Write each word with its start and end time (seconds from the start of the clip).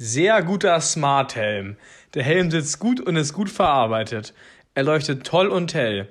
Sehr 0.00 0.44
guter 0.44 0.80
Smart 0.80 1.34
Helm. 1.34 1.76
Der 2.14 2.22
Helm 2.22 2.52
sitzt 2.52 2.78
gut 2.78 3.00
und 3.00 3.16
ist 3.16 3.32
gut 3.32 3.50
verarbeitet. 3.50 4.32
Er 4.74 4.84
leuchtet 4.84 5.26
toll 5.26 5.48
und 5.48 5.74
hell. 5.74 6.06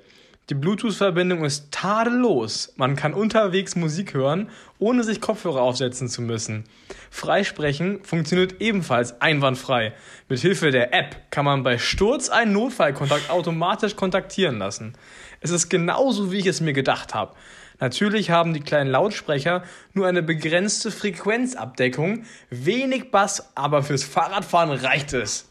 Die 0.49 0.55
Bluetooth-Verbindung 0.55 1.45
ist 1.45 1.71
tadellos. 1.71 2.73
Man 2.75 2.97
kann 2.97 3.13
unterwegs 3.13 3.77
Musik 3.77 4.13
hören, 4.13 4.49
ohne 4.77 5.05
sich 5.05 5.21
Kopfhörer 5.21 5.61
aufsetzen 5.61 6.09
zu 6.09 6.21
müssen. 6.21 6.65
Freisprechen 7.09 8.03
funktioniert 8.03 8.59
ebenfalls 8.59 9.21
einwandfrei. 9.21 9.93
Mit 10.27 10.39
Hilfe 10.39 10.71
der 10.71 10.93
App 10.93 11.31
kann 11.31 11.45
man 11.45 11.63
bei 11.63 11.77
Sturz 11.77 12.27
einen 12.27 12.51
Notfallkontakt 12.51 13.29
automatisch 13.29 13.95
kontaktieren 13.95 14.57
lassen. 14.57 14.97
Es 15.39 15.51
ist 15.51 15.69
genauso, 15.69 16.29
wie 16.33 16.39
ich 16.39 16.45
es 16.45 16.59
mir 16.59 16.73
gedacht 16.73 17.13
habe. 17.13 17.35
Natürlich 17.79 18.31
haben 18.31 18.53
die 18.53 18.59
kleinen 18.59 18.89
Lautsprecher 18.89 19.63
nur 19.93 20.07
eine 20.07 20.23
begrenzte 20.23 20.91
Frequenzabdeckung, 20.91 22.25
wenig 22.49 23.11
Bass, 23.11 23.51
aber 23.55 23.83
fürs 23.83 24.03
Fahrradfahren 24.03 24.71
reicht 24.71 25.13
es. 25.13 25.49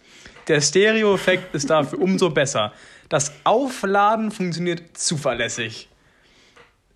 Der 0.49 0.61
Stereo-Effekt 0.61 1.55
ist 1.55 1.71
dafür 1.71 2.01
umso 2.01 2.31
besser. 2.31 2.73
Das 3.09 3.33
Aufladen 3.45 4.31
funktioniert 4.31 4.97
zuverlässig. 4.97 5.89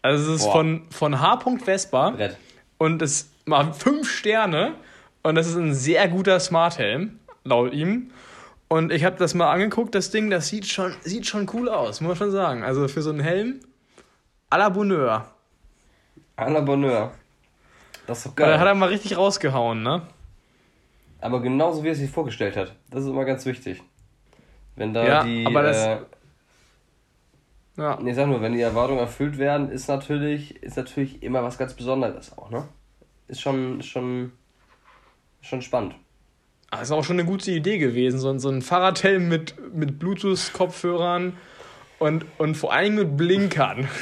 Also 0.02 0.32
es 0.32 0.40
ist 0.42 0.48
von, 0.48 0.82
von 0.90 1.20
H. 1.20 1.40
Vespa 1.62 2.10
Brett. 2.10 2.36
und 2.78 3.02
es 3.02 3.30
macht 3.44 3.76
fünf 3.76 4.10
Sterne 4.10 4.74
und 5.22 5.34
das 5.34 5.46
ist 5.46 5.56
ein 5.56 5.74
sehr 5.74 6.08
guter 6.08 6.40
Smart 6.40 6.78
Helm, 6.78 7.18
laut 7.44 7.72
ihm. 7.72 8.10
Und 8.68 8.92
ich 8.92 9.04
habe 9.04 9.16
das 9.16 9.34
mal 9.34 9.50
angeguckt, 9.50 9.94
das 9.94 10.10
Ding, 10.10 10.30
das 10.30 10.48
sieht 10.48 10.66
schon, 10.66 10.94
sieht 11.02 11.26
schon 11.26 11.50
cool 11.52 11.68
aus, 11.68 12.00
muss 12.00 12.08
man 12.08 12.16
schon 12.16 12.30
sagen. 12.30 12.62
Also 12.62 12.86
für 12.88 13.02
so 13.02 13.10
einen 13.10 13.20
Helm, 13.20 13.60
à 14.50 14.58
la 14.58 14.68
Bonheur. 14.68 15.24
À 16.36 16.50
la 16.50 16.60
Bonheur. 16.60 17.12
Das 18.06 18.18
ist 18.18 18.26
doch 18.26 18.34
Da 18.34 18.46
hat 18.52 18.58
geil. 18.58 18.66
er 18.68 18.74
mal 18.74 18.88
richtig 18.88 19.16
rausgehauen, 19.16 19.82
ne? 19.82 20.02
Aber 21.20 21.40
genauso 21.42 21.84
wie 21.84 21.88
er 21.88 21.94
sich 21.94 22.10
vorgestellt 22.10 22.56
hat. 22.56 22.74
Das 22.90 23.02
ist 23.04 23.08
immer 23.10 23.24
ganz 23.24 23.44
wichtig. 23.46 23.82
Wenn 24.76 24.94
da 24.94 25.06
Ja, 25.06 25.22
die. 25.24 25.46
aber 25.46 25.62
das- 25.62 25.76
äh, 25.86 25.98
Ja. 27.76 27.98
nee, 28.00 28.12
sag 28.12 28.26
nur, 28.28 28.40
wenn 28.40 28.52
die 28.54 28.60
Erwartungen 28.60 29.00
erfüllt 29.00 29.38
werden, 29.38 29.70
ist 29.70 29.88
natürlich, 29.88 30.62
ist 30.62 30.76
natürlich 30.76 31.22
immer 31.22 31.42
was 31.42 31.56
ganz 31.58 31.74
Besonderes 31.74 32.36
auch, 32.36 32.50
ne? 32.50 32.66
Ist 33.28 33.40
schon, 33.40 33.82
schon, 33.82 34.32
schon 35.40 35.62
spannend. 35.62 35.94
Ah, 36.70 36.80
ist 36.80 36.90
auch 36.92 37.04
schon 37.04 37.18
eine 37.18 37.28
gute 37.28 37.50
Idee 37.50 37.78
gewesen, 37.78 38.18
so, 38.18 38.30
ein- 38.30 38.38
so 38.40 38.48
ein 38.48 38.62
Fahrradhelm 38.62 39.28
mit, 39.28 39.54
mit 39.74 39.98
Bluetooth-Kopfhörern 39.98 41.36
und, 41.98 42.24
und 42.38 42.56
vor 42.56 42.72
allem 42.72 42.94
mit 42.96 43.16
Blinkern. 43.16 43.88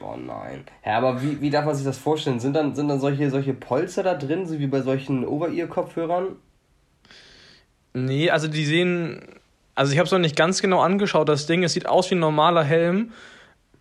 Oh 0.00 0.16
nein. 0.16 0.64
Ja, 0.84 0.98
aber 0.98 1.22
wie, 1.22 1.40
wie 1.40 1.50
darf 1.50 1.64
man 1.64 1.74
sich 1.74 1.84
das 1.84 1.98
vorstellen? 1.98 2.40
Sind 2.40 2.54
dann, 2.54 2.74
sind 2.74 2.88
dann 2.88 3.00
solche, 3.00 3.30
solche 3.30 3.54
Polster 3.54 4.02
da 4.02 4.14
drin, 4.14 4.46
so 4.46 4.58
wie 4.58 4.66
bei 4.66 4.80
solchen 4.80 5.26
Over-Ear-Kopfhörern? 5.26 6.36
Nee, 7.94 8.30
also 8.30 8.48
die 8.48 8.64
sehen. 8.64 9.20
Also 9.74 9.92
ich 9.92 9.98
habe 9.98 10.06
es 10.06 10.12
noch 10.12 10.18
nicht 10.18 10.36
ganz 10.36 10.60
genau 10.60 10.80
angeschaut, 10.80 11.28
das 11.28 11.46
Ding. 11.46 11.62
Es 11.62 11.72
sieht 11.72 11.86
aus 11.86 12.10
wie 12.10 12.16
ein 12.16 12.20
normaler 12.20 12.64
Helm. 12.64 13.12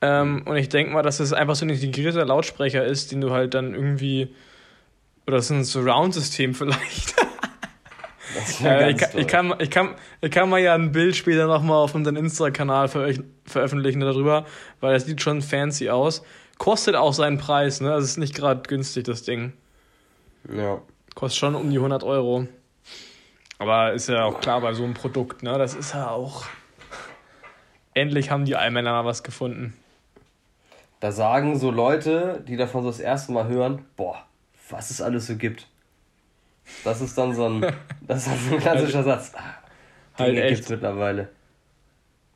Ähm, 0.02 0.44
und 0.46 0.56
ich 0.58 0.70
denke 0.70 0.94
mal, 0.94 1.02
dass 1.02 1.20
es 1.20 1.34
einfach 1.34 1.56
so 1.56 1.66
ein 1.66 1.70
integrierter 1.70 2.26
Lautsprecher 2.26 2.86
ist, 2.86 3.12
den 3.12 3.22
du 3.22 3.32
halt 3.32 3.54
dann 3.54 3.74
irgendwie. 3.74 4.34
Oder 5.26 5.38
ist 5.38 5.50
ein 5.50 5.64
Surround-System 5.64 6.54
vielleicht. 6.56 7.16
Ja 8.62 8.80
Äh, 8.80 8.92
ich, 8.92 8.98
kann, 8.98 9.10
ich, 9.10 9.12
toll. 9.14 9.26
kann, 9.26 9.54
ich, 9.60 9.70
kann, 9.70 9.96
ich 10.22 10.32
kann 10.32 10.50
mal 10.50 10.60
ja 10.60 10.74
ein 10.76 10.92
Bild 10.92 11.16
später 11.16 11.48
nochmal 11.48 11.78
auf 11.78 11.96
unseren 11.96 12.16
Insta-Kanal 12.16 12.88
veröch- 12.88 13.24
veröffentlichen 13.46 14.00
darüber, 14.02 14.46
weil 14.80 14.94
das 14.94 15.06
sieht 15.06 15.22
schon 15.22 15.42
fancy 15.42 15.90
aus. 15.90 16.24
Kostet 16.58 16.96
auch 16.96 17.14
seinen 17.14 17.38
Preis, 17.38 17.82
ne? 17.82 17.90
Das 17.90 18.04
ist 18.04 18.18
nicht 18.18 18.34
gerade 18.36 18.62
günstig, 18.68 19.04
das 19.06 19.24
Ding. 19.24 19.54
Ja. 20.52 20.82
Kostet 21.16 21.40
schon 21.40 21.56
um 21.56 21.70
die 21.70 21.78
100 21.78 22.04
Euro. 22.04 22.48
Aber 23.60 23.94
ist 23.94 24.08
ja 24.10 24.24
auch 24.26 24.40
klar 24.40 24.62
bei 24.62 24.74
so 24.74 24.84
einem 24.84 24.94
Produkt, 24.94 25.44
ne? 25.44 25.58
Das 25.58 25.74
ist 25.76 25.94
ja 25.94 26.10
auch. 26.10 26.46
Endlich 27.94 28.30
haben 28.30 28.46
die 28.46 28.56
Allmänner 28.56 28.92
mal 28.92 29.06
was 29.06 29.24
gefunden. 29.24 29.74
Da 31.00 31.12
sagen 31.12 31.58
so 31.60 31.70
Leute, 31.72 32.44
die 32.48 32.58
davon 32.58 32.84
so 32.84 32.90
das 32.90 33.00
erste 33.00 33.32
Mal 33.32 33.48
hören, 33.48 33.86
boah, 33.96 34.24
was 34.70 34.90
es 34.92 35.02
alles 35.02 35.28
so 35.28 35.36
gibt. 35.36 35.68
Das 36.84 37.02
ist 37.02 37.18
dann 37.18 37.34
so 37.34 37.46
ein, 37.50 37.62
das 38.08 38.28
ist 38.28 38.50
so 38.50 38.56
ein 38.56 38.62
klassischer 38.62 39.04
Satz. 39.04 39.32
Ah, 39.36 39.42
Halt 40.20 40.30
Dinge 40.32 40.44
echt. 40.44 40.56
gibt's 40.56 40.70
mittlerweile. 40.70 41.30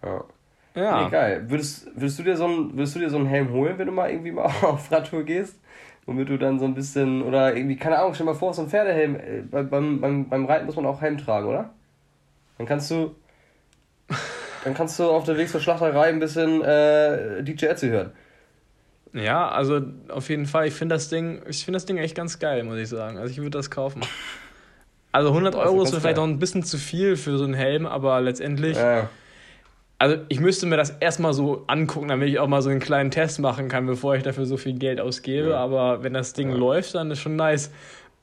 Ja. 0.03 0.24
Ja. 0.74 1.03
Nee, 1.03 1.09
geil. 1.09 1.46
Würdest, 1.50 1.88
würdest, 1.96 2.19
du 2.19 2.24
dir 2.24 2.38
so 2.38 2.46
einen, 2.46 2.74
würdest 2.78 2.96
du 2.96 3.00
dir 3.00 3.09
so 3.09 3.18
einen 3.18 3.25
Helm 3.28 3.52
holen, 3.52 3.78
wenn 3.78 3.88
du 3.88 3.91
mal 3.94 4.09
irgendwie 4.09 4.31
mal 4.31 4.46
auf 4.62 4.91
Radtour 4.91 5.24
gehst? 5.24 5.56
Womit 6.06 6.30
du 6.30 6.38
dann 6.38 6.58
so 6.59 6.66
ein 6.66 6.74
bisschen, 6.74 7.22
oder 7.22 7.56
irgendwie, 7.56 7.75
keine 7.75 8.00
Ahnung, 8.00 8.14
stell 8.14 8.25
dir 8.25 8.31
mal 8.34 8.38
vor, 8.38 8.53
so 8.53 8.64
ein 8.64 8.70
Pferdehelm, 8.70 9.16
äh, 9.16 9.41
bei- 9.50 9.62
beim, 9.64 10.02
beim, 10.02 10.28
beim 10.30 10.46
Reiten 10.46 10.66
muss 10.66 10.75
man 10.75 10.86
auch 10.88 11.00
Helm 11.02 11.18
tragen, 11.18 11.47
oder? 11.47 11.70
Dann 12.58 12.66
kannst 12.68 12.90
du, 12.90 13.16
dann 14.64 14.74
kannst 14.74 14.97
du 14.97 15.09
auf 15.12 15.25
der 15.25 15.38
Weg 15.38 15.50
zur 15.50 15.59
Schlachterei 15.62 16.09
ein 16.09 16.20
bisschen 16.20 16.62
äh, 16.64 17.44
DJ 17.44 17.68
Ötzi 17.68 17.90
hören. 17.90 18.12
Ja, 19.13 19.49
also 19.49 19.81
auf 20.09 20.29
jeden 20.29 20.45
Fall. 20.45 20.67
Ich 20.67 20.73
finde 20.73 20.95
das 20.95 21.09
Ding, 21.09 21.41
ich 21.47 21.66
finde 21.66 21.75
das 21.77 21.85
Ding 21.85 21.97
echt 21.97 22.16
ganz 22.16 22.39
geil, 22.39 22.63
muss 22.63 22.77
ich 22.77 22.88
sagen. 22.89 23.17
Also 23.17 23.31
ich 23.31 23.38
würde 23.38 23.51
das 23.57 23.69
kaufen. 23.69 24.01
Also 25.11 25.29
100 25.29 25.53
Also 25.55 25.66
Euro 25.67 25.81
ist 25.83 25.88
ganz 25.89 25.95
mir 25.95 26.01
vielleicht 26.01 26.16
geil. 26.17 26.25
noch 26.27 26.33
ein 26.33 26.39
bisschen 26.39 26.63
zu 26.63 26.77
viel 26.77 27.17
für 27.17 27.38
so 27.38 27.44
einen 27.44 27.53
Helm, 27.53 27.85
aber 27.85 28.22
letztendlich, 28.22 28.77
Ja. 28.77 29.09
also 29.97 30.16
ich 30.29 30.39
müsste 30.39 30.66
mir 30.67 30.77
das 30.77 30.91
erstmal 31.01 31.33
so 31.33 31.66
angucken, 31.67 32.07
damit 32.07 32.29
ich 32.29 32.39
auch 32.39 32.47
mal 32.47 32.61
so 32.61 32.69
einen 32.69 32.79
kleinen 32.79 33.11
Test 33.11 33.39
machen 33.39 33.67
kann, 33.67 33.85
bevor 33.85 34.16
ich 34.16 34.23
dafür 34.23 34.45
so 34.45 34.55
viel 34.55 34.77
Geld 34.79 35.01
ausgebe. 35.01 35.49
Ja. 35.49 35.57
Aber 35.57 36.01
wenn 36.03 36.13
das 36.13 36.31
Ding 36.31 36.49
Ja. 36.51 36.55
läuft, 36.55 36.95
dann 36.95 37.11
ist 37.11 37.19
schon 37.19 37.35
nice. 37.35 37.72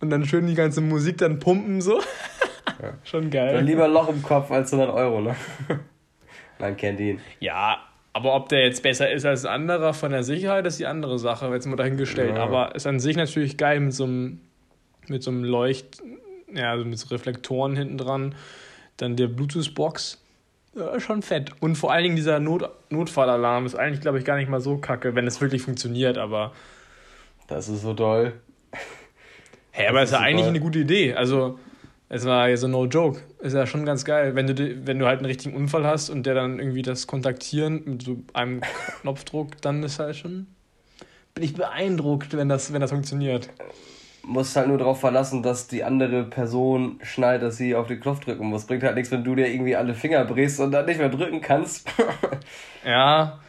Und 0.01 0.09
dann 0.11 0.25
schön 0.25 0.47
die 0.47 0.55
ganze 0.55 0.81
Musik 0.81 1.19
dann 1.19 1.39
pumpen 1.41 1.81
so. 1.83 2.01
Schon 3.03 3.23
Dann 3.23 3.31
geil. 3.31 3.65
lieber 3.65 3.87
ein 3.87 3.91
Loch 3.93 4.09
im 4.09 4.23
Kopf 4.23 4.53
als 4.53 4.73
100 4.73 4.95
Euro, 4.95 5.21
ne? 5.21 5.35
Man 6.61 6.77
kennt 6.77 7.01
ihn. 7.01 7.21
Ja, 7.41 7.79
aber 8.13 8.35
ob 8.35 8.49
der 8.49 8.65
jetzt 8.65 8.83
besser 8.83 9.11
ist 9.11 9.25
als 9.25 9.45
ein 9.45 9.53
anderer 9.53 9.95
von 9.95 10.11
der 10.11 10.23
Sicherheit, 10.23 10.67
ist 10.67 10.79
die 10.79 10.87
andere 10.87 11.19
Sache, 11.19 11.47
jetzt 11.53 11.67
mal 11.67 11.77
dahingestellt. 11.77 12.37
Ja. 12.37 12.43
Aber 12.43 12.75
ist 12.75 12.87
an 12.87 13.01
sich 13.01 13.17
natürlich 13.17 13.57
geil 13.57 13.81
mit 13.81 13.93
so 13.95 14.05
einem, 14.05 14.41
mit 15.09 15.23
so 15.23 15.31
einem 15.31 15.45
Leucht, 15.45 16.03
ja, 16.53 16.71
also 16.71 16.85
mit 16.85 16.99
so 16.99 17.09
Reflektoren 17.15 17.77
hinten 17.77 17.99
dran. 17.99 18.35
Dann 18.97 19.17
der 19.17 19.29
Bluetooth-Box. 19.29 20.21
Ja, 20.75 20.99
schon 21.01 21.23
fett. 21.23 21.53
Und 21.61 21.77
vor 21.77 21.93
allen 21.93 22.05
Dingen 22.05 22.17
dieser 22.17 22.41
Not 22.41 22.69
Notfallalarm 22.91 23.67
ist 23.67 23.75
eigentlich, 23.75 24.01
glaube 24.01 24.19
ich, 24.19 24.25
gar 24.25 24.37
nicht 24.37 24.49
mal 24.49 24.61
so 24.61 24.79
kacke, 24.79 25.15
wenn 25.15 25.27
es 25.27 25.41
wirklich 25.41 25.63
funktioniert. 25.63 26.19
Aber, 26.19 26.53
Das 27.47 27.69
ist 27.69 27.83
so 27.83 27.95
toll. 27.95 28.33
hä, 29.73 29.87
aber 29.87 30.01
Das 30.01 30.11
ist 30.11 30.15
ja 30.17 30.21
eigentlich 30.21 30.47
eine 30.47 30.61
gute 30.61 30.81
Idee. 30.81 31.15
Also, 31.15 31.59
es 32.11 32.25
war 32.25 32.49
ja 32.49 32.57
so 32.57 32.69
no 32.69 32.87
joke. 32.87 33.21
Ist 33.41 33.55
ja 33.55 33.67
schon 33.67 33.85
ganz 33.85 34.05
geil, 34.05 34.35
wenn 34.35 34.47
du, 34.47 34.87
wenn 34.87 34.99
du 34.99 35.07
halt 35.07 35.19
einen 35.19 35.27
richtigen 35.27 35.55
Unfall 35.55 35.87
hast 35.87 36.09
und 36.09 36.25
der 36.25 36.35
dann 36.35 36.59
irgendwie 36.59 36.83
das 36.83 37.07
Kontaktieren 37.07 37.83
mit 37.85 38.03
so 38.03 38.19
einem 38.33 38.63
Knopfdruck, 39.03 39.61
dann 39.61 39.83
ist 39.83 39.99
halt 39.99 40.17
schon. 40.17 40.47
Bin 41.35 41.45
ich 41.45 41.55
beeindruckt, 41.55 42.37
wenn 42.37 42.49
das, 42.49 42.73
wenn 42.73 42.81
das 42.81 42.91
funktioniert. 42.91 43.51
Musst 44.23 44.57
halt 44.57 44.69
nur 44.69 44.79
darauf 44.79 45.01
verlassen, 45.01 45.43
dass 45.43 45.69
die 45.69 45.85
andere 45.85 46.25
Person 46.25 46.99
schnallt, 47.03 47.43
dass 47.43 47.57
sie 47.57 47.75
auf 47.75 47.87
den 47.87 48.01
Knopf 48.01 48.21
drücken 48.21 48.47
muss. 48.47 48.67
Bringt 48.67 48.83
halt 48.83 48.97
nichts, 48.97 49.11
wenn 49.11 49.25
du 49.25 49.35
dir 49.35 49.47
irgendwie 49.47 49.77
alle 49.77 49.95
Finger 49.95 50.25
brichst 50.25 50.61
und 50.61 50.73
dann 50.73 50.87
nicht 50.87 50.99
mehr 50.99 51.09
drücken 51.09 51.41
kannst. 51.41 51.91
Ja. 52.85 53.41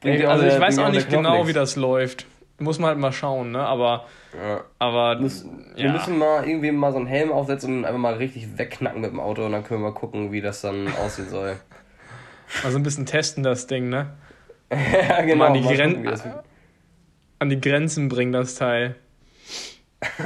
Bringt 0.00 0.24
also 0.24 0.44
ich 0.46 0.58
weiß 0.58 0.78
auch 0.78 0.90
nicht 0.90 1.10
genau, 1.10 1.34
nichts. 1.34 1.48
wie 1.48 1.52
das 1.52 1.76
läuft. 1.76 2.26
Muss 2.58 2.78
man 2.78 2.88
halt 2.88 2.98
mal 2.98 3.12
schauen, 3.12 3.50
ne? 3.52 3.60
Aber, 3.60 4.06
Ja. 4.34 4.64
aber 4.78 5.16
Müssen, 5.20 5.66
ja. 5.76 5.84
Wir 5.84 5.92
müssen 5.92 6.16
mal 6.18 6.48
irgendwie 6.48 6.72
mal 6.72 6.90
so 6.92 6.98
einen 6.98 7.06
Helm 7.06 7.30
aufsetzen 7.30 7.78
und 7.78 7.84
einfach 7.84 7.98
mal 8.00 8.14
richtig 8.14 8.56
wegknacken 8.58 9.00
mit 9.02 9.10
dem 9.10 9.20
Auto 9.20 9.44
und 9.44 9.52
dann 9.52 9.62
können 9.62 9.80
wir 9.82 9.90
mal 9.90 9.94
gucken, 9.94 10.32
wie 10.32 10.40
das 10.40 10.62
dann 10.62 10.88
aussehen 11.04 11.28
soll. 11.28 11.56
mal 12.62 12.72
so 12.72 12.78
ein 12.78 12.82
bisschen 12.82 13.04
testen, 13.06 13.42
das 13.42 13.66
Ding, 13.66 13.88
ne? 13.90 14.14
ja, 14.70 15.20
genau. 15.22 15.36
Mal 15.38 15.46
an 15.48 15.54
die, 15.54 15.60
mal 15.60 15.74
Gren 15.76 15.90
gucken, 15.90 16.04
das 16.04 16.24
an 17.38 17.48
die 17.50 17.60
Grenzen 17.60 18.08
bringen, 18.08 18.32
das 18.32 18.54
Teil. 18.54 18.94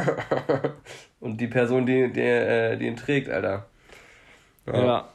Und 1.21 1.41
die 1.41 1.49
Person, 1.49 1.85
die, 1.87 2.11
die, 2.13 2.21
äh, 2.21 2.77
die 2.77 2.87
ihn 2.87 2.97
trägt, 2.97 3.29
Alter. 3.29 3.67
Ja. 4.67 5.09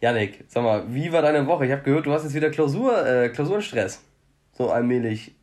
Janik, 0.00 0.44
sag 0.48 0.62
mal, 0.62 0.82
wie 0.88 1.10
war 1.12 1.22
deine 1.22 1.46
Woche? 1.46 1.64
Ich 1.66 1.72
habe 1.72 1.82
gehört, 1.82 2.06
du 2.06 2.12
hast 2.12 2.24
jetzt 2.24 2.34
wieder 2.34 2.50
Klausur, 2.50 3.06
äh, 3.06 3.28
Klausurenstress. 3.30 4.02
So 4.52 4.70
allmählich. 4.70 5.34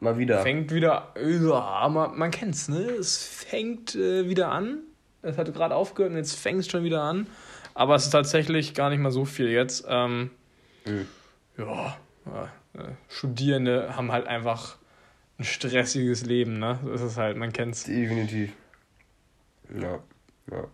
Mal 0.00 0.18
wieder. 0.18 0.42
Fängt 0.42 0.72
wieder, 0.72 1.12
ja, 1.20 1.88
man, 1.88 2.16
man 2.18 2.30
kennt's, 2.30 2.68
ne? 2.68 2.82
Es 2.82 3.24
fängt 3.24 3.94
äh, 3.94 4.28
wieder 4.28 4.50
an. 4.50 4.78
Es 5.22 5.36
hat 5.36 5.52
gerade 5.52 5.74
aufgehört 5.74 6.12
und 6.12 6.18
jetzt 6.18 6.38
fängt 6.38 6.60
es 6.60 6.68
schon 6.68 6.84
wieder 6.84 7.02
an. 7.02 7.26
Aber 7.74 7.96
es 7.96 8.04
ist 8.04 8.10
tatsächlich 8.10 8.74
gar 8.74 8.90
nicht 8.90 9.00
mal 9.00 9.10
so 9.10 9.24
viel 9.24 9.48
jetzt. 9.48 9.84
Ähm, 9.88 10.30
Mhm. 10.88 11.06
Ja, 11.56 11.96
äh, 12.74 12.92
Studierende 13.08 13.96
haben 13.96 14.12
halt 14.12 14.26
einfach 14.26 14.76
ein 15.38 15.44
stressiges 15.44 16.24
Leben, 16.24 16.58
ne? 16.58 16.78
So 16.84 16.92
ist 16.92 17.02
es 17.02 17.16
halt, 17.16 17.36
man 17.36 17.52
kennt's. 17.52 17.84
Definitiv. 17.84 18.52
Ja, 19.74 19.98
ja. 20.50 20.64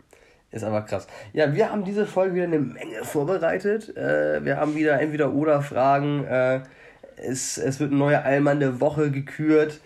Ist 0.50 0.62
aber 0.62 0.82
krass. 0.82 1.06
Ja, 1.32 1.52
wir 1.52 1.70
haben 1.70 1.84
diese 1.84 2.06
Folge 2.06 2.36
wieder 2.36 2.44
eine 2.44 2.60
Menge 2.60 3.02
vorbereitet. 3.02 3.96
Äh, 3.96 4.44
wir 4.44 4.56
haben 4.56 4.76
wieder 4.76 5.00
entweder 5.00 5.32
oder 5.32 5.62
Fragen. 5.62 6.24
Äh, 6.24 6.60
es, 7.16 7.58
es 7.58 7.80
wird 7.80 7.92
ein 7.92 7.98
neuer 7.98 8.22
Allmann 8.22 8.60
der 8.60 8.80
Woche 8.80 9.10
gekürt 9.10 9.80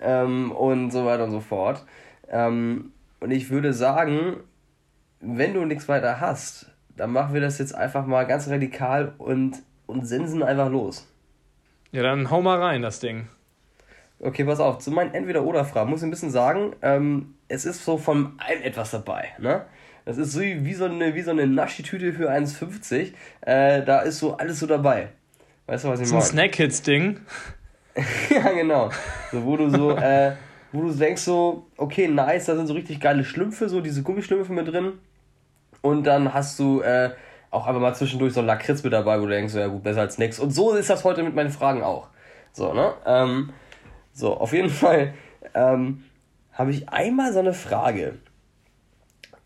ähm, 0.00 0.52
und 0.52 0.90
so 0.90 1.04
weiter 1.04 1.24
und 1.24 1.30
so 1.30 1.40
fort. 1.40 1.84
Ähm, 2.30 2.92
Und 3.20 3.30
ich 3.30 3.50
würde 3.50 3.72
sagen, 3.72 4.36
wenn 5.20 5.54
du 5.54 5.64
nichts 5.64 5.88
weiter 5.88 6.20
hast, 6.20 6.66
dann 6.96 7.10
machen 7.10 7.32
wir 7.34 7.40
das 7.40 7.58
jetzt 7.58 7.74
einfach 7.74 8.06
mal 8.06 8.24
ganz 8.24 8.48
radikal 8.48 9.14
und, 9.18 9.62
und 9.86 10.06
sensen 10.06 10.42
einfach 10.42 10.68
los. 10.70 11.08
Ja, 11.92 12.02
dann 12.02 12.30
hau 12.30 12.42
mal 12.42 12.60
rein, 12.60 12.82
das 12.82 13.00
Ding. 13.00 13.28
Okay, 14.20 14.44
pass 14.44 14.60
auf, 14.60 14.78
zu 14.78 14.90
meinen 14.90 15.14
Entweder-Oder-Fragen 15.14 15.90
muss 15.90 16.00
ich 16.00 16.06
ein 16.06 16.10
bisschen 16.10 16.30
sagen, 16.30 16.74
ähm, 16.82 17.34
es 17.48 17.64
ist 17.64 17.84
so 17.84 17.98
von 17.98 18.34
allem 18.38 18.62
etwas 18.62 18.90
dabei, 18.90 19.28
ne? 19.38 19.64
Das 20.04 20.18
ist 20.18 20.32
so 20.32 20.40
wie 20.40 20.74
so 20.74 20.84
eine, 20.84 21.14
wie 21.14 21.22
so 21.22 21.30
eine 21.30 21.46
Naschi-Tüte 21.46 22.12
für 22.12 22.30
1,50. 22.30 23.12
Äh, 23.40 23.82
da 23.84 24.00
ist 24.00 24.18
so 24.18 24.36
alles 24.36 24.60
so 24.60 24.66
dabei. 24.66 25.08
Weißt 25.66 25.84
du, 25.84 25.88
was 25.88 26.00
ich 26.00 26.08
meine? 26.08 26.20
So 26.20 26.26
ein 26.26 26.32
Snack-Hits-Ding. 26.32 27.20
ja, 28.30 28.52
genau. 28.52 28.90
So, 29.32 29.44
wo 29.44 29.56
du 29.56 29.70
so, 29.70 29.92
äh, 29.96 30.32
wo 30.72 30.82
du 30.82 30.92
denkst 30.92 31.22
so, 31.22 31.66
okay, 31.76 32.08
nice, 32.08 32.46
da 32.46 32.56
sind 32.56 32.66
so 32.66 32.74
richtig 32.74 33.00
geile 33.00 33.24
Schlümpfe, 33.24 33.68
so 33.68 33.80
diese 33.80 34.02
Gummischlümpfe 34.02 34.52
mit 34.52 34.68
drin. 34.68 34.98
Und 35.80 36.04
dann 36.04 36.34
hast 36.34 36.58
du 36.58 36.80
äh, 36.80 37.10
auch 37.50 37.66
einfach 37.66 37.80
mal 37.80 37.94
zwischendurch 37.94 38.34
so 38.34 38.40
ein 38.40 38.46
Lakritz 38.46 38.82
mit 38.82 38.92
dabei, 38.92 39.18
wo 39.20 39.26
du 39.26 39.30
denkst, 39.30 39.54
ja 39.54 39.68
gut, 39.68 39.82
besser 39.82 40.00
als 40.00 40.18
nix. 40.18 40.38
Und 40.38 40.50
so 40.50 40.72
ist 40.72 40.90
das 40.90 41.04
heute 41.04 41.22
mit 41.22 41.34
meinen 41.34 41.50
Fragen 41.50 41.82
auch. 41.82 42.08
So, 42.52 42.72
ne? 42.72 42.94
Ähm, 43.06 43.52
so, 44.12 44.36
auf 44.36 44.52
jeden 44.52 44.70
Fall 44.70 45.14
ähm, 45.54 46.04
habe 46.52 46.70
ich 46.70 46.88
einmal 46.88 47.32
so 47.32 47.38
eine 47.38 47.54
Frage. 47.54 48.18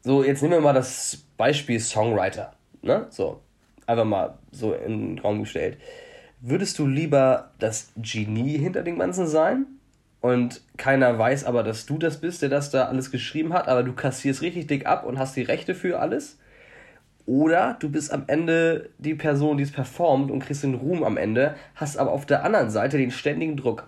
So, 0.00 0.25
jetzt 0.25 0.43
nehmen 0.43 0.55
wir 0.55 0.61
mal 0.61 0.73
das 0.73 1.25
Beispiel 1.37 1.81
Songwriter. 1.81 2.55
Ne? 2.82 3.06
So, 3.11 3.41
einfach 3.87 4.05
mal 4.05 4.38
so 4.53 4.73
in 4.73 5.17
den 5.17 5.19
Raum 5.19 5.41
gestellt. 5.41 5.79
Würdest 6.40 6.79
du 6.79 6.87
lieber 6.87 7.50
das 7.58 7.93
Genie 7.96 8.58
hinter 8.58 8.82
dem 8.82 8.99
Ganzen 8.99 9.26
sein? 9.26 9.67
Und 10.20 10.62
keiner 10.76 11.19
weiß 11.19 11.44
aber, 11.44 11.62
dass 11.62 11.87
du 11.87 11.99
das 11.99 12.20
bist, 12.20 12.43
der 12.43 12.49
das 12.49 12.70
da 12.70 12.87
alles 12.87 13.11
geschrieben 13.11 13.52
hat, 13.52 13.69
aber 13.69 13.82
du 13.82 13.93
kassierst 13.93 14.43
richtig 14.43 14.67
dick 14.67 14.87
ab 14.87 15.05
und 15.05 15.19
hast 15.19 15.37
die 15.37 15.43
Rechte 15.43 15.75
für 15.75 16.00
alles? 16.00 16.38
Oder 17.26 17.76
du 17.79 17.90
bist 17.90 18.12
am 18.12 18.25
Ende 18.26 18.90
die 18.99 19.14
Person, 19.14 19.58
die 19.58 19.64
es 19.64 19.70
performt 19.70 20.31
und 20.31 20.40
kriegst 20.40 20.62
den 20.62 20.75
Ruhm 20.75 21.05
am 21.05 21.17
Ende, 21.17 21.56
hast 21.75 21.99
aber 21.99 22.12
auf 22.12 22.25
der 22.25 22.43
anderen 22.43 22.70
Seite 22.70 22.99
den 22.99 23.11
ständigen 23.11 23.56
Druck. 23.56 23.87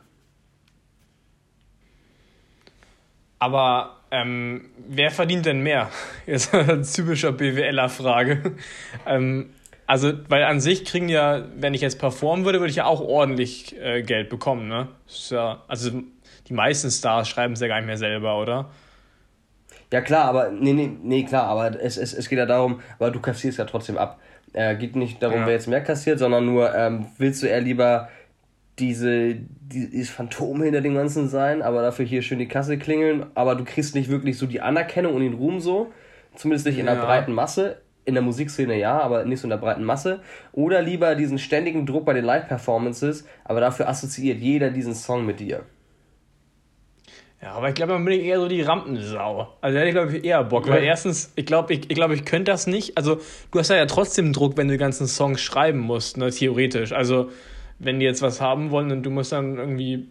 Aber 3.39 3.97
ähm, 4.11 4.67
wer 4.89 5.11
verdient 5.11 5.47
denn 5.47 5.63
mehr? 5.63 5.91
Jetzt 6.27 6.55
eine 6.55 6.83
typischer 6.95 7.33
BWLer-Frage. 7.33 8.55
ähm, 9.07 9.51
also, 9.91 10.13
weil 10.29 10.45
an 10.45 10.61
sich 10.61 10.85
kriegen 10.85 11.09
ja, 11.09 11.43
wenn 11.57 11.75
ich 11.75 11.81
jetzt 11.81 11.99
performen 11.99 12.45
würde, 12.45 12.61
würde 12.61 12.71
ich 12.71 12.77
ja 12.77 12.85
auch 12.85 13.01
ordentlich 13.01 13.77
äh, 13.77 14.03
Geld 14.03 14.29
bekommen, 14.29 14.69
ne? 14.69 14.87
Ja, 15.31 15.65
also 15.67 15.91
die 16.47 16.53
meisten 16.53 16.93
Stars 16.93 17.29
schreiben 17.29 17.55
es 17.55 17.61
ja 17.61 17.67
gar 17.67 17.79
nicht 17.79 17.89
mehr 17.89 17.97
selber, 17.97 18.41
oder? 18.41 18.71
Ja 19.93 20.01
klar, 20.01 20.27
aber 20.27 20.51
nee, 20.51 20.75
nee, 20.75 20.93
nee 21.03 21.25
klar, 21.25 21.47
aber 21.47 21.83
es, 21.83 21.97
es, 21.97 22.15
es 22.15 22.29
geht 22.29 22.39
ja 22.39 22.47
darum, 22.47 22.81
aber 23.01 23.11
du 23.11 23.19
kassierst 23.19 23.59
ja 23.59 23.65
trotzdem 23.65 23.99
ab. 23.99 24.21
Äh, 24.53 24.77
geht 24.77 24.95
nicht 24.95 25.21
darum, 25.21 25.41
ja. 25.41 25.47
wer 25.47 25.55
jetzt 25.55 25.67
mehr 25.67 25.83
kassiert, 25.83 26.21
sondern 26.21 26.47
nur, 26.47 26.73
ähm, 26.73 27.07
willst 27.19 27.43
du 27.43 27.49
eher 27.49 27.61
lieber 27.61 28.11
diese, 28.79 29.35
dieses 29.35 30.11
Phantom 30.11 30.63
hinter 30.63 30.83
dem 30.83 30.95
Ganzen 30.95 31.29
sein, 31.29 31.63
aber 31.63 31.83
dafür 31.83 32.05
hier 32.05 32.23
schön 32.23 32.39
die 32.39 32.47
Kasse 32.47 32.79
klingeln, 32.79 33.27
aber 33.35 33.57
du 33.57 33.65
kriegst 33.65 33.97
nicht 33.97 34.09
wirklich 34.09 34.39
so 34.39 34.47
die 34.47 34.61
Anerkennung 34.61 35.15
und 35.15 35.23
den 35.23 35.35
Ruhm 35.35 35.59
so, 35.59 35.93
zumindest 36.37 36.67
nicht 36.67 36.79
in 36.79 36.87
der 36.87 36.95
breiten 36.95 37.33
Masse, 37.33 37.83
in 38.05 38.15
der 38.15 38.23
Musikszene 38.23 38.79
ja, 38.79 39.01
aber 39.01 39.25
nicht 39.25 39.41
so 39.41 39.47
in 39.47 39.51
der 39.51 39.57
breiten 39.57 39.85
Masse, 39.85 40.21
oder 40.53 40.83
lieber 40.83 41.15
diesen 41.15 41.39
ständigen 41.39 41.87
Druck 41.87 42.05
bei 42.05 42.13
den 42.13 42.25
Live-Performances, 42.25 43.27
aber 43.45 43.61
dafür 43.61 43.89
assoziiert 43.89 44.39
jeder 44.39 44.71
diesen 44.71 44.95
Song 44.95 45.27
mit 45.27 45.41
dir. 45.41 45.65
Ja, 47.43 47.53
aber 47.53 47.71
ich 47.71 47.75
glaube, 47.75 47.95
man 47.95 48.05
bin 48.05 48.21
eher 48.21 48.39
so 48.39 48.49
die 48.49 48.61
Rampensau. 48.61 49.49
Also 49.63 49.79
hätte 49.79 49.89
ich, 49.89 49.95
glaube 49.95 50.17
ich, 50.17 50.25
eher 50.25 50.45
Bock. 50.45 50.67
Ja. 50.67 50.75
Weil 50.75 50.83
erstens, 50.83 51.33
ich 51.37 51.47
glaube, 51.47 51.73
ich, 51.73 51.91
ich, 51.91 51.95
glaub, 51.95 52.11
ich 52.11 52.27
könnte 52.27 52.53
das 52.53 52.67
nicht. 52.67 52.99
Also, 52.99 53.19
du 53.51 53.59
hast 53.59 53.71
ja 53.71 53.87
trotzdem 53.87 54.35
Druck, 54.35 54.59
wenn 54.59 54.69
du 54.69 54.75
die 54.75 54.79
ganzen 54.79 55.07
Songs 55.07 55.41
schreiben 55.41 55.79
musst, 55.79 56.19
ne, 56.19 56.31
theoretisch. 56.31 56.93
Also, 56.93 57.31
wenn 57.79 57.99
die 57.99 58.05
jetzt 58.05 58.21
was 58.21 58.43
haben 58.43 58.71
wollen 58.71 58.93
und 58.93 59.05
du 59.05 59.11
musst 59.11 59.33
dann 59.33 59.57
irgendwie 59.57 60.07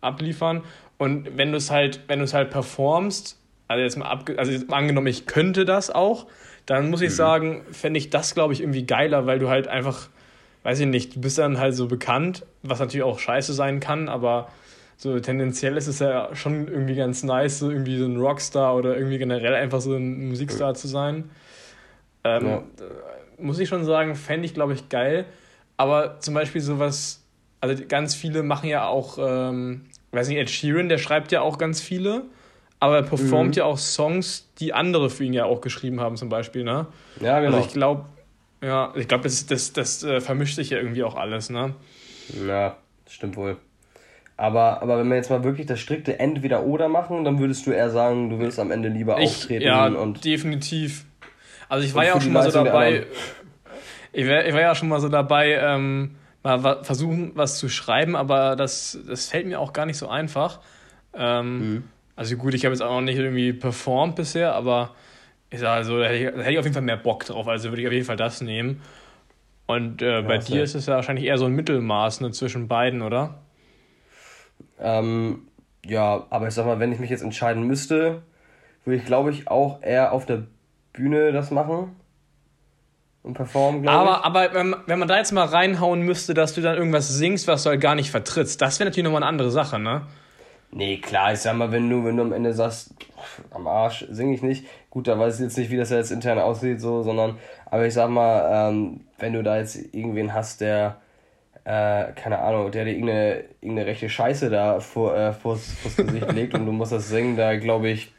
abliefern. 0.00 0.62
Und 0.98 1.36
wenn 1.36 1.52
du 1.52 1.58
es 1.58 1.70
halt, 1.70 2.00
wenn 2.08 2.18
du 2.18 2.24
es 2.24 2.34
halt 2.34 2.50
performst, 2.50 3.38
also 3.68 3.82
jetzt 3.82 3.96
mal 3.96 4.06
abge 4.06 4.38
also 4.38 4.50
jetzt 4.50 4.68
mal 4.68 4.76
angenommen, 4.76 5.06
ich 5.06 5.26
könnte 5.26 5.64
das 5.64 5.90
auch, 5.90 6.26
dann 6.66 6.90
muss 6.90 7.00
ich 7.00 7.10
mhm. 7.10 7.14
sagen, 7.14 7.62
fände 7.72 7.98
ich 7.98 8.10
das, 8.10 8.34
glaube 8.34 8.52
ich, 8.52 8.60
irgendwie 8.60 8.86
geiler, 8.86 9.26
weil 9.26 9.38
du 9.38 9.48
halt 9.48 9.68
einfach, 9.68 10.08
weiß 10.62 10.80
ich 10.80 10.86
nicht, 10.86 11.16
du 11.16 11.20
bist 11.20 11.38
dann 11.38 11.58
halt 11.58 11.74
so 11.74 11.88
bekannt, 11.88 12.46
was 12.62 12.78
natürlich 12.78 13.04
auch 13.04 13.18
scheiße 13.18 13.52
sein 13.52 13.80
kann, 13.80 14.08
aber 14.08 14.48
so 14.96 15.18
tendenziell 15.18 15.76
ist 15.76 15.88
es 15.88 15.98
ja 15.98 16.34
schon 16.34 16.68
irgendwie 16.68 16.94
ganz 16.94 17.24
nice, 17.24 17.58
so 17.58 17.70
irgendwie 17.70 17.98
so 17.98 18.04
ein 18.04 18.16
Rockstar 18.16 18.76
oder 18.76 18.96
irgendwie 18.96 19.18
generell 19.18 19.54
einfach 19.54 19.80
so 19.80 19.94
ein 19.94 20.28
Musikstar 20.28 20.74
zu 20.74 20.86
sein. 20.86 21.30
Ähm, 22.22 22.46
ja. 22.46 22.62
Muss 23.38 23.58
ich 23.58 23.68
schon 23.68 23.84
sagen, 23.84 24.14
fände 24.14 24.46
ich, 24.46 24.54
glaube 24.54 24.74
ich, 24.74 24.88
geil. 24.88 25.24
Aber 25.76 26.20
zum 26.20 26.34
Beispiel 26.34 26.60
sowas, 26.60 27.24
also 27.60 27.82
ganz 27.88 28.14
viele 28.14 28.44
machen 28.44 28.68
ja 28.68 28.86
auch, 28.86 29.18
ähm, 29.20 29.86
weiß 30.12 30.28
nicht, 30.28 30.38
Ed 30.38 30.50
Sheeran, 30.50 30.88
der 30.88 30.98
schreibt 30.98 31.32
ja 31.32 31.40
auch 31.40 31.58
ganz 31.58 31.80
viele, 31.80 32.26
aber 32.82 32.96
er 32.96 33.02
performt 33.04 33.50
mhm. 33.50 33.58
ja 33.58 33.64
auch 33.64 33.78
Songs, 33.78 34.48
die 34.58 34.74
andere 34.74 35.08
für 35.08 35.22
ihn 35.22 35.32
ja 35.32 35.44
auch 35.44 35.60
geschrieben 35.60 36.00
haben, 36.00 36.16
zum 36.16 36.28
Beispiel, 36.28 36.64
ne? 36.64 36.88
Ja, 37.20 37.38
genau. 37.38 37.58
Also 37.58 37.68
ich 37.68 37.72
glaube, 37.72 38.06
ja, 38.60 38.92
ich 38.96 39.06
glaube, 39.06 39.22
das, 39.22 39.46
das, 39.46 39.72
das 39.72 40.02
äh, 40.02 40.20
vermischt 40.20 40.56
sich 40.56 40.70
ja 40.70 40.78
irgendwie 40.78 41.04
auch 41.04 41.14
alles, 41.14 41.48
ne? 41.48 41.74
Ja, 42.44 42.76
stimmt 43.08 43.36
wohl. 43.36 43.56
Aber, 44.36 44.82
aber 44.82 44.98
wenn 44.98 45.08
wir 45.08 45.14
jetzt 45.14 45.30
mal 45.30 45.44
wirklich 45.44 45.68
das 45.68 45.78
strikte 45.78 46.18
Entweder-Oder 46.18 46.88
machen, 46.88 47.22
dann 47.22 47.38
würdest 47.38 47.68
du 47.68 47.70
eher 47.70 47.88
sagen, 47.90 48.30
du 48.30 48.40
würdest 48.40 48.58
am 48.58 48.72
Ende 48.72 48.88
lieber 48.88 49.16
ich, 49.20 49.28
auftreten 49.28 49.64
ja, 49.64 49.86
und. 49.86 50.24
Definitiv. 50.24 51.04
Also 51.68 51.86
ich 51.86 51.94
war 51.94 52.04
ja 52.04 52.14
auch 52.14 52.20
schon 52.20 52.32
mal 52.32 52.50
so 52.50 52.64
dabei, 52.64 53.06
ich 54.12 54.26
war, 54.28 54.44
ich 54.44 54.52
war 54.52 54.60
ja 54.60 54.74
schon 54.74 54.88
mal 54.88 54.98
so 55.00 55.08
dabei, 55.08 55.52
ähm, 55.52 56.16
mal 56.42 56.82
versuchen, 56.82 57.30
was 57.36 57.58
zu 57.58 57.68
schreiben, 57.68 58.16
aber 58.16 58.56
das, 58.56 58.98
das 59.06 59.28
fällt 59.28 59.46
mir 59.46 59.60
auch 59.60 59.72
gar 59.72 59.86
nicht 59.86 59.98
so 59.98 60.08
einfach. 60.08 60.58
Ähm, 61.14 61.58
mhm. 61.58 61.84
Also 62.16 62.36
gut, 62.36 62.54
ich 62.54 62.64
habe 62.64 62.74
jetzt 62.74 62.82
auch 62.82 62.90
noch 62.90 63.00
nicht 63.00 63.18
irgendwie 63.18 63.52
performt 63.52 64.16
bisher, 64.16 64.54
aber 64.54 64.94
ich 65.50 65.60
sage 65.60 65.72
also, 65.72 65.98
da 65.98 66.06
hätte, 66.06 66.16
ich, 66.16 66.30
da 66.30 66.40
hätte 66.40 66.52
ich 66.52 66.58
auf 66.58 66.64
jeden 66.64 66.74
Fall 66.74 66.82
mehr 66.82 66.96
Bock 66.96 67.24
drauf, 67.24 67.48
also 67.48 67.70
würde 67.70 67.82
ich 67.82 67.86
auf 67.88 67.92
jeden 67.92 68.04
Fall 68.04 68.16
das 68.16 68.40
nehmen. 68.40 68.82
Und 69.66 70.02
äh, 70.02 70.22
bei 70.22 70.34
ja, 70.34 70.40
dir 70.40 70.62
ist 70.62 70.74
es 70.74 70.86
ja 70.86 70.96
wahrscheinlich 70.96 71.26
eher 71.26 71.38
so 71.38 71.46
ein 71.46 71.52
Mittelmaß 71.52 72.20
ne, 72.20 72.30
zwischen 72.32 72.68
beiden, 72.68 73.02
oder? 73.02 73.42
Ähm, 74.78 75.46
ja, 75.84 76.26
aber 76.30 76.48
ich 76.48 76.54
sag 76.54 76.66
mal, 76.66 76.80
wenn 76.80 76.92
ich 76.92 76.98
mich 76.98 77.10
jetzt 77.10 77.22
entscheiden 77.22 77.64
müsste, 77.64 78.22
würde 78.84 78.98
ich, 78.98 79.04
glaube 79.04 79.30
ich, 79.30 79.48
auch 79.48 79.82
eher 79.82 80.12
auf 80.12 80.26
der 80.26 80.42
Bühne 80.92 81.32
das 81.32 81.50
machen 81.50 81.96
und 83.22 83.34
performen, 83.34 83.82
glaube 83.82 84.10
ich. 84.10 84.24
Aber 84.24 84.54
wenn, 84.54 84.74
wenn 84.86 84.98
man 84.98 85.08
da 85.08 85.16
jetzt 85.16 85.32
mal 85.32 85.46
reinhauen 85.46 86.02
müsste, 86.02 86.34
dass 86.34 86.54
du 86.54 86.60
dann 86.60 86.76
irgendwas 86.76 87.08
singst, 87.08 87.46
was 87.46 87.62
du 87.62 87.70
halt 87.70 87.80
gar 87.80 87.94
nicht 87.94 88.10
vertrittst, 88.10 88.60
das 88.60 88.78
wäre 88.78 88.88
natürlich 88.88 89.04
nochmal 89.04 89.22
eine 89.22 89.28
andere 89.28 89.50
Sache, 89.50 89.78
ne? 89.78 90.02
Nee, 90.74 90.98
klar, 90.98 91.34
ich 91.34 91.40
sag 91.40 91.54
mal, 91.54 91.70
wenn 91.70 91.90
du, 91.90 92.02
wenn 92.04 92.16
du 92.16 92.22
am 92.22 92.32
Ende 92.32 92.54
sagst, 92.54 92.94
am 93.50 93.66
Arsch 93.66 94.06
singe 94.10 94.34
ich 94.34 94.42
nicht, 94.42 94.66
gut, 94.88 95.06
da 95.06 95.18
weiß 95.18 95.34
ich 95.36 95.42
jetzt 95.42 95.58
nicht, 95.58 95.70
wie 95.70 95.76
das 95.76 95.90
jetzt 95.90 96.10
intern 96.10 96.38
aussieht, 96.38 96.80
so, 96.80 97.02
sondern, 97.02 97.38
aber 97.66 97.86
ich 97.86 97.92
sag 97.92 98.08
mal, 98.08 98.70
ähm, 98.70 99.00
wenn 99.18 99.34
du 99.34 99.42
da 99.42 99.58
jetzt 99.58 99.76
irgendwen 99.94 100.32
hast, 100.32 100.62
der, 100.62 100.96
äh, 101.64 102.12
keine 102.14 102.38
Ahnung, 102.38 102.70
der 102.70 102.86
dir 102.86 102.92
irgendeine, 102.92 103.44
irgendeine 103.60 103.86
rechte 103.86 104.08
Scheiße 104.08 104.48
da 104.48 104.80
vor, 104.80 105.14
äh, 105.14 105.34
vors, 105.34 105.72
vors 105.82 105.96
Gesicht 105.96 106.32
legt 106.32 106.54
und 106.54 106.64
du 106.64 106.72
musst 106.72 106.92
das 106.92 107.08
singen, 107.08 107.36
da 107.36 107.56
glaube 107.58 107.90
ich, 107.90 108.14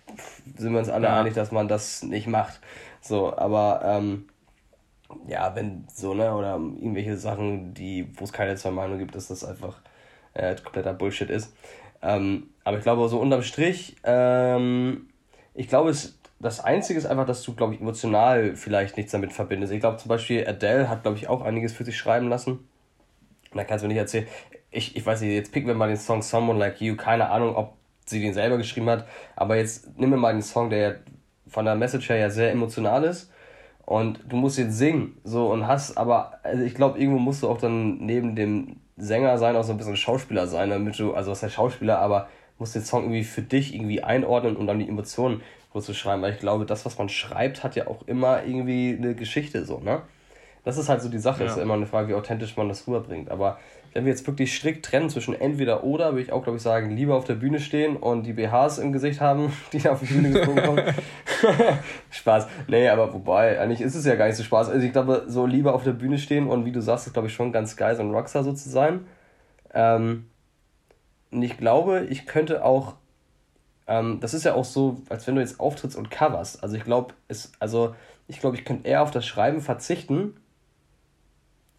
sind 0.55 0.73
wir 0.73 0.79
uns 0.79 0.89
alle 0.89 1.07
ja. 1.07 1.19
einig, 1.19 1.33
dass 1.33 1.51
man 1.51 1.67
das 1.67 2.03
nicht 2.03 2.27
macht. 2.27 2.59
So, 3.01 3.35
aber, 3.35 3.81
ähm, 3.83 4.25
ja, 5.27 5.55
wenn 5.55 5.85
so, 5.91 6.13
ne, 6.13 6.33
oder 6.35 6.53
irgendwelche 6.53 7.17
Sachen, 7.17 7.73
die, 7.73 8.07
wo 8.15 8.25
es 8.25 8.33
keine 8.33 8.55
zwei 8.55 8.71
Meinungen 8.71 8.99
gibt, 8.99 9.15
dass 9.15 9.27
das 9.27 9.43
einfach 9.43 9.81
äh, 10.33 10.55
kompletter 10.55 10.93
Bullshit 10.93 11.29
ist. 11.29 11.53
Ähm, 12.03 12.49
aber 12.63 12.77
ich 12.77 12.83
glaube, 12.83 13.07
so 13.09 13.19
unterm 13.19 13.43
Strich, 13.43 13.95
ähm, 14.03 15.07
ich 15.53 15.67
glaube, 15.67 15.89
es, 15.89 16.19
das 16.39 16.59
Einzige 16.59 16.99
ist 16.99 17.05
einfach, 17.05 17.25
dass 17.25 17.41
du, 17.43 17.55
glaube 17.55 17.73
ich, 17.73 17.81
emotional 17.81 18.55
vielleicht 18.55 18.97
nichts 18.97 19.13
damit 19.13 19.31
verbindest. 19.31 19.73
Ich 19.73 19.79
glaube 19.79 19.97
zum 19.97 20.09
Beispiel, 20.09 20.45
Adele 20.47 20.89
hat, 20.89 21.03
glaube 21.03 21.17
ich, 21.17 21.27
auch 21.27 21.41
einiges 21.41 21.73
für 21.73 21.85
sich 21.85 21.97
schreiben 21.97 22.27
lassen. 22.27 22.51
Und 23.51 23.57
da 23.57 23.63
kannst 23.63 23.83
du 23.83 23.87
mir 23.87 23.93
nicht 23.93 24.01
erzählen, 24.01 24.27
ich, 24.71 24.95
ich 24.95 25.05
weiß 25.05 25.21
nicht, 25.21 25.33
jetzt 25.33 25.51
picken 25.51 25.67
wir 25.67 25.75
mal 25.75 25.87
den 25.87 25.97
Song 25.97 26.21
Someone 26.21 26.59
Like 26.59 26.81
You, 26.81 26.95
keine 26.95 27.29
Ahnung, 27.29 27.55
ob 27.55 27.75
sie 28.05 28.21
den 28.21 28.33
selber 28.33 28.57
geschrieben 28.57 28.89
hat, 28.89 29.07
aber 29.35 29.55
jetzt 29.55 29.97
nimm 29.97 30.09
mir 30.09 30.17
mal 30.17 30.33
den 30.33 30.41
Song, 30.41 30.69
der 30.69 30.79
ja 30.79 30.95
von 31.47 31.65
der 31.65 31.75
Message 31.75 32.09
her 32.09 32.17
ja 32.17 32.29
sehr 32.29 32.51
emotional 32.51 33.03
ist 33.03 33.31
und 33.85 34.19
du 34.27 34.35
musst 34.35 34.57
jetzt 34.57 34.77
singen, 34.77 35.17
so 35.23 35.51
und 35.51 35.67
hast, 35.67 35.97
aber 35.97 36.39
also 36.43 36.63
ich 36.63 36.73
glaube, 36.73 36.99
irgendwo 36.99 37.19
musst 37.19 37.43
du 37.43 37.49
auch 37.49 37.59
dann 37.59 37.97
neben 37.97 38.35
dem 38.35 38.77
Sänger 38.97 39.37
sein, 39.37 39.55
auch 39.55 39.63
so 39.63 39.71
ein 39.71 39.77
bisschen 39.77 39.97
Schauspieler 39.97 40.47
sein, 40.47 40.69
damit 40.69 40.99
du, 40.99 41.13
also 41.13 41.31
was 41.31 41.43
heißt 41.43 41.55
Schauspieler, 41.55 41.99
aber 41.99 42.27
musst 42.59 42.75
den 42.75 42.83
Song 42.83 43.03
irgendwie 43.03 43.23
für 43.23 43.41
dich 43.41 43.73
irgendwie 43.73 44.03
einordnen 44.03 44.55
und 44.55 44.67
dann 44.67 44.79
die 44.79 44.87
Emotionen 44.87 45.41
zu 45.81 45.93
schreiben, 45.95 46.21
weil 46.21 46.33
ich 46.33 46.39
glaube, 46.39 46.65
das, 46.65 46.85
was 46.85 46.99
man 46.99 47.09
schreibt, 47.09 47.63
hat 47.63 47.75
ja 47.75 47.87
auch 47.87 48.03
immer 48.07 48.43
irgendwie 48.43 48.95
eine 48.95 49.15
Geschichte, 49.15 49.65
so, 49.65 49.79
ne? 49.79 50.03
Das 50.63 50.77
ist 50.77 50.87
halt 50.87 51.01
so 51.01 51.09
die 51.09 51.17
Sache. 51.17 51.43
Ja. 51.43 51.49
ist 51.49 51.57
ja 51.57 51.63
immer 51.63 51.73
eine 51.73 51.87
Frage, 51.87 52.09
wie 52.09 52.13
authentisch 52.13 52.55
man 52.55 52.69
das 52.69 52.87
rüberbringt. 52.87 53.29
Aber 53.29 53.57
wenn 53.93 54.05
wir 54.05 54.11
jetzt 54.11 54.25
wirklich 54.25 54.55
strikt 54.55 54.85
trennen 54.85 55.09
zwischen 55.09 55.39
entweder 55.39 55.83
oder, 55.83 56.11
würde 56.11 56.21
ich 56.21 56.31
auch, 56.31 56.43
glaube 56.43 56.57
ich, 56.57 56.63
sagen, 56.63 56.91
lieber 56.91 57.15
auf 57.15 57.25
der 57.25 57.35
Bühne 57.35 57.59
stehen 57.59 57.95
und 57.95 58.23
die 58.23 58.33
BHs 58.33 58.79
im 58.79 58.91
Gesicht 58.91 59.21
haben, 59.21 59.53
die 59.73 59.87
auf 59.87 59.99
die 59.99 60.07
Bühne 60.07 60.31
gesprungen 60.31 60.63
kommen. 60.63 60.83
Spaß. 62.09 62.47
Nee, 62.67 62.89
aber 62.89 63.13
wobei, 63.13 63.59
eigentlich 63.59 63.81
ist 63.81 63.95
es 63.95 64.05
ja 64.05 64.15
gar 64.15 64.27
nicht 64.27 64.35
so 64.35 64.43
Spaß. 64.43 64.69
Also 64.69 64.85
ich 64.85 64.91
glaube, 64.91 65.25
so 65.27 65.45
lieber 65.45 65.73
auf 65.75 65.83
der 65.83 65.93
Bühne 65.93 66.17
stehen 66.17 66.47
und 66.47 66.65
wie 66.65 66.71
du 66.71 66.81
sagst, 66.81 67.07
ist, 67.07 67.13
glaube 67.13 67.27
ich, 67.27 67.33
schon 67.33 67.51
ganz 67.51 67.75
geil, 67.77 67.95
so 67.95 68.01
ein 68.01 68.11
Rockstar 68.11 68.43
so 68.43 68.53
zu 68.53 68.69
sein. 68.69 69.05
Ähm, 69.73 70.25
und 71.31 71.43
ich 71.43 71.57
glaube, 71.57 72.05
ich 72.09 72.25
könnte 72.25 72.65
auch, 72.65 72.95
ähm, 73.87 74.19
das 74.21 74.33
ist 74.33 74.43
ja 74.43 74.55
auch 74.55 74.65
so, 74.65 75.01
als 75.09 75.27
wenn 75.27 75.35
du 75.35 75.41
jetzt 75.41 75.59
auftrittst 75.59 75.97
und 75.97 76.09
coverst. 76.09 76.63
Also 76.63 76.75
ich 76.75 76.83
glaube, 76.83 77.13
es, 77.27 77.51
also 77.59 77.95
ich 78.27 78.39
glaube, 78.39 78.55
ich 78.55 78.65
könnte 78.65 78.87
eher 78.87 79.03
auf 79.03 79.11
das 79.11 79.25
Schreiben 79.25 79.61
verzichten, 79.61 80.35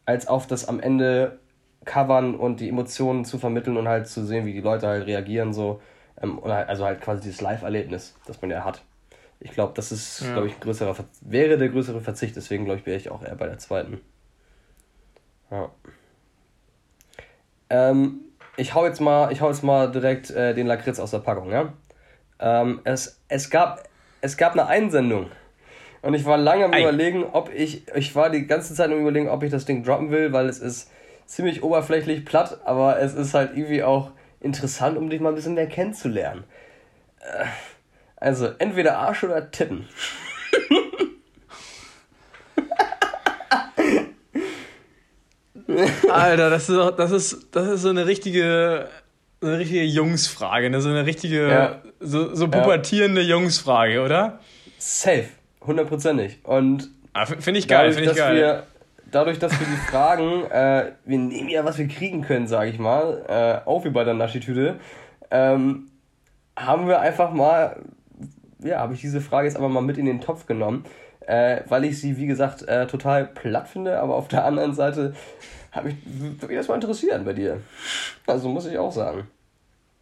als 0.05 0.29
auf 0.29 0.47
das 0.47 0.69
am 0.69 0.81
Ende 0.81 1.39
covern 1.85 2.35
und 2.35 2.61
die 2.61 2.69
Emotionen 2.69 3.25
zu 3.25 3.39
vermitteln 3.39 3.77
und 3.77 3.89
halt 3.89 4.07
zu 4.07 4.25
sehen, 4.25 4.47
wie 4.47 4.53
die 4.53 4.61
Leute 4.61 4.87
halt 4.87 5.07
reagieren, 5.07 5.53
so. 5.53 5.81
Ähm, 6.23 6.41
halt, 6.45 6.69
also 6.69 6.85
halt 6.85 7.01
quasi 7.01 7.23
dieses 7.23 7.41
Live-Erlebnis, 7.41 8.15
das 8.27 8.41
man 8.41 8.51
ja 8.51 8.65
hat. 8.65 8.83
Ich 9.41 9.51
glaube, 9.51 9.73
das 9.75 9.93
ist, 9.93 10.23
ja. 10.23 10.33
glaube 10.33 10.47
ich, 10.47 10.55
ein 10.55 10.61
größerer, 10.61 10.95
wäre 11.23 11.59
der 11.59 11.69
größere 11.69 12.01
Verzicht, 12.01 12.37
deswegen 12.37 12.65
glaube 12.65 12.81
ich, 12.81 12.87
wäre 12.87 12.97
ich 12.97 13.11
auch 13.11 13.23
eher 13.23 13.35
bei 13.35 13.47
der 13.47 13.59
zweiten. 13.59 14.01
Ja. 15.51 15.71
Ähm, 17.71 18.21
ich 18.57 18.75
hau 18.75 18.87
jetzt 18.87 19.01
mal, 19.01 19.33
ich 19.33 19.41
hau 19.41 19.49
jetzt 19.49 19.65
mal 19.65 19.91
direkt 19.91 20.31
äh, 20.31 20.55
den 20.55 20.67
Lakritz 20.67 20.99
aus 20.99 21.11
der 21.11 21.19
Packung, 21.19 21.51
ja. 21.51 21.73
Ähm, 22.39 22.81
es, 22.85 23.21
es, 23.29 23.51
gab, 23.51 23.89
es 24.21 24.37
gab 24.37 24.53
eine 24.53 24.67
Einsendung. 24.67 25.31
Und 26.03 26.15
ich 26.15 26.25
war 26.27 26.37
lange 26.37 26.67
am 26.67 26.73
Ei. 26.73 26.83
überlegen, 26.83 27.25
ob 27.25 27.53
ich, 27.53 27.89
ich 27.95 28.15
war 28.15 28.31
die 28.31 28.47
ganze 28.47 28.75
Zeit 28.75 28.91
am 28.91 29.01
überlegen, 29.01 29.29
ob 29.29 29.43
ich 29.43 29.51
das 29.51 29.65
Ding 29.65 29.83
droppen 29.83 30.11
will, 30.11 30.33
weil 30.33 30.49
es 30.49 30.59
ist 30.59 30.91
ziemlich 31.27 31.63
oberflächlich 31.63 32.25
platt, 32.25 32.61
aber 32.65 33.01
es 33.01 33.15
ist 33.15 33.35
halt 33.35 33.57
irgendwie 33.57 33.83
auch 33.83 34.11
interessant, 34.41 34.97
um 34.99 35.11
dich 35.11 35.21
mal 35.21 35.31
ein 35.31 35.35
bisschen 35.35 35.55
mehr 35.55 35.67
kennenzulernen. 35.67 36.45
Äh, 37.21 37.47
also, 38.17 38.49
entweder 38.59 38.99
Arsch 38.99 39.25
oder 39.25 39.51
Titten. 39.51 39.89
Alter, 46.11 46.51
das 46.51 46.69
ist, 46.69 46.79
das 46.97 47.11
ist, 47.11 47.49
das 47.53 47.69
ist 47.69 47.83
so 47.83 47.89
eine 47.89 48.07
richtige, 48.07 48.89
so 49.41 49.49
eine 49.49 49.59
richtige 49.59 49.83
Jungsfrage, 49.83 50.71
ne? 50.71 50.81
so 50.81 50.89
eine 50.89 51.07
richtige, 51.07 51.49
ja. 51.49 51.83
so, 52.01 52.35
so 52.35 52.49
pubertierende 52.49 53.21
ja. 53.23 53.37
Jungsfrage, 53.37 54.03
oder? 54.03 54.39
Safe, 54.79 55.29
hundertprozentig. 55.61 56.39
Und 56.45 56.91
ah, 57.13 57.27
finde 57.27 57.59
ich 57.59 57.69
geil, 57.69 57.93
finde 57.93 58.11
ich 58.11 58.17
geil. 58.17 58.37
Wir, 58.37 58.63
dadurch, 59.15 59.39
dass 59.39 59.59
wir 59.59 59.67
die 59.67 59.91
Fragen, 59.91 60.45
äh, 60.51 60.93
wir 61.05 61.19
nehmen 61.19 61.49
ja, 61.49 61.65
was 61.65 61.79
wir 61.79 61.87
kriegen 61.89 62.23
können, 62.23 62.47
sage 62.47 62.71
ich 62.71 62.79
mal, 62.79 63.25
äh, 63.29 63.69
auch 63.69 63.85
wie 63.85 63.91
bei 63.91 64.05
der 64.05 64.15
Naschitüte, 64.15 64.81
ähm, 65.31 65.91
haben 66.57 66.89
wir 66.89 67.01
einfach 67.01 67.33
mal, 67.33 67.83
ja, 68.61 68.79
habe 68.79 68.95
ich 68.95 69.01
diese 69.01 69.21
Frage 69.21 69.47
jetzt 69.47 69.57
einfach 69.57 69.71
mal 69.71 69.83
mit 69.83 69.99
in 69.99 70.07
den 70.07 70.21
Topf 70.21 70.47
genommen, 70.47 70.85
äh, 71.27 71.61
weil 71.69 71.85
ich 71.85 72.01
sie, 72.01 72.17
wie 72.17 72.27
gesagt, 72.27 72.67
äh, 72.69 72.87
total 72.87 73.27
platt 73.27 73.69
finde, 73.69 74.01
aber 74.01 74.17
auf 74.17 74.29
der 74.29 74.45
anderen 74.45 74.75
Seite 74.75 75.15
hat 75.73 75.85
mich, 75.85 75.97
würde 76.05 76.47
mich 76.49 76.57
das 76.57 76.69
mal 76.69 76.75
interessieren 76.75 77.25
bei 77.25 77.33
dir. 77.33 77.61
Also 78.27 78.49
muss 78.49 78.67
ich 78.67 78.79
auch 78.79 78.93
sagen. 78.93 79.29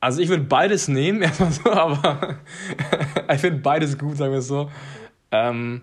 Also 0.01 0.21
ich 0.21 0.29
würde 0.29 0.45
beides 0.45 0.89
nehmen, 0.89 1.23
erstmal 1.23 1.53
so, 1.53 1.71
aber 1.71 2.37
ich 3.33 3.41
finde 3.41 3.61
beides 3.61 3.99
gut, 3.99 4.17
sagen 4.17 4.33
wir 4.33 4.39
es 4.39 4.49
so. 4.49 4.71
Ähm, 5.31 5.83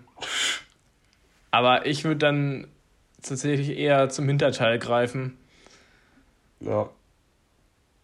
aber 1.50 1.86
ich 1.86 2.04
würde 2.04 2.18
dann 2.18 2.66
tatsächlich 3.22 3.76
eher 3.76 4.08
zum 4.08 4.26
Hinterteil 4.26 4.78
greifen. 4.78 5.38
Ja. 6.60 6.88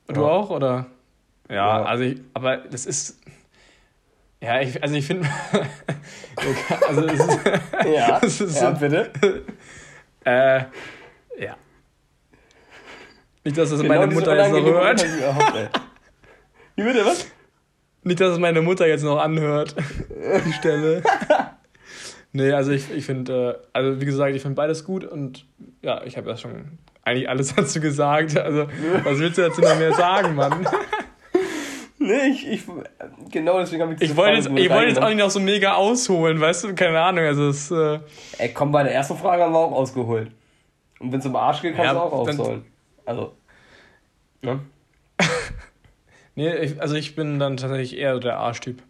Du 0.08 0.20
ja. 0.20 0.26
auch, 0.26 0.50
oder? 0.50 0.86
Ja, 1.48 1.54
ja, 1.54 1.84
also 1.84 2.04
ich, 2.04 2.20
aber 2.34 2.58
das 2.58 2.86
ist. 2.86 3.18
Ja, 4.40 4.60
ich, 4.60 4.82
also 4.82 4.94
ich 4.94 5.06
finde. 5.06 5.28
also 6.88 7.06
es 7.06 7.20
ist, 7.20 7.40
ja, 7.84 8.18
es 8.22 8.40
ist 8.40 8.60
ja, 8.60 8.74
so, 8.74 8.80
bitte. 8.80 9.10
äh, 10.24 10.64
ja. 11.38 11.56
Nicht, 13.44 13.58
dass 13.58 13.70
das 13.70 13.80
genau 13.80 13.94
meine 13.94 14.12
Mutter 14.12 14.36
jetzt 14.36 14.52
noch 14.52 14.64
hört. 14.64 15.04
Wie 16.74 16.82
bitte, 16.82 17.06
was? 17.06 17.26
Nicht, 18.02 18.20
dass 18.20 18.32
es 18.32 18.38
meine 18.38 18.60
Mutter 18.60 18.86
jetzt 18.86 19.02
noch 19.02 19.18
anhört, 19.18 19.74
die 20.44 20.52
Stelle. 20.52 21.02
Nee, 22.36 22.52
also 22.52 22.70
ich, 22.70 22.90
ich 22.94 23.06
finde, 23.06 23.62
äh, 23.62 23.66
also 23.72 23.98
wie 23.98 24.04
gesagt, 24.04 24.34
ich 24.36 24.42
finde 24.42 24.56
beides 24.56 24.84
gut 24.84 25.06
und 25.06 25.46
ja, 25.80 26.04
ich 26.04 26.18
habe 26.18 26.28
ja 26.28 26.36
schon 26.36 26.78
eigentlich 27.02 27.30
alles 27.30 27.54
dazu 27.56 27.80
gesagt. 27.80 28.36
Also, 28.36 28.68
was 29.04 29.18
willst 29.18 29.38
du 29.38 29.42
dazu 29.42 29.62
noch 29.62 29.78
mehr 29.78 29.94
sagen, 29.94 30.34
Mann? 30.34 30.66
Nee, 31.98 32.28
ich, 32.28 32.46
ich 32.46 32.62
genau 33.32 33.58
deswegen 33.58 33.82
habe 33.82 33.94
ich 33.94 34.02
Ich 34.02 34.14
wollte 34.14 34.36
jetzt, 34.36 34.48
ich 34.48 34.70
wollte 34.70 34.88
jetzt 34.88 35.02
auch 35.02 35.08
nicht 35.08 35.18
noch 35.18 35.30
so 35.30 35.40
mega 35.40 35.74
ausholen, 35.74 36.38
weißt 36.38 36.64
du? 36.64 36.74
Keine 36.74 37.00
Ahnung, 37.00 37.24
also 37.24 37.48
es. 37.48 37.70
Äh 37.70 38.00
Ey, 38.36 38.52
komm, 38.52 38.70
bei 38.70 38.82
der 38.82 38.92
ersten 38.92 39.16
Frage 39.16 39.42
haben 39.42 39.52
wir 39.52 39.58
auch 39.58 39.72
ausgeholt. 39.72 40.30
Und 41.00 41.10
wenn 41.10 41.20
es 41.20 41.26
um 41.26 41.34
Arsch 41.34 41.62
geht, 41.62 41.74
kannst 41.74 41.86
ja, 41.86 41.94
du 41.94 42.00
auch 42.00 42.12
ausholen. 42.12 42.66
Also. 43.06 43.32
Ne? 44.42 44.60
nee, 46.34 46.54
ich, 46.56 46.80
also 46.80 46.96
ich 46.96 47.16
bin 47.16 47.38
dann 47.38 47.56
tatsächlich 47.56 47.96
eher 47.96 48.20
der 48.20 48.36
Arschtyp. 48.38 48.82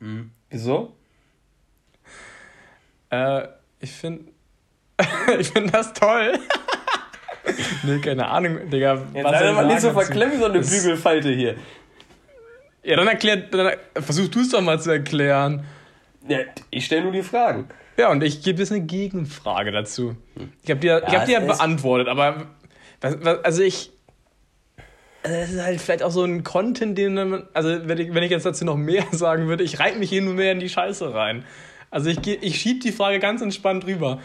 Mhm. 0.00 0.30
Wieso? 0.48 0.94
Äh, 3.10 3.48
ich 3.80 3.92
finde. 3.92 4.24
ich 5.38 5.50
finde 5.50 5.72
das 5.72 5.92
toll. 5.92 6.38
nee, 7.84 7.98
keine 7.98 8.26
Ahnung, 8.26 8.70
Digga. 8.70 9.02
Jetzt 9.14 9.28
sei 9.28 9.52
mal 9.52 9.66
nicht 9.66 9.80
so 9.80 9.92
verklemmt, 9.92 10.38
so 10.38 10.46
eine 10.46 10.60
Bügelfalte 10.60 11.30
hier. 11.30 11.56
Ja, 12.82 12.96
dann 12.96 13.08
erklärt, 13.08 13.52
dann 13.52 13.72
versuch 13.94 14.28
du 14.28 14.40
es 14.40 14.50
doch 14.50 14.60
mal 14.60 14.80
zu 14.80 14.90
erklären. 14.90 15.64
Ja, 16.28 16.38
ich 16.70 16.86
stelle 16.86 17.02
nur 17.02 17.12
die 17.12 17.22
Fragen. 17.22 17.68
Ja, 17.96 18.10
und 18.10 18.22
ich 18.22 18.42
gebe 18.42 18.58
jetzt 18.58 18.72
eine 18.72 18.82
Gegenfrage 18.82 19.72
dazu. 19.72 20.16
Ich 20.62 20.70
habe 20.70 20.80
dir, 20.80 21.00
ja, 21.02 21.08
ich 21.08 21.14
hab 21.14 21.26
dir 21.26 21.32
ja 21.32 21.40
beantwortet, 21.40 22.08
aber 22.08 22.46
was, 23.00 23.24
was, 23.24 23.44
also 23.44 23.62
ich. 23.62 23.90
Also 25.22 25.38
das 25.38 25.50
ist 25.50 25.62
halt 25.62 25.80
vielleicht 25.80 26.02
auch 26.02 26.10
so 26.10 26.22
ein 26.22 26.44
Content, 26.44 26.96
den 26.96 27.14
man. 27.14 27.48
Also, 27.52 27.88
wenn 27.88 27.98
ich, 27.98 28.14
wenn 28.14 28.22
ich 28.22 28.30
jetzt 28.30 28.46
dazu 28.46 28.64
noch 28.64 28.76
mehr 28.76 29.04
sagen 29.12 29.48
würde, 29.48 29.64
ich 29.64 29.80
reite 29.80 29.98
mich 29.98 30.10
hier 30.10 30.22
nur 30.22 30.34
mehr 30.34 30.52
in 30.52 30.60
die 30.60 30.68
Scheiße 30.68 31.12
rein. 31.12 31.44
Also 31.90 32.10
ich, 32.10 32.26
ich 32.26 32.60
schiebe 32.60 32.80
die 32.80 32.92
Frage 32.92 33.18
ganz 33.18 33.42
entspannt 33.42 33.86
rüber. 33.86 34.20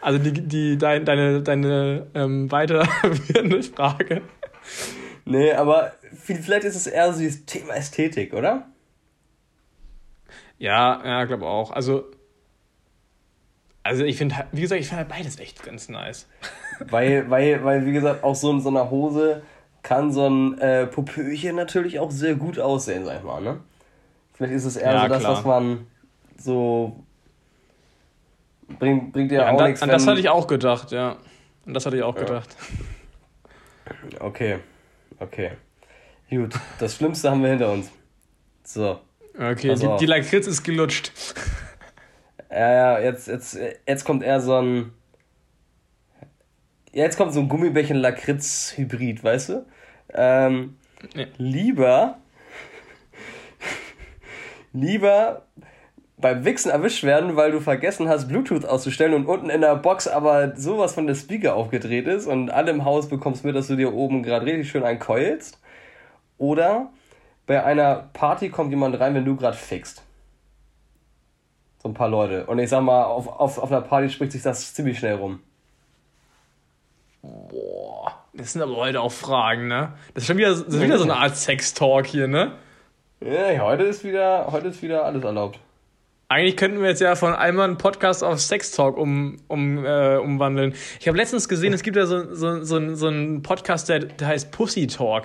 Also 0.00 0.18
die, 0.18 0.32
die, 0.32 0.78
dein, 0.78 1.04
deine, 1.04 1.42
deine 1.42 2.06
ähm, 2.14 2.50
weiterführende 2.50 3.62
Frage. 3.62 4.22
Nee, 5.24 5.52
aber 5.52 5.92
vielleicht 6.12 6.64
ist 6.64 6.74
es 6.74 6.86
eher 6.86 7.12
so 7.12 7.22
das 7.22 7.44
Thema 7.44 7.74
Ästhetik, 7.74 8.34
oder? 8.34 8.66
Ja, 10.58 11.00
ja, 11.04 11.24
glaube 11.24 11.46
auch. 11.46 11.70
Also, 11.70 12.04
also 13.82 14.04
ich 14.04 14.16
finde, 14.16 14.34
wie 14.52 14.62
gesagt, 14.62 14.80
ich 14.80 14.88
finde 14.88 15.00
halt 15.00 15.08
beides 15.08 15.38
echt 15.38 15.62
ganz 15.62 15.88
nice. 15.88 16.28
Weil, 16.90 17.30
weil, 17.30 17.64
weil, 17.64 17.86
wie 17.86 17.92
gesagt, 17.92 18.24
auch 18.24 18.34
so 18.34 18.50
in 18.50 18.60
so 18.60 18.68
einer 18.68 18.90
Hose 18.90 19.42
kann 19.82 20.12
so 20.12 20.28
ein 20.28 20.58
äh, 20.58 20.86
Popöchen 20.86 21.56
natürlich 21.56 21.98
auch 21.98 22.10
sehr 22.10 22.34
gut 22.34 22.58
aussehen, 22.58 23.04
sag 23.04 23.18
ich 23.18 23.24
mal, 23.24 23.40
ne? 23.40 23.60
Vielleicht 24.34 24.54
ist 24.54 24.64
es 24.64 24.76
eher 24.76 24.92
ja, 24.94 25.02
so 25.02 25.08
das, 25.08 25.20
klar. 25.20 25.36
was 25.36 25.44
man 25.44 25.86
so 26.42 27.04
bringt, 28.78 29.12
bringt 29.12 29.32
ja, 29.32 29.42
ja 29.42 29.50
auch 29.52 29.58
da, 29.58 29.68
nichts. 29.68 29.82
An 29.82 29.88
das 29.88 30.06
hatte 30.06 30.20
ich 30.20 30.28
auch 30.28 30.46
gedacht, 30.46 30.92
ja. 30.92 31.16
An 31.66 31.74
das 31.74 31.86
hatte 31.86 31.96
ich 31.96 32.02
auch 32.02 32.16
ja. 32.16 32.22
gedacht. 32.22 32.56
Okay, 34.20 34.58
okay. 35.18 35.52
Gut, 36.30 36.54
das 36.78 36.96
Schlimmste 36.96 37.30
haben 37.30 37.42
wir 37.42 37.50
hinter 37.50 37.72
uns. 37.72 37.90
So. 38.64 39.00
Okay, 39.34 39.74
die, 39.74 39.96
die 40.00 40.06
Lakritz 40.06 40.46
ist 40.46 40.62
gelutscht. 40.62 41.12
Ja, 42.50 42.72
ja, 42.72 42.98
jetzt, 43.00 43.28
jetzt, 43.28 43.58
jetzt 43.86 44.04
kommt 44.04 44.22
eher 44.22 44.40
so 44.40 44.56
ein. 44.56 44.92
Jetzt 46.92 47.16
kommt 47.16 47.32
so 47.32 47.40
ein 47.40 47.48
Gummibärchen-Lakritz-Hybrid, 47.48 49.24
weißt 49.24 49.48
du? 49.48 49.66
Ähm, 50.12 50.76
nee. 51.14 51.28
Lieber. 51.38 52.18
lieber 54.74 55.46
beim 56.22 56.44
Wichsen 56.46 56.70
erwischt 56.70 57.02
werden, 57.02 57.36
weil 57.36 57.52
du 57.52 57.60
vergessen 57.60 58.08
hast, 58.08 58.28
Bluetooth 58.28 58.64
auszustellen 58.64 59.12
und 59.12 59.26
unten 59.26 59.50
in 59.50 59.60
der 59.60 59.76
Box 59.76 60.08
aber 60.08 60.56
sowas 60.56 60.94
von 60.94 61.06
der 61.06 61.14
Speaker 61.14 61.54
aufgedreht 61.54 62.06
ist 62.06 62.26
und 62.26 62.50
alle 62.50 62.70
im 62.70 62.86
Haus 62.86 63.08
bekommst 63.08 63.44
mit, 63.44 63.54
dass 63.54 63.66
du 63.66 63.76
dir 63.76 63.92
oben 63.92 64.22
gerade 64.22 64.46
richtig 64.46 64.70
schön 64.70 64.84
einkeulst. 64.84 65.60
Oder 66.38 66.90
bei 67.46 67.62
einer 67.62 68.08
Party 68.14 68.48
kommt 68.48 68.70
jemand 68.70 68.98
rein, 68.98 69.14
wenn 69.14 69.24
du 69.24 69.36
gerade 69.36 69.56
fixt. 69.56 70.02
So 71.82 71.88
ein 71.88 71.94
paar 71.94 72.08
Leute. 72.08 72.46
Und 72.46 72.58
ich 72.60 72.70
sag 72.70 72.82
mal, 72.82 73.04
auf, 73.04 73.28
auf, 73.28 73.58
auf 73.58 73.70
einer 73.70 73.82
Party 73.82 74.08
spricht 74.08 74.32
sich 74.32 74.42
das 74.42 74.72
ziemlich 74.72 74.98
schnell 74.98 75.16
rum. 75.16 75.40
Boah, 77.22 78.14
das 78.32 78.52
sind 78.52 78.62
aber 78.62 78.76
heute 78.76 79.00
auch 79.00 79.12
Fragen, 79.12 79.68
ne? 79.68 79.92
Das 80.14 80.22
ist 80.22 80.28
schon 80.28 80.38
wieder, 80.38 80.50
das 80.50 80.60
ist 80.60 80.80
wieder 80.80 80.98
so 80.98 81.04
eine 81.04 81.16
Art 81.16 81.36
Sex-Talk 81.36 82.06
hier, 82.06 82.28
ne? 82.28 82.52
Ja, 83.20 83.60
heute 83.60 83.84
ist 83.84 84.02
wieder, 84.04 84.48
heute 84.50 84.68
ist 84.68 84.82
wieder 84.82 85.04
alles 85.04 85.22
erlaubt. 85.22 85.58
Eigentlich 86.32 86.56
könnten 86.56 86.80
wir 86.80 86.88
jetzt 86.88 87.02
ja 87.02 87.14
von 87.14 87.34
einmal 87.34 87.68
einen 87.68 87.76
Podcast 87.76 88.24
auf 88.24 88.40
Sex 88.40 88.70
Talk 88.70 88.96
um, 88.96 89.36
um, 89.48 89.84
äh, 89.84 90.16
umwandeln. 90.16 90.72
Ich 90.98 91.06
habe 91.06 91.18
letztens 91.18 91.46
gesehen, 91.46 91.74
es 91.74 91.82
gibt 91.82 91.94
ja 91.94 92.06
so, 92.06 92.34
so, 92.34 92.64
so, 92.64 92.94
so 92.94 93.08
einen 93.08 93.42
Podcast, 93.42 93.90
der, 93.90 93.98
der 93.98 94.28
heißt 94.28 94.50
Pussy 94.50 94.86
Talk. 94.86 95.24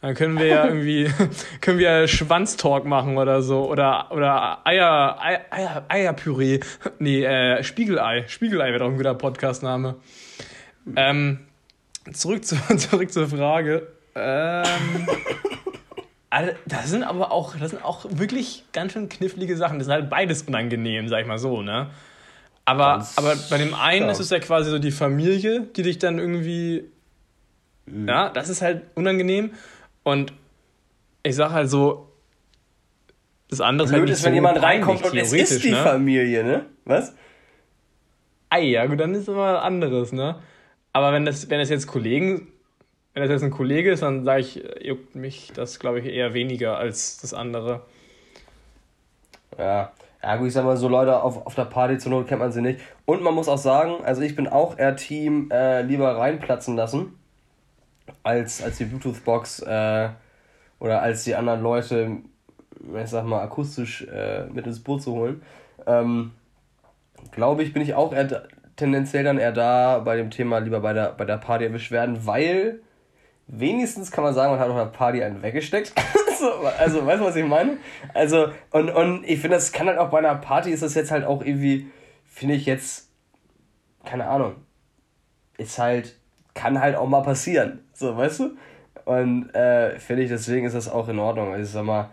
Dann 0.00 0.14
können 0.14 0.38
wir 0.38 0.46
ja 0.46 0.64
irgendwie, 0.68 1.10
können 1.60 1.80
wir 1.80 2.06
Schwanztalk 2.06 2.84
machen 2.84 3.18
oder 3.18 3.42
so. 3.42 3.68
Oder, 3.68 4.12
oder 4.12 4.64
Eier, 4.64 5.20
Eier, 5.20 5.40
Eier, 5.50 5.84
Eierpüree. 5.88 6.60
Nee, 7.00 7.24
äh, 7.24 7.64
Spiegelei. 7.64 8.24
Spiegelei 8.28 8.68
wäre 8.68 8.78
doch 8.78 8.90
ein 8.90 8.96
guter 8.96 9.14
Podcastname. 9.14 9.96
Ähm, 10.94 11.40
zurück, 12.12 12.44
zu, 12.44 12.54
zurück 12.76 13.10
zur 13.10 13.26
Frage. 13.26 13.88
Ähm, 14.14 14.64
also, 16.30 16.52
das 16.66 16.90
sind 16.90 17.04
aber 17.04 17.32
auch, 17.32 17.56
das 17.56 17.70
sind 17.70 17.84
auch 17.84 18.04
wirklich 18.08 18.64
ganz 18.72 18.92
schön 18.92 19.08
knifflige 19.08 19.56
Sachen. 19.56 19.78
Das 19.78 19.88
ist 19.88 19.92
halt 19.92 20.10
beides 20.10 20.42
unangenehm, 20.42 21.08
sag 21.08 21.22
ich 21.22 21.26
mal 21.26 21.38
so, 21.38 21.62
ne? 21.62 21.90
Aber, 22.64 23.06
aber 23.16 23.34
bei 23.48 23.56
dem 23.56 23.72
einen 23.74 24.06
ja. 24.06 24.12
ist 24.12 24.20
es 24.20 24.28
ja 24.28 24.38
quasi 24.40 24.70
so 24.70 24.78
die 24.78 24.90
Familie, 24.90 25.62
die 25.74 25.82
dich 25.82 25.98
dann 25.98 26.18
irgendwie. 26.18 26.84
Mhm. 27.86 28.08
Ja, 28.08 28.28
das 28.28 28.50
ist 28.50 28.60
halt 28.60 28.82
unangenehm. 28.94 29.52
Und 30.02 30.34
ich 31.22 31.34
sag 31.34 31.52
halt 31.52 31.70
so, 31.70 32.12
das 33.48 33.62
andere 33.62 33.86
ist 33.86 33.92
halt 33.92 34.02
nicht 34.02 34.12
ist, 34.12 34.20
so 34.20 34.26
wenn 34.26 34.34
jemand 34.34 34.62
reinkommt 34.62 35.02
und 35.02 35.16
es 35.16 35.32
ist 35.32 35.64
die 35.64 35.70
ne? 35.70 35.82
Familie, 35.82 36.44
ne? 36.44 36.66
Was? 36.84 37.14
Ei, 38.50 38.64
ja, 38.64 38.84
gut, 38.86 39.00
dann 39.00 39.14
ist 39.14 39.22
es 39.22 39.28
immer 39.28 39.62
anderes, 39.62 40.12
ne? 40.12 40.38
Aber 40.92 41.12
wenn 41.12 41.24
das, 41.24 41.48
wenn 41.48 41.58
das 41.58 41.70
jetzt 41.70 41.86
Kollegen 41.86 42.48
wenn 43.20 43.28
das 43.28 43.42
jetzt 43.42 43.42
ein 43.42 43.56
Kollege 43.56 43.90
ist, 43.90 44.02
dann 44.02 44.24
sage 44.24 44.40
ich, 44.40 44.62
juckt 44.80 45.16
mich 45.16 45.52
das, 45.52 45.80
glaube 45.80 45.98
ich, 45.98 46.06
eher 46.06 46.34
weniger 46.34 46.78
als 46.78 47.18
das 47.18 47.34
andere. 47.34 47.82
Ja. 49.58 49.92
Ja, 50.22 50.36
gut, 50.36 50.48
ich 50.48 50.52
sag 50.52 50.64
mal, 50.64 50.76
so 50.76 50.88
Leute 50.88 51.20
auf, 51.22 51.46
auf 51.46 51.54
der 51.54 51.64
Party 51.64 51.98
zur 51.98 52.10
Not 52.10 52.28
kennt 52.28 52.40
man 52.40 52.52
sie 52.52 52.60
nicht. 52.60 52.80
Und 53.06 53.22
man 53.22 53.34
muss 53.34 53.48
auch 53.48 53.58
sagen, 53.58 54.04
also 54.04 54.22
ich 54.22 54.34
bin 54.34 54.48
auch 54.48 54.76
eher 54.78 54.96
Team 54.96 55.48
äh, 55.52 55.82
lieber 55.82 56.16
reinplatzen 56.16 56.76
lassen, 56.76 57.18
als, 58.24 58.62
als 58.62 58.78
die 58.78 58.84
Bluetooth-Box 58.84 59.62
äh, 59.62 60.08
oder 60.80 61.02
als 61.02 61.24
die 61.24 61.34
anderen 61.34 61.62
Leute, 61.62 62.18
ich 63.00 63.10
sag 63.10 63.24
mal, 63.26 63.42
akustisch 63.42 64.02
äh, 64.02 64.46
mit 64.46 64.66
ins 64.66 64.80
Boot 64.80 65.02
zu 65.02 65.12
holen. 65.12 65.42
Ähm, 65.86 66.32
Glaube 67.32 67.62
ich, 67.62 67.72
bin 67.72 67.82
ich 67.82 67.94
auch 67.94 68.12
eher, 68.12 68.44
tendenziell 68.76 69.24
dann 69.24 69.38
eher 69.38 69.52
da 69.52 69.98
bei 69.98 70.16
dem 70.16 70.30
Thema 70.30 70.58
lieber 70.58 70.80
bei 70.80 70.92
der, 70.92 71.12
bei 71.12 71.24
der 71.24 71.38
Party 71.38 71.64
erwischt 71.64 71.90
werden, 71.90 72.26
weil 72.26 72.80
wenigstens 73.48 74.10
kann 74.10 74.22
man 74.22 74.34
sagen, 74.34 74.52
man 74.52 74.60
hat 74.60 74.68
auf 74.68 74.76
einer 74.76 74.86
Party 74.86 75.22
einen 75.22 75.42
weggesteckt. 75.42 75.92
also, 76.78 77.04
weißt 77.04 77.20
du, 77.20 77.24
was 77.24 77.36
ich 77.36 77.46
meine? 77.46 77.78
Also, 78.14 78.48
und, 78.70 78.90
und 78.90 79.24
ich 79.24 79.40
finde, 79.40 79.56
das 79.56 79.72
kann 79.72 79.88
halt 79.88 79.98
auch 79.98 80.10
bei 80.10 80.18
einer 80.18 80.34
Party, 80.36 80.70
ist 80.70 80.82
das 80.82 80.94
jetzt 80.94 81.10
halt 81.10 81.24
auch 81.24 81.42
irgendwie, 81.42 81.90
finde 82.24 82.54
ich 82.54 82.66
jetzt, 82.66 83.10
keine 84.04 84.28
Ahnung, 84.28 84.56
ist 85.56 85.78
halt, 85.78 86.16
kann 86.54 86.80
halt 86.80 86.96
auch 86.96 87.08
mal 87.08 87.22
passieren. 87.22 87.80
So, 87.94 88.16
weißt 88.16 88.40
du? 88.40 88.56
Und 89.06 89.54
äh, 89.54 89.98
finde 89.98 90.22
ich, 90.22 90.28
deswegen 90.28 90.66
ist 90.66 90.74
das 90.74 90.88
auch 90.88 91.08
in 91.08 91.18
Ordnung. 91.18 91.52
Also, 91.52 91.64
ich 91.64 91.70
sag 91.70 91.84
mal, 91.84 92.10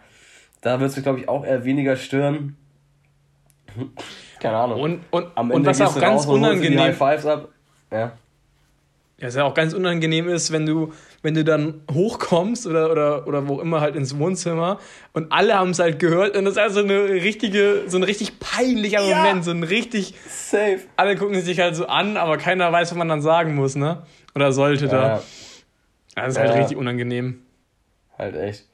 da 0.62 0.80
wird 0.80 0.90
es, 0.90 1.04
glaube 1.04 1.20
ich, 1.20 1.30
auch 1.30 1.46
eher 1.46 1.66
weniger 1.66 1.96
stören. 1.98 2.58
Keine 4.40 4.58
Ahnung. 4.58 4.82
Und, 4.82 5.02
und, 5.12 5.28
Am 5.36 5.52
Ende 5.52 5.56
und 5.56 5.66
was 5.66 5.82
auch 5.82 6.00
ganz 6.00 6.26
unangenehm. 6.26 6.80
High 6.80 6.98
Fives 6.98 7.26
ab. 7.26 7.50
Ja. 7.92 8.14
Ja, 9.18 9.28
was 9.28 9.36
ja 9.36 9.46
auch 9.46 9.54
ganz 9.54 9.74
unangenehm 9.74 10.28
ist, 10.28 10.52
wenn 10.52 10.66
du, 10.66 10.92
wenn 11.22 11.36
du 11.36 11.46
dann 11.46 11.82
hochkommst 11.90 12.68
oder, 12.68 12.92
oder, 12.92 13.28
oder 13.28 13.48
wo 13.48 13.62
immer 13.62 13.80
halt 13.80 13.96
ins 13.96 14.18
Wohnzimmer 14.18 14.78
und 15.14 15.32
alle 15.32 15.54
haben 15.54 15.70
es 15.70 15.80
halt 15.80 16.00
gehört 16.00 16.36
und 16.36 16.44
das 16.44 16.56
ist 16.56 16.60
also 16.60 16.82
eine 16.82 17.10
richtige, 17.10 17.84
so 17.88 17.98
ein 17.98 18.04
richtig 18.04 18.40
peinlicher 18.40 19.02
ja. 19.02 19.18
Moment, 19.18 19.46
so 19.46 19.52
ein 19.52 19.64
richtig. 19.64 20.16
Safe. 20.28 20.80
Alle 20.98 21.16
gucken 21.16 21.40
sich 21.42 21.62
halt 21.62 21.78
so 21.78 21.88
an, 21.88 22.18
aber 22.18 22.38
keiner 22.38 22.70
weiß, 22.74 22.92
was 22.92 22.98
man 22.98 23.08
dann 23.08 23.22
sagen 23.22 23.56
muss, 23.56 23.78
ne? 23.78 24.04
Oder 24.36 24.52
sollte 24.52 24.88
ja, 24.88 24.92
da. 24.92 25.08
Ja. 25.08 25.24
Das 26.16 26.34
ist 26.34 26.40
halt 26.40 26.56
richtig 26.56 26.78
unangenehm. 26.78 27.42
Halt 28.18 28.36
echt. 28.36 28.66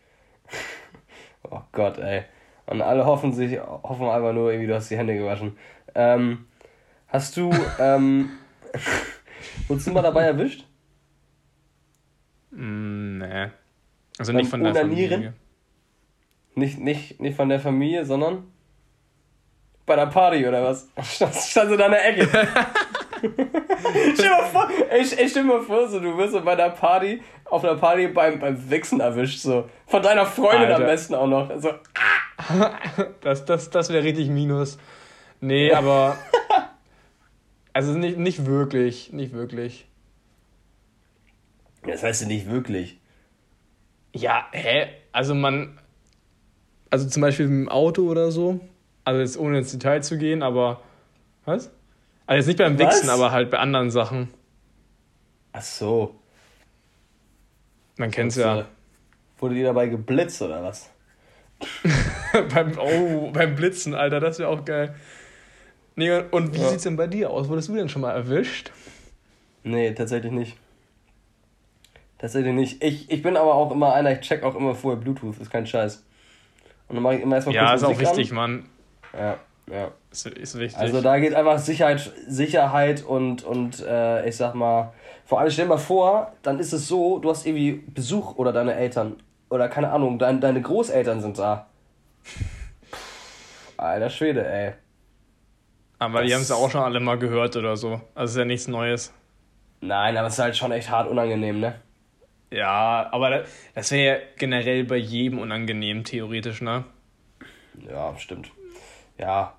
Oh 1.53 1.59
Gott, 1.73 1.97
ey. 1.97 2.23
Und 2.67 2.81
alle 2.81 3.05
hoffen 3.05 3.33
sich, 3.33 3.59
hoffen 3.59 4.07
einfach 4.07 4.31
nur, 4.31 4.51
irgendwie, 4.51 4.67
du 4.67 4.75
hast 4.75 4.89
die 4.89 4.95
Hände 4.95 5.17
gewaschen. 5.17 5.57
Ähm, 5.95 6.45
hast 7.07 7.35
du, 7.35 7.51
ähm, 7.79 8.29
Wurdest 9.67 9.87
du 9.87 9.91
mal 9.91 10.01
dabei 10.01 10.23
erwischt? 10.23 10.65
Mm, 12.51 13.19
nee. 13.19 13.47
Also 14.17 14.33
nicht 14.33 14.49
von 14.49 14.63
der 14.63 14.75
Familie. 14.75 15.33
Nicht, 16.53 16.79
nicht, 16.79 17.19
nicht 17.19 17.35
von 17.35 17.49
der 17.49 17.59
Familie, 17.59 18.05
sondern 18.05 18.51
bei 19.85 19.95
der 19.95 20.07
Party 20.07 20.45
oder 20.47 20.63
was? 20.63 20.87
Stand, 21.03 21.33
stand 21.35 21.69
so 21.69 21.77
da 21.77 21.85
in 21.85 21.91
der 21.91 22.07
Ecke. 22.07 22.27
stell 24.15 24.29
mal 24.29 24.45
vor, 24.45 24.69
ey, 24.89 25.05
ey, 25.17 25.29
stell 25.29 25.43
mal 25.43 25.61
vor, 25.61 25.87
so, 25.87 25.99
du 25.99 26.17
wirst 26.17 26.33
so 26.33 26.41
bei 26.41 26.55
der 26.55 26.69
Party, 26.69 27.21
auf 27.45 27.63
einer 27.63 27.75
Party 27.75 28.07
beim, 28.07 28.39
beim 28.39 28.69
Wichsen 28.69 28.99
erwischt, 28.99 29.39
so. 29.39 29.69
Von 29.87 30.01
deiner 30.01 30.25
Freundin 30.25 30.71
Alter. 30.71 30.75
am 30.77 30.83
besten 30.83 31.15
auch 31.15 31.27
noch. 31.27 31.51
So. 31.57 31.71
das 33.21 33.45
das, 33.45 33.69
das 33.69 33.89
wäre 33.91 34.03
richtig 34.03 34.29
Minus. 34.29 34.77
Nee, 35.39 35.73
aber 35.73 36.17
also 37.73 37.93
nicht, 37.93 38.17
nicht 38.17 38.45
wirklich, 38.45 39.11
nicht 39.13 39.33
wirklich. 39.33 39.85
Das 41.83 42.03
heißt 42.03 42.21
ja 42.21 42.27
nicht 42.27 42.49
wirklich. 42.49 42.99
Ja, 44.13 44.47
hä? 44.51 44.87
Also 45.11 45.33
man, 45.33 45.79
also 46.89 47.07
zum 47.07 47.21
Beispiel 47.21 47.45
im 47.45 47.69
Auto 47.69 48.09
oder 48.09 48.31
so, 48.31 48.59
also 49.03 49.19
jetzt 49.19 49.37
ohne 49.37 49.59
ins 49.59 49.71
Detail 49.71 50.01
zu 50.03 50.17
gehen, 50.17 50.43
aber, 50.43 50.81
was? 51.45 51.71
Also 52.27 52.37
jetzt 52.37 52.47
nicht 52.47 52.57
beim 52.57 52.77
was? 52.77 52.95
Wichsen, 52.95 53.09
aber 53.09 53.31
halt 53.31 53.49
bei 53.49 53.57
anderen 53.57 53.89
Sachen. 53.89 54.29
Ach 55.53 55.61
so. 55.61 56.15
Man 57.97 58.11
kennt's 58.11 58.35
ja. 58.35 58.67
Wurde 59.37 59.55
die 59.55 59.63
dabei 59.63 59.87
geblitzt 59.87 60.41
oder 60.41 60.63
was? 60.63 60.89
beim, 62.53 62.77
oh, 62.79 63.31
beim 63.31 63.55
Blitzen, 63.55 63.93
Alter, 63.93 64.19
das 64.19 64.39
wäre 64.39 64.49
auch 64.49 64.65
geil. 64.65 64.95
Nee, 65.95 66.11
und 66.31 66.53
wie 66.55 66.61
ja. 66.61 66.69
sieht's 66.69 66.83
denn 66.83 66.95
bei 66.95 67.07
dir 67.07 67.29
aus? 67.29 67.49
Wurdest 67.49 67.69
du 67.69 67.75
denn 67.75 67.89
schon 67.89 68.01
mal 68.01 68.11
erwischt? 68.11 68.71
Nee, 69.63 69.93
tatsächlich 69.93 70.31
nicht. 70.31 70.57
Tatsächlich 72.17 72.53
nicht. 72.53 72.83
Ich, 72.83 73.09
ich 73.09 73.21
bin 73.21 73.35
aber 73.35 73.55
auch 73.55 73.71
immer 73.71 73.93
einer, 73.93 74.11
ich 74.13 74.21
check 74.21 74.43
auch 74.43 74.55
immer 74.55 74.75
vorher 74.75 75.01
Bluetooth, 75.01 75.39
ist 75.39 75.49
kein 75.49 75.65
Scheiß. 75.67 76.03
Und 76.87 76.95
dann 76.95 77.03
mache 77.03 77.15
ich 77.15 77.21
immer 77.21 77.35
erstmal 77.35 77.55
Ja, 77.55 77.73
ist 77.73 77.83
auch 77.83 77.99
wichtig, 77.99 78.31
an. 78.31 78.35
Mann. 78.35 78.65
Ja, 79.13 79.37
ja. 79.71 79.91
Ist, 80.11 80.27
ist 80.27 80.59
wichtig. 80.59 80.79
Also 80.79 81.01
da 81.01 81.19
geht 81.19 81.33
einfach 81.33 81.59
Sicherheit, 81.59 82.11
Sicherheit 82.27 83.03
und, 83.03 83.43
und 83.43 83.79
äh, 83.85 84.27
ich 84.27 84.35
sag 84.35 84.55
mal, 84.55 84.93
vor 85.25 85.39
allem 85.39 85.49
stell 85.49 85.65
dir 85.65 85.69
mal 85.69 85.77
vor, 85.77 86.33
dann 86.41 86.59
ist 86.59 86.73
es 86.73 86.87
so, 86.87 87.19
du 87.19 87.29
hast 87.29 87.45
irgendwie 87.45 87.83
Besuch 87.87 88.35
oder 88.35 88.51
deine 88.53 88.75
Eltern 88.75 89.15
oder 89.49 89.67
keine 89.69 89.91
Ahnung, 89.91 90.19
dein, 90.19 90.41
deine 90.41 90.61
Großeltern 90.61 91.21
sind 91.21 91.39
da. 91.39 91.67
Alter 93.77 94.09
Schwede, 94.09 94.47
ey. 94.47 94.73
Aber 96.01 96.21
das 96.21 96.27
die 96.27 96.33
haben 96.33 96.41
es 96.41 96.49
ja 96.49 96.55
auch 96.55 96.71
schon 96.71 96.81
alle 96.81 96.99
mal 96.99 97.19
gehört 97.19 97.55
oder 97.55 97.77
so. 97.77 98.01
Also 98.15 98.31
ist 98.31 98.37
ja 98.37 98.45
nichts 98.45 98.67
Neues. 98.67 99.13
Nein, 99.81 100.17
aber 100.17 100.27
es 100.27 100.33
ist 100.33 100.39
halt 100.39 100.57
schon 100.57 100.71
echt 100.71 100.89
hart 100.89 101.07
unangenehm, 101.07 101.59
ne? 101.59 101.75
Ja, 102.49 103.07
aber 103.11 103.43
das 103.75 103.91
wäre 103.91 104.03
ja 104.03 104.19
generell 104.35 104.83
bei 104.83 104.97
jedem 104.97 105.37
unangenehm, 105.37 106.03
theoretisch, 106.03 106.61
ne? 106.61 106.85
Ja, 107.87 108.17
stimmt. 108.17 108.51
Ja. 109.19 109.53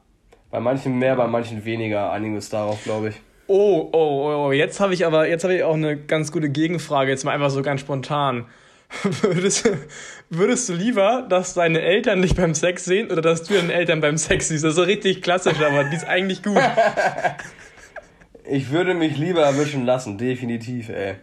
Bei 0.50 0.58
manchen 0.58 0.98
mehr, 0.98 1.14
bei 1.14 1.28
manchen 1.28 1.64
weniger. 1.64 2.10
Einiges 2.10 2.48
darauf, 2.48 2.82
glaube 2.82 3.10
ich. 3.10 3.20
Oh, 3.46 3.88
oh, 3.92 3.92
oh, 3.92 4.46
oh, 4.46 4.52
jetzt 4.52 4.80
habe 4.80 4.94
ich 4.94 5.06
aber, 5.06 5.28
jetzt 5.28 5.44
habe 5.44 5.54
ich 5.54 5.62
auch 5.62 5.74
eine 5.74 5.96
ganz 5.96 6.32
gute 6.32 6.50
Gegenfrage, 6.50 7.10
jetzt 7.10 7.24
mal 7.24 7.32
einfach 7.32 7.50
so 7.50 7.62
ganz 7.62 7.82
spontan. 7.82 8.46
Würdest, 9.22 9.68
würdest 10.28 10.68
du 10.68 10.74
lieber, 10.74 11.26
dass 11.28 11.54
deine 11.54 11.80
Eltern 11.80 12.22
dich 12.22 12.34
beim 12.34 12.54
Sex 12.54 12.84
sehen 12.84 13.10
oder 13.10 13.22
dass 13.22 13.42
du 13.42 13.54
deine 13.54 13.72
Eltern 13.72 14.00
beim 14.00 14.18
Sex 14.18 14.48
siehst? 14.48 14.64
Das 14.64 14.70
ist 14.70 14.76
so 14.76 14.82
richtig 14.82 15.22
klassisch, 15.22 15.60
aber 15.60 15.84
die 15.84 15.96
ist 15.96 16.06
eigentlich 16.06 16.42
gut. 16.42 16.58
Ich 18.44 18.70
würde 18.70 18.94
mich 18.94 19.16
lieber 19.16 19.42
erwischen 19.42 19.86
lassen, 19.86 20.18
definitiv, 20.18 20.88
ey. 20.88 21.14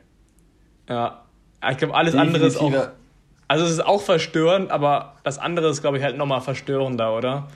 Ja, 0.87 1.25
ich 1.69 1.77
glaube, 1.77 1.93
alles 1.93 2.15
andere 2.15 2.47
ist 2.47 2.57
auch. 2.57 2.89
Also, 3.47 3.65
es 3.65 3.71
ist 3.71 3.85
auch 3.85 4.01
verstörend, 4.01 4.71
aber 4.71 5.15
das 5.23 5.37
andere 5.37 5.69
ist, 5.69 5.81
glaube 5.81 5.97
ich, 5.97 6.03
halt 6.03 6.17
nochmal 6.17 6.39
verstörender, 6.39 7.15
oder? 7.15 7.47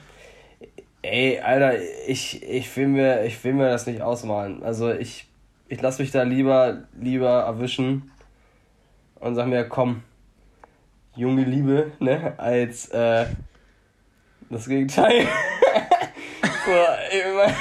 Ey, 1.02 1.39
Alter, 1.39 1.73
ich, 2.08 2.43
ich, 2.43 2.76
will 2.76 2.88
mir, 2.88 3.23
ich 3.26 3.41
will 3.43 3.54
mir 3.54 3.69
das 3.69 3.86
nicht 3.86 4.02
ausmalen. 4.02 4.63
Also, 4.63 4.91
ich, 4.91 5.28
ich 5.69 5.82
lasse 5.82 6.02
mich 6.02 6.12
da 6.12 6.23
lieber, 6.23 6.84
lieber 6.99 7.43
erwischen 7.43 8.12
und 9.23 9.36
sag 9.36 9.47
mir, 9.47 9.63
komm, 9.67 10.03
junge 11.15 11.43
Liebe, 11.43 11.91
ne, 11.99 12.33
als 12.38 12.89
äh, 12.89 13.25
das 14.49 14.67
Gegenteil. 14.67 15.21
so, 16.65 16.71
ich 17.12 17.25
meine, 17.36 17.55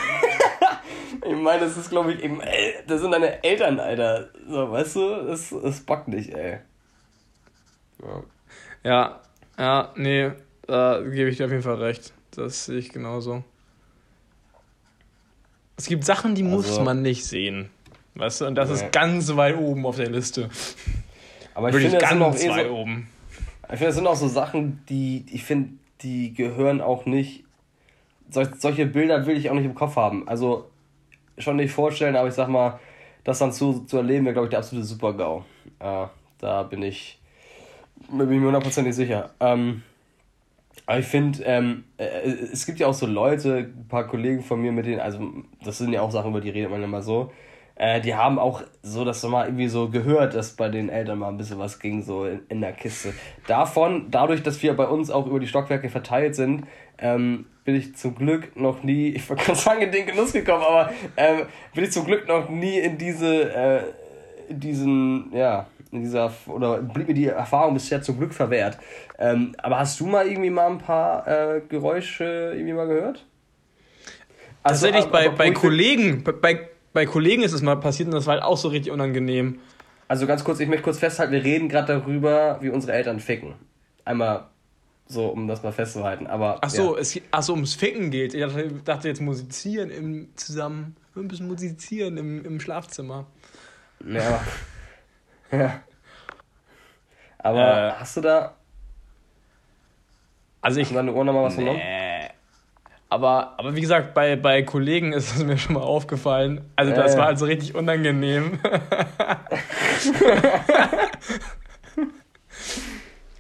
ich 1.37 1.43
mein, 1.43 1.61
das 1.61 1.77
ist, 1.77 1.91
glaube 1.91 2.13
ich, 2.13 2.23
eben, 2.23 2.41
das 2.87 3.01
sind 3.01 3.13
deine 3.13 3.43
Eltern, 3.45 3.79
Alter. 3.79 4.29
So, 4.49 4.71
weißt 4.73 4.97
du, 4.97 5.27
das, 5.27 5.51
das 5.63 5.81
backt 5.81 6.09
nicht, 6.09 6.31
ey. 6.35 6.59
Ja, 8.03 8.23
ja, 8.83 9.21
ja 9.59 9.93
nee, 9.95 10.33
da 10.67 11.01
gebe 11.01 11.31
ich 11.31 11.37
dir 11.37 11.45
auf 11.47 11.53
jeden 11.53 11.63
Fall 11.63 11.77
recht. 11.77 12.13
Das 12.33 12.65
sehe 12.65 12.79
ich 12.79 12.89
genauso. 12.91 13.45
Es 15.77 15.87
gibt 15.87 16.05
Sachen, 16.05 16.35
die 16.35 16.43
muss 16.43 16.67
Also- 16.67 16.83
man 16.83 17.03
nicht 17.03 17.25
sehen. 17.25 17.71
Weißt 18.15 18.41
du, 18.43 18.47
und 18.47 18.57
das 18.57 18.69
Nee. 18.69 18.75
ist 18.75 18.93
ganz 18.93 19.35
weit 19.37 19.57
oben 19.57 19.87
auf 19.87 19.97
der 19.97 20.11
Liste. 20.11 20.51
Aber 21.55 21.69
ich 21.69 21.75
Wirklich 21.75 21.91
finde, 21.91 22.01
das 22.01 22.11
sind 22.11 22.23
auch 22.23 22.31
ganz 22.31 22.45
eh 22.45 22.65
so, 22.65 22.75
oben. 22.75 23.09
ich 23.65 23.69
finde, 23.69 23.87
das 23.87 23.95
sind 23.95 24.07
auch 24.07 24.17
so 24.17 24.29
Sachen, 24.29 24.83
die, 24.89 25.25
ich 25.31 25.45
finde, 25.45 25.71
die 26.01 26.33
gehören 26.33 26.81
auch 26.81 27.07
nicht, 27.07 27.45
sol 28.31 28.51
solche 28.59 28.87
Bilder 28.87 29.27
will 29.27 29.37
ich 29.37 29.51
auch 29.51 29.55
nicht 29.55 29.65
im 29.65 29.75
Kopf 29.75 29.97
haben. 29.97 30.29
Also, 30.29 30.71
schon 31.39 31.57
nicht 31.57 31.73
vorstellen, 31.73 32.17
aber 32.17 32.29
ich 32.29 32.35
sag 32.35 32.49
mal, 32.49 32.79
das 33.25 33.39
dann 33.39 33.53
zu, 33.53 33.85
zu 33.85 33.99
erleben, 33.99 34.25
wäre, 34.25 34.35
glaube 34.35 34.47
ich, 34.47 34.51
der 34.51 34.59
absolute 34.59 34.87
Super-GAU. 34.87 35.45
Äh, 35.79 36.07
da 36.39 36.63
bin 36.65 36.83
ich, 36.83 37.21
bin 38.11 38.21
ich 38.33 38.41
mir 38.41 38.47
hundertprozentig 38.47 38.95
sicher. 38.95 39.31
Ähm, 39.41 39.83
aber 40.87 40.99
ich 40.99 41.07
finde, 41.07 41.43
ähm, 41.45 41.85
äh, 41.97 42.31
es 42.53 42.67
gibt 42.67 42.81
ja 42.81 42.89
auch 42.89 42.95
so 42.95 43.07
Leute, 43.07 43.73
ein 43.77 43.87
paar 43.89 44.07
Kollegen 44.07 44.43
von 44.43 44.61
mir, 44.61 44.73
mit 44.73 44.87
denen, 44.87 45.01
also 45.01 45.21
das 45.65 45.79
sind 45.79 45.93
ja 45.93 46.03
auch 46.03 46.11
Sachen, 46.11 46.31
über 46.31 46.41
die 46.41 46.51
redet 46.51 46.71
man 46.71 46.89
mal 46.91 47.03
so, 47.03 47.33
äh, 47.77 48.01
die 48.01 48.15
haben 48.15 48.39
auch 48.39 48.63
so, 48.83 49.05
dass 49.05 49.21
du 49.21 49.29
mal 49.29 49.47
irgendwie 49.47 49.69
so 49.69 49.89
gehört, 49.89 50.35
dass 50.35 50.53
bei 50.53 50.69
den 50.69 50.89
Eltern 50.89 51.19
mal 51.19 51.29
ein 51.29 51.37
bisschen 51.39 51.59
was 51.59 51.79
ging, 51.79 52.03
so 52.03 52.27
in, 52.27 52.41
in 52.49 52.61
der 52.61 52.73
Kiste. 52.73 53.13
Davon, 53.47 54.07
dadurch, 54.11 54.43
dass 54.43 54.63
wir 54.63 54.75
bei 54.75 54.87
uns 54.87 55.11
auch 55.11 55.27
über 55.27 55.41
die 55.41 55.47
Stockwerke 55.47 55.89
verteilt 55.89 56.35
sind, 56.35 56.65
ähm, 56.99 57.47
bin 57.65 57.75
ich 57.77 57.95
zum 57.97 58.15
Glück 58.15 58.57
noch 58.57 58.83
nie, 58.83 59.09
ich 59.17 59.29
wollte 59.29 59.45
gerade 59.45 59.59
sagen, 59.59 59.83
in 59.83 59.93
den 59.93 60.07
Genuss 60.07 60.33
gekommen, 60.33 60.63
aber 60.63 60.91
ähm, 61.17 61.47
bin 61.75 61.85
ich 61.85 61.93
zum 61.93 62.05
Glück 62.05 62.27
noch 62.29 62.49
nie 62.49 62.79
in 62.79 62.99
diese, 62.99 63.55
äh, 63.55 63.81
in 64.49 64.61
diesen, 64.61 65.33
ja, 65.35 65.67
in 65.91 66.01
dieser, 66.01 66.33
oder 66.47 66.79
blieb 66.79 67.09
mir 67.09 67.15
die 67.15 67.27
Erfahrung 67.27 67.75
bisher 67.75 68.01
zum 68.03 68.19
Glück 68.19 68.33
verwehrt. 68.33 68.79
Ähm, 69.19 69.55
aber 69.59 69.79
hast 69.79 70.01
du 70.01 70.07
mal 70.07 70.27
irgendwie 70.27 70.49
mal 70.51 70.67
ein 70.71 70.79
paar 70.79 71.27
äh, 71.29 71.61
Geräusche 71.69 72.53
irgendwie 72.55 72.73
mal 72.73 72.87
gehört? 72.87 73.25
Also, 74.63 74.87
Tatsächlich 74.87 75.11
bei, 75.13 75.29
bei 75.29 75.51
Kollegen, 75.51 76.23
bei- 76.25 76.33
bei, 76.33 76.61
bei 76.93 77.07
Kollegen 77.07 77.43
ist 77.43 77.53
es 77.53 77.63
mal 77.63 77.77
passiert 77.77 78.09
und 78.09 78.15
das 78.15 78.27
war 78.27 78.35
halt 78.35 78.43
auch 78.43 78.57
so 78.57 78.69
richtig 78.69 78.93
unangenehm. 78.93 79.61
Also 80.09 80.27
ganz 80.27 80.45
kurz, 80.45 80.61
ich 80.61 80.69
möchte 80.69 80.83
kurz 80.85 80.99
festhalten, 80.99 81.33
wir 81.33 81.43
reden 81.43 81.69
gerade 81.69 81.99
darüber, 82.01 82.59
wie 82.61 82.69
unsere 82.69 82.93
Eltern 82.93 83.19
ficken. 83.19 83.55
Einmal 84.05 84.49
so, 85.07 85.27
um 85.29 85.47
das 85.49 85.63
mal 85.63 85.73
festzuhalten. 85.73 86.27
Aber 86.27 86.59
Ach 86.61 86.71
so, 86.71 86.97
es, 86.97 87.19
ach 87.31 87.43
so, 87.43 87.53
ums 87.55 87.75
Ficken 87.75 88.11
geht. 88.11 88.35
Ich 88.35 88.45
dachte, 88.85 89.09
jetzt 89.09 89.21
musizieren 89.21 89.91
im 89.91 90.29
zusammen, 90.37 90.97
ein 91.17 91.29
bisschen 91.29 91.49
musizieren 91.49 92.17
im, 92.17 92.45
im 92.45 92.61
Schlafzimmer. 92.61 93.27
Ja. 94.07 94.21
ja. 94.21 94.43
ja. 95.59 95.83
Aber 97.39 97.89
Äh, 97.89 97.93
hast 97.93 98.17
du 98.17 98.21
da, 98.21 98.55
Also 100.61 100.81
ich 100.81 100.87
hast 100.87 100.93
du 100.93 100.97
deine 100.97 101.13
Ohren 101.13 101.27
nochmal 101.27 101.45
was 101.45 101.55
vernommen? 101.55 101.81
Aber, 103.13 103.59
aber 103.59 103.77
wie 103.77 103.83
gesagt, 103.83 104.15
bei, 104.15 104.37
bei 104.37 104.63
Kollegen 104.63 105.13
ist 105.13 105.37
es 105.37 105.45
mir 105.45 105.59
schon 105.59 105.75
mal 105.75 105.83
aufgefallen. 105.83 106.63
Also 106.77 106.95
das 106.95 107.13
ja. 107.13 107.19
war 107.19 107.27
also 107.27 107.45
richtig 107.45 107.75
unangenehm. 107.75 108.59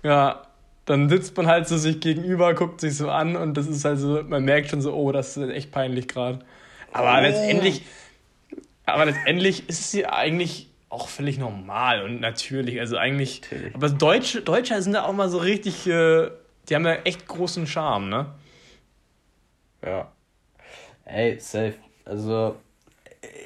ja, 0.02 0.42
dann 0.84 1.08
sitzt 1.08 1.34
man 1.38 1.46
halt 1.46 1.68
so 1.68 1.78
sich 1.78 2.00
gegenüber, 2.00 2.52
guckt 2.52 2.82
sich 2.82 2.98
so 2.98 3.08
an 3.08 3.34
und 3.34 3.56
das 3.56 3.66
ist 3.66 3.86
halt 3.86 3.98
so, 3.98 4.22
man 4.22 4.44
merkt 4.44 4.68
schon 4.68 4.82
so, 4.82 4.92
oh, 4.92 5.10
das 5.10 5.38
ist 5.38 5.48
echt 5.48 5.72
peinlich 5.72 6.06
gerade. 6.06 6.40
Aber 6.92 7.16
Oh. 7.16 7.22
letztendlich, 7.22 7.82
aber 8.84 9.06
letztendlich 9.06 9.70
ist 9.70 9.80
es 9.80 9.92
ja 9.94 10.12
eigentlich 10.12 10.68
auch 10.90 11.08
völlig 11.08 11.38
normal 11.38 12.02
und 12.02 12.20
natürlich. 12.20 12.78
Also 12.78 12.98
eigentlich. 12.98 13.40
Natürlich. 13.40 13.74
Aber 13.74 13.88
Deutsche, 13.88 14.42
Deutsche 14.42 14.82
sind 14.82 14.92
da 14.92 15.04
auch 15.04 15.14
mal 15.14 15.30
so 15.30 15.38
richtig, 15.38 15.86
äh, 15.86 16.28
die 16.68 16.74
haben 16.74 16.84
ja 16.84 16.96
echt 17.04 17.26
großen 17.26 17.66
Charme, 17.66 18.10
ne? 18.10 18.26
Ja. 19.84 20.12
Ey, 21.04 21.38
safe. 21.38 21.74
Also, 22.04 22.56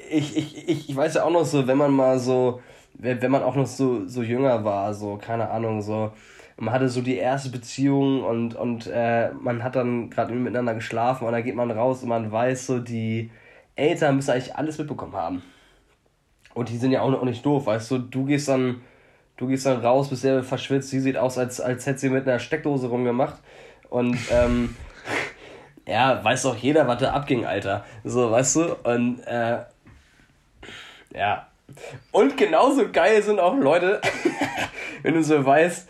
ich, 0.09 0.37
ich, 0.37 0.69
ich, 0.69 0.89
ich 0.89 0.95
weiß 0.95 1.15
ja 1.15 1.23
auch 1.23 1.31
noch 1.31 1.45
so, 1.45 1.67
wenn 1.67 1.77
man 1.77 1.91
mal 1.91 2.19
so, 2.19 2.61
wenn 2.93 3.31
man 3.31 3.43
auch 3.43 3.55
noch 3.55 3.67
so, 3.67 4.07
so 4.07 4.23
jünger 4.23 4.63
war, 4.63 4.93
so, 4.93 5.17
keine 5.17 5.49
Ahnung, 5.49 5.81
so, 5.81 6.11
man 6.57 6.73
hatte 6.73 6.89
so 6.89 7.01
die 7.01 7.17
erste 7.17 7.49
Beziehung 7.49 8.23
und, 8.23 8.55
und 8.55 8.87
äh, 8.87 9.31
man 9.33 9.63
hat 9.63 9.75
dann 9.75 10.09
gerade 10.09 10.33
miteinander 10.33 10.73
geschlafen 10.73 11.25
und 11.25 11.33
dann 11.33 11.43
geht 11.43 11.55
man 11.55 11.69
raus 11.71 12.01
und 12.03 12.09
man 12.09 12.31
weiß 12.31 12.65
so, 12.67 12.79
die 12.79 13.29
Eltern 13.75 14.15
müssen 14.15 14.31
eigentlich 14.31 14.55
alles 14.55 14.77
mitbekommen 14.79 15.13
haben. 15.13 15.43
Und 16.55 16.69
die 16.69 16.77
sind 16.77 16.91
ja 16.91 17.01
auch 17.01 17.11
noch 17.11 17.23
nicht 17.23 17.45
doof, 17.45 17.67
weißt 17.67 17.91
du, 17.91 17.97
du 17.99 18.25
gehst 18.25 18.47
dann, 18.47 18.81
du 19.37 19.47
gehst 19.47 19.67
dann 19.67 19.81
raus, 19.81 20.09
bist 20.09 20.23
sehr 20.23 20.43
verschwitzt, 20.43 20.89
sie 20.89 20.99
sieht 20.99 21.17
aus, 21.17 21.37
als, 21.37 21.61
als 21.61 21.85
hätte 21.85 21.99
sie 21.99 22.09
mit 22.09 22.27
einer 22.27 22.39
Steckdose 22.39 22.87
rumgemacht. 22.87 23.39
Und 23.89 24.17
ähm, 24.31 24.75
ja, 25.87 26.23
weiß 26.23 26.43
doch 26.43 26.55
jeder, 26.55 26.87
was 26.87 26.99
da 26.99 27.11
abging, 27.11 27.45
Alter. 27.45 27.85
So, 28.03 28.29
weißt 28.29 28.55
du? 28.57 28.75
Und 28.83 29.19
äh, 29.25 29.59
ja. 31.15 31.47
Und 32.11 32.37
genauso 32.37 32.89
geil 32.91 33.21
sind 33.23 33.39
auch 33.39 33.55
Leute, 33.55 34.01
wenn 35.03 35.15
du 35.15 35.23
so 35.23 35.43
weißt, 35.45 35.87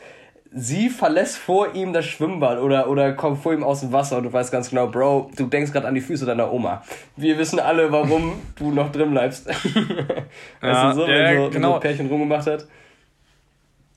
sie 0.52 0.90
verlässt 0.90 1.38
vor 1.38 1.74
ihm 1.76 1.94
das 1.94 2.06
Schwimmbad 2.06 2.60
oder, 2.60 2.90
oder 2.90 3.14
kommt 3.14 3.42
vor 3.42 3.54
ihm 3.54 3.64
aus 3.64 3.82
dem 3.82 3.92
Wasser 3.92 4.18
und 4.18 4.24
du 4.24 4.34
weißt 4.34 4.52
ganz 4.52 4.70
genau, 4.70 4.88
Bro, 4.88 5.32
du 5.36 5.46
denkst 5.48 5.72
gerade 5.72 5.88
an 5.88 5.94
die 5.96 6.02
Füße 6.02 6.26
deiner 6.26 6.52
Oma. 6.52 6.84
Wir 7.16 7.38
wissen 7.38 7.60
alle, 7.60 7.92
warum 7.92 8.42
du 8.56 8.72
noch 8.72 8.92
drin 8.92 9.12
bleibst. 9.12 9.48
weißt 9.48 9.58
Ja, 10.62 10.90
du 10.90 10.96
so, 10.96 11.08
ja, 11.08 11.08
wenn 11.08 11.38
so, 11.38 11.44
wenn 11.44 11.44
so 11.44 11.50
genau. 11.50 11.74
ein 11.76 11.80
Pärchen 11.82 12.08
rumgemacht 12.08 12.48
hat? 12.48 12.68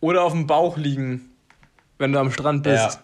Oder 0.00 0.24
auf 0.24 0.32
dem 0.32 0.46
Bauch 0.46 0.76
liegen, 0.76 1.30
wenn 1.98 2.12
du 2.12 2.18
am 2.18 2.30
Strand 2.30 2.62
bist. 2.62 2.94
Ja, 2.94 3.00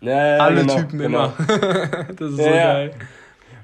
ja, 0.00 0.36
ja, 0.36 0.42
Alle 0.42 0.60
genau, 0.60 0.76
Typen 0.76 0.98
genau. 0.98 1.32
immer. 1.38 2.06
das 2.16 2.30
ist 2.30 2.36
so 2.36 2.44
geil. 2.44 2.90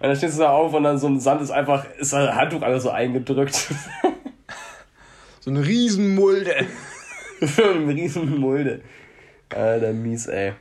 Und 0.00 0.08
dann 0.08 0.16
stehst 0.16 0.36
du 0.36 0.42
da 0.42 0.50
auf 0.50 0.74
und 0.74 0.82
dann 0.82 0.98
so 0.98 1.06
ein 1.06 1.20
Sand 1.20 1.42
ist 1.42 1.50
einfach, 1.50 1.86
ist 1.98 2.12
das 2.12 2.34
Handtuch 2.34 2.62
alles 2.62 2.82
so 2.82 2.90
eingedrückt. 2.90 3.68
So 5.42 5.50
eine 5.50 5.66
Riesenmulde. 5.66 6.66
so 7.40 7.64
eine 7.64 7.92
riesen 7.92 8.38
Mulde. 8.38 8.80
Alter, 9.50 9.92
mies, 9.92 10.28
ey. 10.28 10.52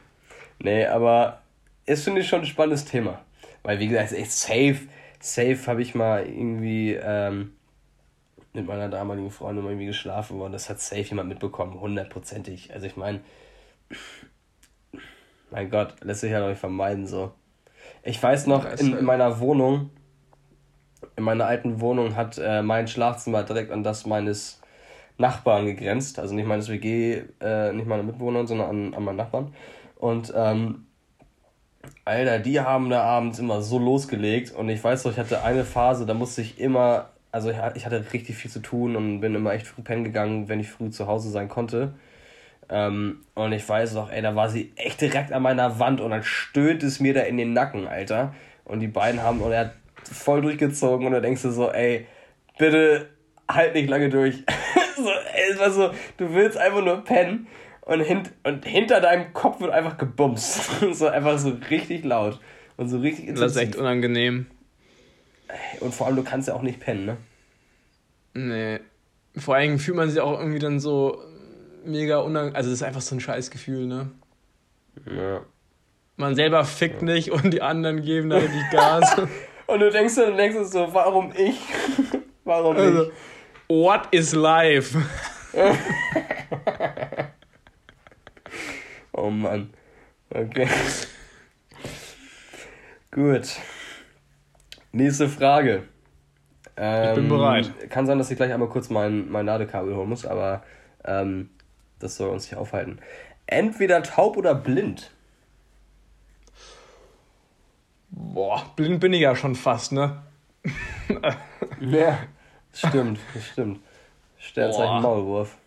Nee, 0.57 0.87
aber 0.87 1.43
ist, 1.85 2.03
finde 2.03 2.21
ich, 2.21 2.27
schon 2.27 2.39
ein 2.39 2.47
spannendes 2.47 2.85
Thema. 2.85 3.21
Weil, 3.61 3.77
wie 3.79 3.87
gesagt, 3.87 4.11
echt 4.11 4.31
safe, 4.31 4.79
safe 5.19 5.59
habe 5.67 5.83
ich 5.83 5.93
mal 5.93 6.25
irgendwie 6.25 6.93
ähm, 6.93 7.51
mit 8.53 8.65
meiner 8.65 8.89
damaligen 8.89 9.29
Freundin 9.29 9.63
mal 9.63 9.69
irgendwie 9.69 9.85
geschlafen 9.85 10.39
worden. 10.39 10.53
Das 10.53 10.67
hat 10.67 10.81
safe 10.81 11.01
jemand 11.01 11.29
mitbekommen, 11.29 11.79
hundertprozentig. 11.79 12.73
Also 12.73 12.87
ich 12.87 12.97
meine, 12.97 13.21
mein 15.51 15.69
Gott, 15.69 15.95
lässt 16.01 16.21
sich 16.21 16.31
ja 16.31 16.39
doch 16.39 16.49
nicht 16.49 16.59
vermeiden 16.59 17.05
so. 17.05 17.31
Ich 18.03 18.21
weiß 18.21 18.47
noch, 18.47 18.65
in, 18.79 18.97
in 18.97 19.05
meiner 19.05 19.39
Wohnung, 19.39 19.91
in 21.15 21.23
meiner 21.23 21.45
alten 21.45 21.81
Wohnung 21.81 22.15
hat 22.15 22.37
äh, 22.37 22.61
mein 22.61 22.87
Schlafzimmer 22.87 23.43
direkt 23.43 23.71
an 23.71 23.83
das 23.83 24.05
meines 24.05 24.61
Nachbarn 25.17 25.65
gegrenzt. 25.65 26.19
Also 26.19 26.33
nicht 26.33 26.47
meines 26.47 26.69
WG, 26.69 27.23
äh, 27.39 27.73
nicht 27.73 27.87
meiner 27.87 28.03
Mitbewohner, 28.03 28.47
sondern 28.47 28.69
an, 28.69 28.93
an 28.93 29.03
meinen 29.03 29.17
Nachbarn. 29.17 29.53
Und 29.95 30.33
ähm, 30.35 30.87
Alter, 32.05 32.39
die 32.39 32.59
haben 32.59 32.89
da 32.89 33.03
abends 33.03 33.39
immer 33.39 33.61
so 33.61 33.77
losgelegt 33.77 34.51
und 34.51 34.69
ich 34.69 34.83
weiß 34.83 35.03
doch, 35.03 35.11
ich 35.11 35.17
hatte 35.17 35.43
eine 35.43 35.65
Phase, 35.65 36.05
da 36.05 36.13
musste 36.13 36.41
ich 36.41 36.59
immer, 36.59 37.09
also 37.31 37.49
ich 37.49 37.85
hatte 37.85 38.05
richtig 38.13 38.35
viel 38.35 38.51
zu 38.51 38.59
tun 38.59 38.95
und 38.95 39.19
bin 39.19 39.35
immer 39.35 39.53
echt 39.53 39.67
früh 39.67 39.81
pennen 39.81 40.03
gegangen, 40.03 40.49
wenn 40.49 40.59
ich 40.59 40.69
früh 40.69 40.89
zu 40.89 41.07
Hause 41.07 41.29
sein 41.29 41.49
konnte. 41.49 41.93
Ähm, 42.71 43.19
und 43.35 43.51
ich 43.51 43.67
weiß 43.67 43.93
noch, 43.93 44.09
ey, 44.09 44.21
da 44.21 44.33
war 44.35 44.49
sie 44.49 44.71
echt 44.77 45.01
direkt 45.01 45.33
an 45.33 45.43
meiner 45.43 45.77
Wand 45.77 45.99
und 45.99 46.11
dann 46.11 46.23
stöhnt 46.23 46.81
es 46.83 47.01
mir 47.01 47.13
da 47.13 47.21
in 47.21 47.37
den 47.37 47.51
Nacken, 47.51 47.85
Alter. 47.85 48.33
Und 48.63 48.79
die 48.79 48.87
beiden 48.87 49.21
haben, 49.21 49.41
und 49.41 49.51
er 49.51 49.59
hat 49.59 49.73
voll 50.03 50.41
durchgezogen 50.41 51.05
und 51.05 51.11
du 51.11 51.21
denkst 51.21 51.41
dir 51.41 51.51
so, 51.51 51.69
ey, 51.69 52.07
bitte 52.57 53.09
halt 53.49 53.73
nicht 53.75 53.89
lange 53.89 54.09
durch. 54.09 54.35
so, 54.95 55.09
ey, 55.09 55.51
es 55.51 55.59
war 55.59 55.71
so, 55.71 55.91
du 56.17 56.33
willst 56.33 56.57
einfach 56.57 56.83
nur 56.83 57.03
pennen 57.03 57.47
und, 57.81 57.99
hint, 57.99 58.31
und 58.43 58.65
hinter 58.65 59.01
deinem 59.01 59.33
Kopf 59.33 59.59
wird 59.59 59.71
einfach 59.71 59.97
gebumst. 59.97 60.69
so 60.93 61.07
einfach 61.07 61.37
so 61.37 61.57
richtig 61.69 62.05
laut 62.05 62.39
und 62.77 62.87
so 62.87 62.99
richtig 62.99 63.27
Das 63.35 63.51
ist 63.51 63.57
echt 63.57 63.75
intensiv. 63.75 63.81
unangenehm. 63.81 64.45
Und 65.81 65.93
vor 65.93 66.07
allem, 66.07 66.15
du 66.15 66.23
kannst 66.23 66.47
ja 66.47 66.53
auch 66.53 66.61
nicht 66.61 66.79
pennen, 66.79 67.05
ne? 67.05 67.17
Nee. 68.33 68.79
Vor 69.35 69.55
allem 69.55 69.77
fühlt 69.79 69.97
man 69.97 70.09
sich 70.09 70.21
auch 70.21 70.39
irgendwie 70.39 70.59
dann 70.59 70.79
so 70.79 71.21
mega 71.85 72.19
unangenehm. 72.19 72.55
Also, 72.55 72.69
das 72.69 72.79
ist 72.79 72.83
einfach 72.83 73.01
so 73.01 73.15
ein 73.15 73.19
Scheißgefühl, 73.19 73.85
ne? 73.87 74.11
Ja. 75.05 75.41
Man 76.17 76.35
selber 76.35 76.63
fickt 76.65 77.01
nicht 77.01 77.31
und 77.31 77.51
die 77.51 77.61
anderen 77.61 78.01
geben 78.03 78.29
da 78.29 78.37
richtig 78.37 78.69
Gas. 78.71 79.15
Und 79.67 79.79
du 79.79 79.89
denkst 79.89 80.15
dann, 80.15 80.35
denkst 80.35 80.57
du 80.57 80.63
so, 80.65 80.93
warum 80.93 81.31
ich? 81.33 81.57
warum 82.43 82.75
Also, 82.75 83.03
ich? 83.05 83.11
what 83.69 84.01
is 84.11 84.33
life? 84.33 84.97
Oh 89.13 89.29
Mann. 89.29 89.69
Okay. 90.33 90.67
Gut. 93.11 93.47
Nächste 94.93 95.27
Frage. 95.29 95.83
Ähm, 96.77 97.09
Ich 97.09 97.15
bin 97.15 97.29
bereit. 97.29 97.89
Kann 97.89 98.05
sein, 98.05 98.17
dass 98.17 98.31
ich 98.31 98.37
gleich 98.37 98.51
einmal 98.53 98.69
kurz 98.69 98.89
mein, 98.89 99.29
mein 99.29 99.45
Ladekabel 99.45 99.95
holen 99.95 100.09
muss, 100.09 100.25
aber 100.25 100.63
ähm, 101.03 101.49
das 102.03 102.17
soll 102.17 102.29
uns 102.29 102.49
nicht 102.49 102.57
aufhalten. 102.57 102.99
Entweder 103.47 104.03
taub 104.03 104.37
oder 104.37 104.55
blind. 104.55 105.11
Boah, 108.09 108.71
blind 108.75 108.99
bin 108.99 109.13
ich 109.13 109.21
ja 109.21 109.35
schon 109.35 109.55
fast, 109.55 109.91
ne? 109.91 110.21
ja, 111.79 112.19
stimmt, 112.73 113.19
stimmt. 113.51 113.79
Sternzeichen 114.37 115.01
Maulwurf. 115.01 115.57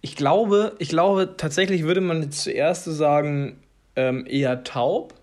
Ich 0.00 0.16
glaube, 0.16 0.76
ich 0.78 0.88
glaube, 0.88 1.36
tatsächlich 1.36 1.82
würde 1.84 2.00
man 2.00 2.30
zuerst 2.30 2.84
sagen, 2.84 3.62
ähm, 3.96 4.26
eher 4.26 4.64
taub. 4.64 5.14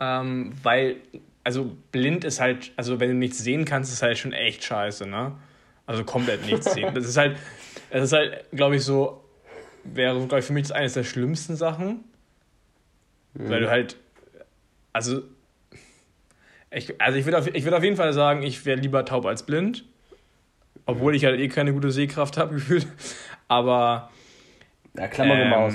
Ähm, 0.00 0.52
weil, 0.62 0.96
also 1.44 1.76
blind 1.92 2.24
ist 2.24 2.40
halt, 2.40 2.72
also 2.76 3.00
wenn 3.00 3.08
du 3.08 3.14
nichts 3.14 3.38
sehen 3.38 3.64
kannst, 3.64 3.92
ist 3.92 4.02
halt 4.02 4.18
schon 4.18 4.32
echt 4.32 4.64
scheiße, 4.64 5.06
ne? 5.06 5.32
Also 5.86 6.04
komplett 6.04 6.44
nichts 6.44 6.74
sehen. 6.74 6.92
Das 6.94 7.06
ist 7.06 7.16
halt, 7.16 7.36
das 7.90 8.04
ist 8.04 8.12
halt, 8.12 8.44
glaube 8.50 8.76
ich, 8.76 8.82
so, 8.82 9.24
wäre, 9.84 10.18
glaube 10.18 10.40
ich, 10.40 10.44
für 10.44 10.52
mich 10.52 10.64
das 10.64 10.72
eines 10.72 10.94
der 10.94 11.04
schlimmsten 11.04 11.56
Sachen. 11.56 12.04
Mhm. 13.34 13.50
Weil 13.50 13.60
du 13.60 13.70
halt, 13.70 13.96
also, 14.92 15.22
ich, 16.70 17.00
also 17.00 17.18
ich 17.18 17.24
würde 17.24 17.38
auf, 17.38 17.46
würd 17.46 17.74
auf 17.74 17.84
jeden 17.84 17.96
Fall 17.96 18.12
sagen, 18.12 18.42
ich 18.42 18.64
wäre 18.66 18.78
lieber 18.78 19.04
taub 19.04 19.26
als 19.26 19.44
blind. 19.44 19.84
Obwohl 20.84 21.14
ich 21.16 21.24
halt 21.24 21.40
eh 21.40 21.48
keine 21.48 21.72
gute 21.72 21.90
Sehkraft 21.90 22.36
habe, 22.36 22.54
gefühlt. 22.56 22.86
Aber. 23.48 24.10
Ja, 24.96 25.08
Klammer 25.08 25.34
ähm, 25.34 25.50
Maus. 25.50 25.74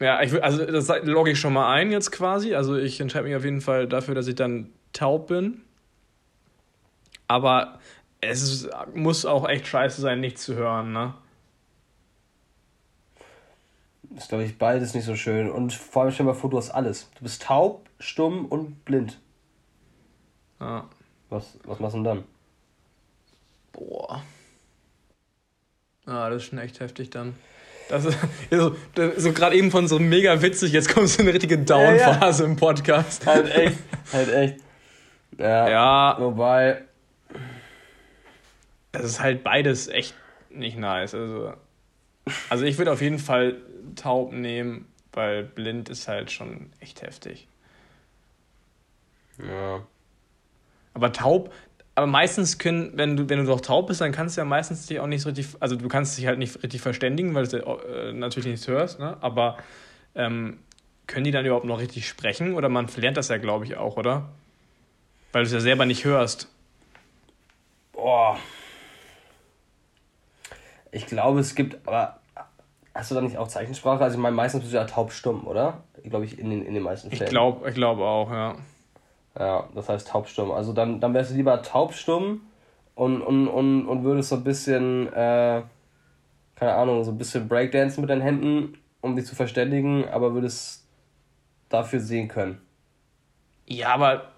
Ja, 0.00 0.20
ich 0.20 0.42
also 0.42 0.64
das 0.64 0.88
logge 1.04 1.30
ich 1.30 1.38
schon 1.38 1.52
mal 1.52 1.72
ein 1.72 1.92
jetzt 1.92 2.10
quasi. 2.10 2.54
Also 2.54 2.76
ich 2.76 3.00
entscheide 3.00 3.24
mich 3.28 3.36
auf 3.36 3.44
jeden 3.44 3.60
Fall 3.60 3.86
dafür, 3.86 4.16
dass 4.16 4.26
ich 4.26 4.34
dann 4.34 4.70
taub 4.92 5.28
bin. 5.28 5.60
Aber 7.28 7.78
es 8.22 8.42
ist, 8.42 8.70
muss 8.94 9.26
auch 9.26 9.46
echt 9.48 9.66
scheiße 9.66 10.00
sein, 10.00 10.20
nichts 10.20 10.42
zu 10.42 10.54
hören, 10.54 10.92
ne? 10.92 11.14
ist, 14.16 14.28
glaube 14.28 14.44
ich, 14.44 14.58
beides 14.58 14.94
nicht 14.94 15.04
so 15.04 15.16
schön. 15.16 15.50
Und 15.50 15.72
vor 15.72 16.02
allem 16.02 16.12
stell 16.12 16.26
dir 16.26 16.32
mal 16.32 16.38
vor, 16.38 16.50
du 16.50 16.58
hast 16.58 16.70
alles. 16.70 17.08
Du 17.16 17.22
bist 17.22 17.42
taub, 17.42 17.88
stumm 17.98 18.46
und 18.46 18.84
blind. 18.84 19.18
Ja. 20.60 20.88
Was, 21.30 21.58
was 21.64 21.80
machst 21.80 21.94
du 21.94 21.98
denn 21.98 22.04
dann? 22.04 22.24
Boah. 23.72 24.22
Ah, 26.06 26.28
das 26.28 26.42
ist 26.42 26.48
schon 26.48 26.58
echt 26.58 26.80
heftig 26.80 27.10
dann. 27.10 27.34
Das 27.88 28.04
ist 28.04 28.18
so, 28.50 28.74
so 29.16 29.32
gerade 29.32 29.56
eben 29.56 29.70
von 29.70 29.88
so 29.88 29.98
mega 29.98 30.42
witzig, 30.42 30.72
jetzt 30.72 30.92
kommt 30.92 31.08
so 31.08 31.22
eine 31.22 31.32
richtige 31.32 31.58
Down-Phase 31.58 32.42
ja, 32.42 32.46
ja. 32.46 32.52
im 32.52 32.56
Podcast. 32.56 33.26
Halt 33.26 33.50
echt, 33.54 33.78
halt 34.12 34.32
echt. 34.32 34.60
Ja. 35.38 35.66
ja. 35.66 36.16
Wobei. 36.20 36.82
Das 38.92 39.04
ist 39.04 39.20
halt 39.20 39.42
beides 39.42 39.88
echt 39.88 40.14
nicht 40.50 40.76
nice. 40.76 41.14
Also, 41.14 41.54
also 42.50 42.64
ich 42.64 42.78
würde 42.78 42.92
auf 42.92 43.00
jeden 43.00 43.18
Fall 43.18 43.56
taub 43.96 44.32
nehmen, 44.32 44.86
weil 45.12 45.44
blind 45.44 45.88
ist 45.88 46.08
halt 46.08 46.30
schon 46.30 46.70
echt 46.80 47.02
heftig. 47.02 47.48
Ja. 49.38 49.82
Aber 50.94 51.12
taub, 51.12 51.52
aber 51.94 52.06
meistens 52.06 52.58
können, 52.58 52.92
wenn 52.96 53.16
du, 53.16 53.28
wenn 53.28 53.38
du 53.38 53.44
doch 53.44 53.60
taub 53.60 53.88
bist, 53.88 54.00
dann 54.00 54.12
kannst 54.12 54.36
du 54.36 54.40
ja 54.40 54.44
meistens 54.44 54.86
dich 54.86 55.00
auch 55.00 55.06
nicht 55.06 55.22
so 55.22 55.28
richtig, 55.28 55.48
also 55.60 55.76
du 55.76 55.88
kannst 55.88 56.16
dich 56.16 56.26
halt 56.26 56.38
nicht 56.38 56.62
richtig 56.62 56.80
verständigen, 56.80 57.34
weil 57.34 57.46
du 57.46 57.58
äh, 57.58 58.12
natürlich 58.12 58.46
nichts 58.46 58.68
hörst, 58.68 58.98
ne? 58.98 59.16
Aber 59.20 59.58
ähm, 60.14 60.58
können 61.06 61.24
die 61.24 61.30
dann 61.30 61.44
überhaupt 61.44 61.66
noch 61.66 61.80
richtig 61.80 62.08
sprechen? 62.08 62.54
Oder 62.54 62.68
man 62.68 62.88
verlernt 62.88 63.16
das 63.16 63.28
ja, 63.28 63.36
glaube 63.36 63.64
ich, 63.64 63.76
auch, 63.76 63.96
oder? 63.96 64.28
Weil 65.32 65.42
du 65.42 65.46
es 65.46 65.52
ja 65.52 65.60
selber 65.60 65.84
nicht 65.84 66.04
hörst. 66.04 66.48
Boah. 67.92 68.38
Ich 70.92 71.06
glaube, 71.06 71.40
es 71.40 71.54
gibt, 71.54 71.86
aber 71.88 72.20
Hast 72.94 73.10
du 73.10 73.14
da 73.14 73.22
nicht 73.22 73.38
auch 73.38 73.48
Zeichensprache? 73.48 74.04
Also 74.04 74.16
ich 74.16 74.22
meine, 74.22 74.36
meistens 74.36 74.60
bist 74.60 74.72
du 74.72 74.76
ja 74.76 74.84
taubstumm, 74.84 75.46
oder? 75.46 75.82
Glaube 76.04 76.26
ich, 76.26 76.38
in 76.38 76.50
den, 76.50 76.64
in 76.64 76.74
den 76.74 76.82
meisten 76.82 77.08
Fällen. 77.08 77.22
Ich 77.22 77.30
glaube 77.30 77.68
ich 77.68 77.74
glaub 77.74 77.98
auch, 77.98 78.30
ja. 78.30 78.56
Ja, 79.38 79.68
das 79.74 79.88
heißt 79.88 80.08
taubstumm. 80.08 80.50
Also 80.50 80.74
dann, 80.74 81.00
dann 81.00 81.14
wärst 81.14 81.30
du 81.30 81.34
lieber 81.34 81.62
taubstumm 81.62 82.42
und, 82.94 83.22
und, 83.22 83.48
und, 83.48 83.86
und 83.86 84.04
würdest 84.04 84.28
so 84.28 84.36
ein 84.36 84.44
bisschen, 84.44 85.06
äh, 85.08 85.62
keine 86.54 86.74
Ahnung, 86.74 87.02
so 87.02 87.12
ein 87.12 87.18
bisschen 87.18 87.48
Breakdancen 87.48 88.02
mit 88.02 88.10
deinen 88.10 88.20
Händen, 88.20 88.76
um 89.00 89.16
dich 89.16 89.24
zu 89.24 89.34
verständigen, 89.34 90.06
aber 90.10 90.34
würdest 90.34 90.86
dafür 91.70 92.00
sehen 92.00 92.28
können. 92.28 92.60
Ja, 93.64 93.94
aber 93.94 94.32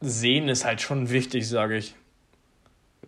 sehen 0.00 0.48
ist 0.48 0.64
halt 0.64 0.80
schon 0.80 1.10
wichtig, 1.10 1.48
sage 1.48 1.76
ich. 1.76 1.96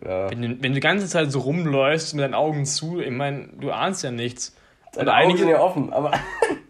Ja. 0.03 0.29
Wenn, 0.29 0.41
du, 0.41 0.47
wenn 0.49 0.71
du 0.71 0.75
die 0.75 0.79
ganze 0.79 1.07
Zeit 1.07 1.31
so 1.31 1.39
rumläufst 1.39 2.13
mit 2.13 2.23
deinen 2.23 2.33
Augen 2.33 2.65
zu, 2.65 2.99
ich 2.99 3.11
meine, 3.11 3.49
du 3.59 3.71
ahnst 3.71 4.03
ja 4.03 4.11
nichts. 4.11 4.55
Deine 4.93 5.13
Augen 5.13 5.37
sind 5.37 5.49
ja 5.49 5.59
offen, 5.59 5.91
aber 5.91 6.11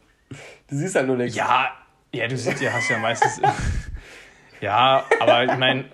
du 0.67 0.75
siehst 0.75 0.95
halt 0.95 1.07
nur 1.07 1.17
nichts. 1.17 1.35
Ja, 1.35 1.69
ja, 2.13 2.27
du 2.27 2.35
siehst, 2.35 2.61
ja, 2.61 2.71
hast 2.71 2.89
ja 2.89 2.97
meistens. 2.97 3.39
ja, 4.61 5.05
aber 5.19 5.43
ich 5.45 5.57
meine. 5.57 5.85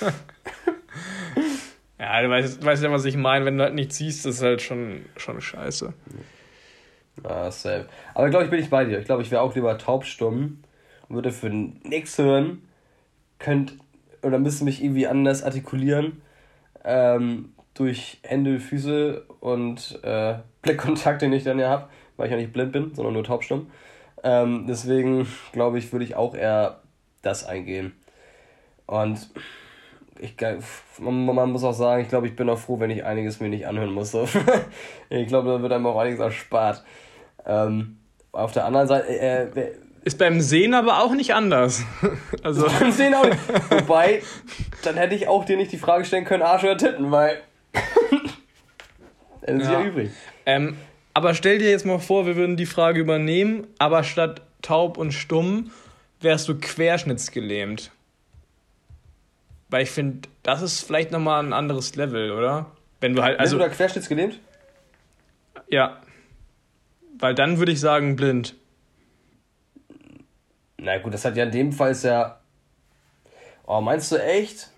ja, 1.98 2.22
du 2.22 2.30
weißt, 2.30 2.62
du 2.62 2.66
weißt 2.66 2.82
ja, 2.84 2.92
was 2.92 3.04
ich 3.04 3.16
meine. 3.16 3.44
Wenn 3.44 3.58
du 3.58 3.64
halt 3.64 3.74
nichts 3.74 3.96
siehst, 3.96 4.24
ist 4.24 4.40
halt 4.42 4.62
schon, 4.62 5.04
schon 5.16 5.40
scheiße. 5.40 5.92
Ah, 7.24 7.50
safe. 7.50 7.88
Aber 8.14 8.30
glaube 8.30 8.44
ich, 8.44 8.50
bin 8.50 8.60
ich 8.60 8.70
bei 8.70 8.84
dir. 8.84 8.98
Ich 9.00 9.04
glaube, 9.04 9.22
ich 9.22 9.30
wäre 9.30 9.42
auch 9.42 9.54
lieber 9.54 9.76
taubstumm 9.78 10.62
und 11.08 11.16
würde 11.16 11.32
für 11.32 11.50
nichts 11.50 12.16
hören. 12.18 12.62
Könnt, 13.38 13.74
oder 14.22 14.38
müsste 14.38 14.64
mich 14.64 14.82
irgendwie 14.82 15.08
anders 15.08 15.42
artikulieren. 15.42 16.22
Ähm, 16.84 17.54
durch 17.74 18.18
Hände, 18.22 18.60
Füße 18.60 19.22
und 19.40 20.00
äh, 20.02 20.34
Blickkontakt, 20.62 21.22
den 21.22 21.32
ich 21.32 21.44
dann 21.44 21.58
ja 21.58 21.70
habe, 21.70 21.88
weil 22.16 22.26
ich 22.26 22.32
ja 22.32 22.38
nicht 22.38 22.52
blind 22.52 22.72
bin, 22.72 22.94
sondern 22.94 23.14
nur 23.14 23.24
taubstumm. 23.24 23.70
Ähm, 24.22 24.66
deswegen 24.68 25.26
glaube 25.52 25.78
ich, 25.78 25.92
würde 25.92 26.04
ich 26.04 26.14
auch 26.14 26.34
eher 26.34 26.80
das 27.22 27.44
eingehen. 27.44 27.92
Und 28.86 29.30
ich, 30.20 30.36
man, 31.00 31.50
muss 31.50 31.64
auch 31.64 31.72
sagen, 31.72 32.02
ich 32.02 32.08
glaube, 32.08 32.26
ich 32.26 32.36
bin 32.36 32.48
auch 32.48 32.58
froh, 32.58 32.78
wenn 32.78 32.90
ich 32.90 33.04
einiges 33.04 33.40
mir 33.40 33.48
nicht 33.48 33.66
anhören 33.66 33.92
muss. 33.92 34.14
ich 35.08 35.26
glaube, 35.28 35.48
da 35.48 35.62
wird 35.62 35.72
einem 35.72 35.86
auch 35.86 35.98
einiges 35.98 36.20
erspart. 36.20 36.84
Ähm, 37.46 37.98
auf 38.30 38.52
der 38.52 38.66
anderen 38.66 38.86
Seite. 38.86 39.08
Äh, 39.08 39.60
äh, 39.60 39.72
ist 40.04 40.18
beim 40.18 40.40
Sehen 40.40 40.74
aber 40.74 41.02
auch 41.02 41.12
nicht 41.12 41.34
anders. 41.34 41.84
also. 42.42 42.66
Beim 42.66 42.92
Sehen 42.92 43.14
auch 43.14 43.24
nicht. 43.24 43.38
Wobei, 43.70 44.22
dann 44.82 44.96
hätte 44.96 45.14
ich 45.14 45.28
auch 45.28 45.44
dir 45.44 45.56
nicht 45.56 45.72
die 45.72 45.78
Frage 45.78 46.04
stellen 46.04 46.24
können, 46.24 46.42
Arsch 46.42 46.64
oder 46.64 46.76
Titten, 46.76 47.10
weil. 47.10 47.40
das 49.42 49.56
ist 49.56 49.64
ja, 49.64 49.80
ja 49.80 49.82
übrig. 49.82 50.10
Ähm, 50.44 50.76
aber 51.14 51.34
stell 51.34 51.58
dir 51.58 51.70
jetzt 51.70 51.86
mal 51.86 51.98
vor, 51.98 52.26
wir 52.26 52.36
würden 52.36 52.56
die 52.56 52.66
Frage 52.66 53.00
übernehmen, 53.00 53.66
aber 53.78 54.02
statt 54.02 54.42
taub 54.62 54.98
und 54.98 55.12
stumm 55.12 55.70
wärst 56.20 56.48
du 56.48 56.58
querschnittsgelähmt. 56.58 57.90
Weil 59.68 59.84
ich 59.84 59.90
finde, 59.90 60.28
das 60.42 60.62
ist 60.62 60.82
vielleicht 60.82 61.12
nochmal 61.12 61.42
ein 61.44 61.52
anderes 61.52 61.94
Level, 61.96 62.32
oder? 62.32 62.66
Wenn 63.00 63.14
du 63.14 63.22
halt. 63.22 63.38
Also, 63.38 63.56
Bist 63.56 63.66
du 63.66 63.70
da 63.70 63.74
querschnittsgelähmt? 63.74 64.38
Ja. 65.68 66.00
Weil 67.18 67.34
dann 67.34 67.58
würde 67.58 67.72
ich 67.72 67.80
sagen 67.80 68.16
blind. 68.16 68.54
Na 70.82 70.98
gut, 70.98 71.14
das 71.14 71.24
hat 71.24 71.36
ja 71.36 71.44
in 71.44 71.52
dem 71.52 71.72
Fall 71.72 71.92
ist 71.92 72.04
ja. 72.04 72.40
Oh, 73.66 73.80
meinst 73.80 74.10
du 74.10 74.16
echt? 74.16 74.70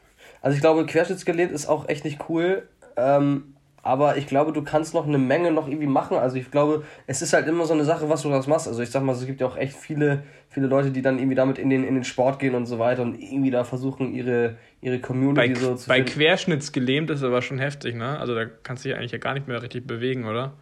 Also 0.43 0.55
ich 0.55 0.61
glaube, 0.61 0.85
querschnittsgelähmt 0.85 1.51
ist 1.51 1.67
auch 1.67 1.89
echt 1.89 2.05
nicht 2.05 2.29
cool. 2.29 2.69
Ähm, 2.97 3.55
aber 3.83 4.17
ich 4.17 4.27
glaube, 4.27 4.53
du 4.53 4.63
kannst 4.63 4.95
noch 4.95 5.07
eine 5.07 5.19
Menge 5.19 5.51
noch 5.51 5.67
irgendwie 5.67 5.87
machen. 5.87 6.17
Also 6.17 6.37
ich 6.37 6.51
glaube, 6.51 6.85
es 7.07 7.23
ist 7.23 7.33
halt 7.33 7.49
immer 7.49 7.65
so 7.67 7.73
eine 7.73 7.85
Sache, 7.85 8.09
was 8.09 8.23
du 8.23 8.31
das 8.31 8.47
machst. 8.47 8.69
Also 8.69 8.83
ich 8.83 8.91
sag 8.91 9.03
mal, 9.03 9.13
es 9.13 9.27
gibt 9.27 9.41
ja 9.41 9.47
auch 9.47 9.57
echt 9.57 9.77
viele, 9.77 10.25
viele 10.49 10.67
Leute, 10.67 10.91
die 10.91 11.03
dann 11.03 11.19
irgendwie 11.19 11.35
damit 11.35 11.59
in 11.59 11.71
den, 11.71 11.85
in 11.85 11.95
den 11.95 12.05
Sport 12.05 12.39
gehen 12.39 12.55
und 12.55 12.67
so 12.67 12.79
weiter 12.79 13.03
und 13.03 13.21
irgendwie 13.21 13.51
da 13.51 13.65
versuchen, 13.65 14.15
ihre, 14.15 14.57
ihre 14.81 15.01
Community 15.01 15.55
bei, 15.55 15.55
so 15.55 15.75
zu 15.75 15.89
Bei 15.89 16.03
Querschnittsgelähmt 16.03 17.11
ist 17.11 17.23
aber 17.23 17.41
schon 17.41 17.59
heftig, 17.59 17.95
ne? 17.95 18.19
Also 18.19 18.35
da 18.35 18.45
kannst 18.45 18.85
du 18.85 18.89
dich 18.89 18.99
eigentlich 18.99 19.13
ja 19.13 19.19
gar 19.19 19.35
nicht 19.35 19.49
mehr 19.49 19.63
richtig 19.63 19.87
bewegen, 19.87 20.27
oder? 20.27 20.55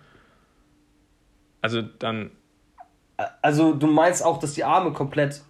Also 1.60 1.82
dann. 1.82 2.30
Also 3.40 3.74
du 3.74 3.86
meinst 3.86 4.24
auch, 4.24 4.38
dass 4.38 4.54
die 4.54 4.64
Arme 4.64 4.92
komplett 4.92 5.42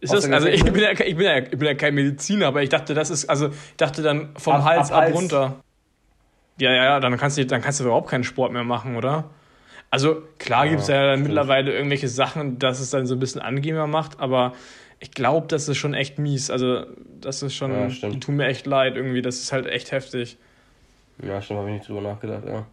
ist 0.00 0.14
das, 0.14 0.30
also 0.30 0.48
ich 0.48 0.64
bin, 0.64 0.76
ja, 0.76 0.92
ich, 0.92 1.16
bin 1.16 1.20
ja, 1.26 1.38
ich 1.38 1.50
bin 1.50 1.62
ja 1.62 1.74
kein 1.74 1.94
Mediziner, 1.94 2.46
aber 2.46 2.62
ich 2.62 2.70
dachte, 2.70 2.94
das 2.94 3.10
ist, 3.10 3.28
also 3.28 3.48
ich 3.48 3.76
dachte 3.76 4.02
dann 4.02 4.30
vom 4.36 4.54
ab, 4.54 4.64
Hals 4.64 4.90
ab, 4.90 5.08
ab 5.08 5.14
runter. 5.14 5.56
Ja, 6.58 6.72
ja, 6.72 6.84
ja, 6.84 7.00
dann 7.00 7.16
kannst 7.18 7.36
du, 7.36 7.44
dann 7.44 7.60
kannst 7.60 7.80
du 7.80 7.84
überhaupt 7.84 8.08
keinen 8.08 8.24
Sport 8.24 8.52
mehr 8.52 8.64
machen, 8.64 8.96
oder? 8.96 9.28
Also 9.90 10.22
klar 10.38 10.64
ja, 10.64 10.70
gibt 10.70 10.82
es 10.82 10.88
ja 10.88 11.06
dann 11.06 11.22
mittlerweile 11.22 11.72
irgendwelche 11.72 12.08
Sachen, 12.08 12.58
dass 12.58 12.80
es 12.80 12.90
dann 12.90 13.06
so 13.06 13.14
ein 13.14 13.20
bisschen 13.20 13.42
angenehmer 13.42 13.86
macht, 13.86 14.20
aber 14.20 14.54
ich 15.00 15.10
glaube, 15.10 15.48
das 15.48 15.68
ist 15.68 15.76
schon 15.76 15.92
echt 15.92 16.18
mies. 16.18 16.50
Also 16.50 16.86
das 17.20 17.42
ist 17.42 17.54
schon, 17.54 17.72
ja, 17.72 18.08
die 18.08 18.20
tun 18.20 18.36
mir 18.36 18.46
echt 18.46 18.66
leid 18.66 18.96
irgendwie, 18.96 19.20
das 19.20 19.40
ist 19.40 19.52
halt 19.52 19.66
echt 19.66 19.92
heftig. 19.92 20.38
Ja, 21.22 21.42
stimmt, 21.42 21.60
habe 21.60 21.70
ich 21.70 21.74
nicht 21.76 21.88
drüber 21.88 22.00
nachgedacht, 22.00 22.44
ja. 22.46 22.64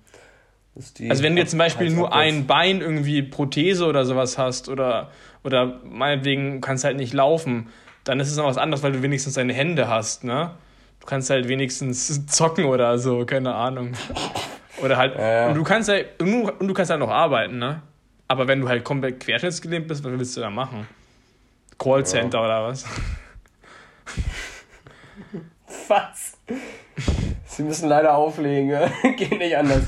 Also 1.10 1.24
wenn 1.24 1.36
du 1.36 1.42
jetzt 1.42 1.52
zum 1.52 1.60
Beispiel 1.60 1.90
nur 1.90 2.14
ein 2.14 2.48
Bein 2.48 2.82
irgendwie 2.82 3.22
Prothese 3.24 3.86
oder 3.86 4.06
sowas 4.06 4.38
hast 4.38 4.70
oder, 4.70 5.10
oder 5.44 5.80
meinetwegen 5.84 6.62
kannst 6.62 6.84
halt 6.84 6.98
nicht 6.98 7.14
laufen, 7.14 7.70
dann 8.04 8.20
ist 8.20 8.30
es 8.30 8.38
noch 8.38 8.46
was 8.46 8.58
anderes, 8.58 8.84
weil 8.84 8.92
du 8.92 9.02
wenigstens 9.02 9.34
deine 9.34 9.54
Hände 9.54 9.88
hast, 9.88 10.24
ne? 10.24 10.52
Du 11.00 11.08
kannst 11.08 11.30
halt 11.30 11.48
wenigstens 11.48 12.26
zocken 12.28 12.66
oder 12.66 12.98
so, 12.98 13.26
keine 13.26 13.56
Ahnung. 13.56 13.94
Oder 14.82 14.98
halt, 14.98 15.18
ja. 15.18 15.48
und 15.48 15.56
du 15.56 15.64
kannst 15.64 15.90
halt, 15.90 16.22
und 16.22 16.68
du, 16.68 16.74
kannst 16.74 16.92
halt 16.92 17.00
noch 17.00 17.10
arbeiten, 17.10 17.58
ne? 17.58 17.82
Aber 18.28 18.48
wenn 18.48 18.62
du 18.62 18.68
halt 18.68 18.84
komplett 18.84 19.20
querschnittsgelähmt 19.20 19.88
bist, 19.88 20.04
was 20.04 20.12
willst 20.12 20.38
du 20.38 20.42
da 20.42 20.50
machen? 20.50 20.88
Callcenter 21.78 22.40
ja. 22.40 22.46
oder 22.46 22.68
was? 22.68 22.86
Was? 25.90 26.38
Sie 27.46 27.64
müssen 27.64 27.90
leider 27.90 28.16
auflegen, 28.16 28.70
geht 29.18 29.38
nicht 29.38 29.58
anders. 29.58 29.84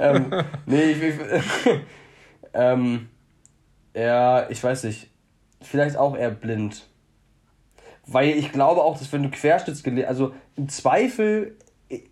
Ähm, 0.00 0.44
nee, 0.66 0.92
ich, 0.92 1.02
ich 1.02 1.14
ähm, 2.54 3.08
ja, 3.94 4.48
ich 4.50 4.62
weiß 4.62 4.84
nicht. 4.84 5.10
Vielleicht 5.62 5.96
auch 5.96 6.16
eher 6.16 6.30
blind. 6.30 6.88
Weil 8.06 8.30
ich 8.30 8.50
glaube 8.50 8.82
auch, 8.82 8.98
dass 8.98 9.12
wenn 9.12 9.22
du 9.22 9.30
Querschnittsgelähmt, 9.30 10.08
also 10.08 10.34
im 10.56 10.68
Zweifel 10.68 11.56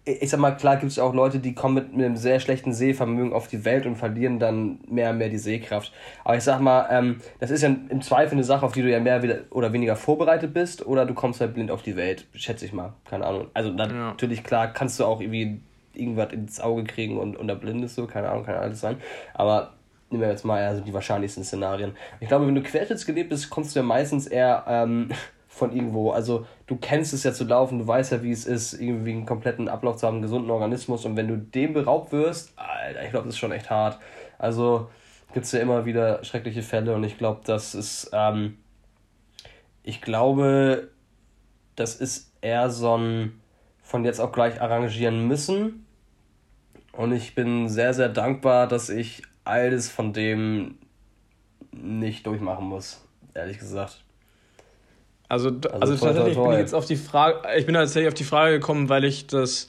ich 0.05 0.31
sag 0.31 0.41
mal, 0.41 0.57
klar 0.57 0.77
gibt 0.77 0.91
es 0.91 0.99
auch 0.99 1.15
Leute, 1.15 1.39
die 1.39 1.55
kommen 1.55 1.75
mit, 1.75 1.97
mit 1.97 2.05
einem 2.05 2.17
sehr 2.17 2.41
schlechten 2.41 2.73
Sehvermögen 2.73 3.33
auf 3.33 3.47
die 3.47 3.65
Welt 3.65 3.87
und 3.87 3.95
verlieren 3.95 4.41
dann 4.41 4.81
mehr 4.89 5.11
und 5.11 5.19
mehr 5.19 5.29
die 5.29 5.39
Sehkraft. 5.39 5.93
Aber 6.25 6.37
ich 6.37 6.43
sag 6.43 6.61
mal, 6.61 6.89
ähm, 6.91 7.21
das 7.39 7.53
ist 7.53 7.63
ja 7.63 7.69
im 7.69 8.03
Zweifel 8.03 8.35
eine 8.35 8.45
Sache, 8.45 8.67
auf 8.67 8.73
die 8.73 8.83
du 8.83 8.91
ja 8.91 8.99
mehr 8.99 9.23
oder 9.51 9.73
weniger 9.73 9.95
vorbereitet 9.95 10.53
bist, 10.53 10.85
oder 10.85 11.07
du 11.07 11.15
kommst 11.15 11.41
halt 11.41 11.55
blind 11.55 11.71
auf 11.71 11.83
die 11.83 11.95
Welt, 11.95 12.27
schätze 12.35 12.65
ich 12.65 12.73
mal. 12.73 12.95
Keine 13.09 13.25
Ahnung. 13.25 13.47
Also 13.55 13.71
natürlich, 13.71 14.43
klar, 14.43 14.73
kannst 14.73 14.99
du 14.99 15.05
auch 15.05 15.21
irgendwie 15.21 15.61
irgendwas 15.95 16.33
ins 16.33 16.61
Auge 16.61 16.85
kriegen 16.85 17.19
und, 17.19 17.37
und 17.37 17.49
da 17.49 17.55
blind 17.55 17.85
ist 17.85 17.95
so, 17.95 18.07
keine 18.07 18.29
Ahnung, 18.31 18.45
kann 18.45 18.55
alles 18.57 18.81
sein. 18.81 18.97
Aber 19.35 19.75
nehmen 20.11 20.23
wir 20.23 20.31
jetzt 20.31 20.45
mal 20.45 20.63
also 20.63 20.83
die 20.83 20.93
wahrscheinlichsten 20.93 21.45
Szenarien. 21.45 21.97
Ich 22.21 22.29
glaube, 22.29 22.47
wenn 22.47 22.55
du 22.55 22.63
querschnittsgelebt 22.63 23.31
bist, 23.31 23.51
kommst 23.51 23.75
du 23.75 23.81
ja 23.81 23.85
meistens 23.85 24.27
eher 24.27 24.65
ähm, 24.67 25.11
von 25.49 25.73
irgendwo. 25.73 26.11
Also 26.11 26.47
du 26.67 26.77
kennst 26.77 27.13
es 27.13 27.25
ja 27.25 27.33
zu 27.33 27.45
laufen, 27.45 27.79
du 27.79 27.87
weißt 27.87 28.13
ja, 28.13 28.23
wie 28.23 28.31
es 28.31 28.47
ist, 28.47 28.75
irgendwie 28.75 29.13
einen 29.13 29.27
kompletten 29.27 29.69
Ablauf 29.69 29.97
zu 29.97 30.07
haben, 30.07 30.17
einen 30.17 30.23
gesunden 30.23 30.51
Organismus. 30.51 31.05
Und 31.05 31.17
wenn 31.17 31.29
du 31.29 31.37
dem 31.37 31.73
beraubt 31.73 32.13
wirst, 32.13 32.53
Alter, 32.57 33.05
ich 33.05 33.11
glaube, 33.11 33.27
das 33.27 33.35
ist 33.35 33.39
schon 33.39 33.53
echt 33.53 33.71
hart. 33.71 33.99
Also 34.39 34.89
gibt 35.33 35.47
es 35.47 35.53
ja 35.53 35.61
immer 35.61 35.85
wieder 35.85 36.25
schreckliche 36.25 36.63
Fälle 36.63 36.95
und 36.95 37.05
ich 37.05 37.19
glaube, 37.19 37.41
das 37.45 37.75
ist, 37.75 38.11
ähm, 38.13 38.59
ich 39.83 40.01
glaube, 40.01 40.89
das 41.77 41.97
ist 41.97 42.33
eher 42.41 42.71
so 42.71 42.97
ein 42.97 43.41
von 43.89 44.05
jetzt 44.05 44.21
auch 44.21 44.33
gleich 44.33 44.61
arrangieren 44.61 45.27
müssen. 45.27 45.87
Und 46.93 47.13
ich 47.13 47.35
bin 47.35 47.71
sehr, 47.71 47.95
sehr 47.95 48.11
dankbar, 48.11 48.69
dass 48.69 48.91
ich 48.91 49.23
alles 49.45 49.89
von 49.89 50.13
dem 50.13 50.77
nicht 51.73 52.27
durchmachen 52.27 52.67
muss, 52.67 53.03
ehrlich 53.33 53.59
gesagt. 53.59 54.05
Also, 55.31 55.49
also, 55.49 55.69
also 55.71 55.97
tatsächlich 55.97 56.37
bin 56.37 56.53
ich 56.53 56.59
jetzt 56.59 56.75
auf 56.75 56.85
die 56.85 56.97
Frage, 56.97 57.49
ich 57.57 57.65
bin 57.65 57.75
tatsächlich 57.75 58.09
auf 58.09 58.15
die 58.15 58.25
Frage 58.25 58.59
gekommen, 58.59 58.91
weil 58.91 59.05
ich 59.05 59.27
das 59.27 59.69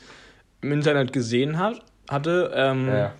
im 0.59 0.73
Internet 0.73 1.13
gesehen 1.13 1.57
hat, 1.57 1.81
hatte. 2.09 2.51
Ähm, 2.53 2.89
ja. 2.89 3.13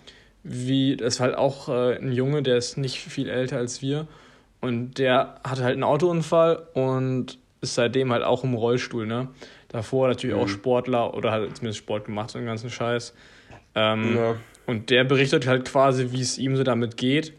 Wie, 0.43 0.97
das 0.97 1.15
ist 1.15 1.19
halt 1.21 1.35
auch 1.35 1.69
äh, 1.69 1.95
ein 1.95 2.11
Junge, 2.11 2.43
der 2.43 2.57
ist 2.57 2.77
nicht 2.77 2.99
viel 2.99 3.29
älter 3.29 3.55
als 3.55 3.81
wir. 3.81 4.05
Und 4.59 4.97
der 4.97 5.35
hatte 5.47 5.63
halt 5.63 5.75
einen 5.75 5.83
Autounfall 5.83 6.67
und 6.73 7.37
ist 7.61 7.75
seitdem 7.75 8.11
halt 8.11 8.23
auch 8.23 8.43
im 8.43 8.53
Rollstuhl, 8.53 9.05
ne? 9.05 9.29
Davor 9.69 10.07
natürlich 10.07 10.35
mhm. 10.35 10.41
auch 10.41 10.47
Sportler 10.47 11.13
oder 11.13 11.31
hat 11.31 11.41
zumindest 11.55 11.79
Sport 11.79 12.05
gemacht, 12.05 12.31
so 12.31 12.37
einen 12.37 12.47
ganzen 12.47 12.69
Scheiß. 12.69 13.13
Ähm, 13.75 14.15
ja. 14.15 14.35
Und 14.65 14.89
der 14.89 15.03
berichtet 15.03 15.47
halt 15.47 15.65
quasi, 15.65 16.11
wie 16.11 16.21
es 16.21 16.37
ihm 16.37 16.55
so 16.55 16.63
damit 16.63 16.97
geht. 16.97 17.33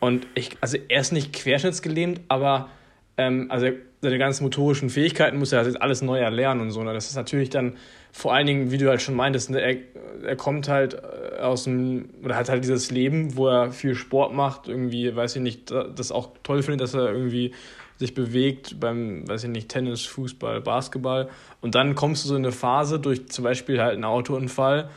Und 0.00 0.26
ich, 0.34 0.56
also 0.60 0.76
er 0.88 1.00
ist 1.00 1.12
nicht 1.12 1.32
querschnittsgelähmt, 1.32 2.20
aber 2.28 2.68
ähm, 3.16 3.46
also 3.50 3.68
seine 4.02 4.18
ganzen 4.18 4.44
motorischen 4.44 4.90
Fähigkeiten 4.90 5.38
muss 5.38 5.52
er 5.52 5.64
jetzt 5.64 5.80
alles 5.80 6.02
neu 6.02 6.18
erlernen 6.18 6.60
und 6.60 6.70
so. 6.70 6.82
Ne? 6.82 6.92
Das 6.92 7.08
ist 7.08 7.16
natürlich 7.16 7.50
dann 7.50 7.76
vor 8.16 8.32
allen 8.32 8.46
Dingen, 8.46 8.70
wie 8.70 8.78
du 8.78 8.88
halt 8.88 9.02
schon 9.02 9.14
meintest, 9.14 9.50
ne? 9.50 9.60
er, 9.60 9.76
er 10.24 10.36
kommt 10.36 10.68
halt 10.68 10.94
äh, 10.94 11.38
aus 11.38 11.64
dem, 11.64 12.08
oder 12.24 12.34
hat 12.34 12.48
halt 12.48 12.64
dieses 12.64 12.90
Leben, 12.90 13.36
wo 13.36 13.46
er 13.46 13.72
viel 13.72 13.94
Sport 13.94 14.32
macht, 14.32 14.68
irgendwie, 14.68 15.14
weiß 15.14 15.36
ich 15.36 15.42
nicht, 15.42 15.70
das 15.70 16.12
auch 16.12 16.30
toll 16.42 16.62
findet, 16.62 16.80
dass 16.80 16.94
er 16.94 17.12
irgendwie 17.12 17.52
sich 17.98 18.14
bewegt 18.14 18.80
beim, 18.80 19.28
weiß 19.28 19.44
ich 19.44 19.50
nicht, 19.50 19.68
Tennis, 19.68 20.06
Fußball, 20.06 20.62
Basketball. 20.62 21.28
Und 21.60 21.74
dann 21.74 21.94
kommst 21.94 22.24
du 22.24 22.28
so 22.28 22.36
in 22.36 22.44
eine 22.46 22.52
Phase 22.52 22.98
durch 22.98 23.28
zum 23.28 23.44
Beispiel 23.44 23.82
halt 23.82 23.92
einen 23.92 24.04
Autounfall, 24.04 24.88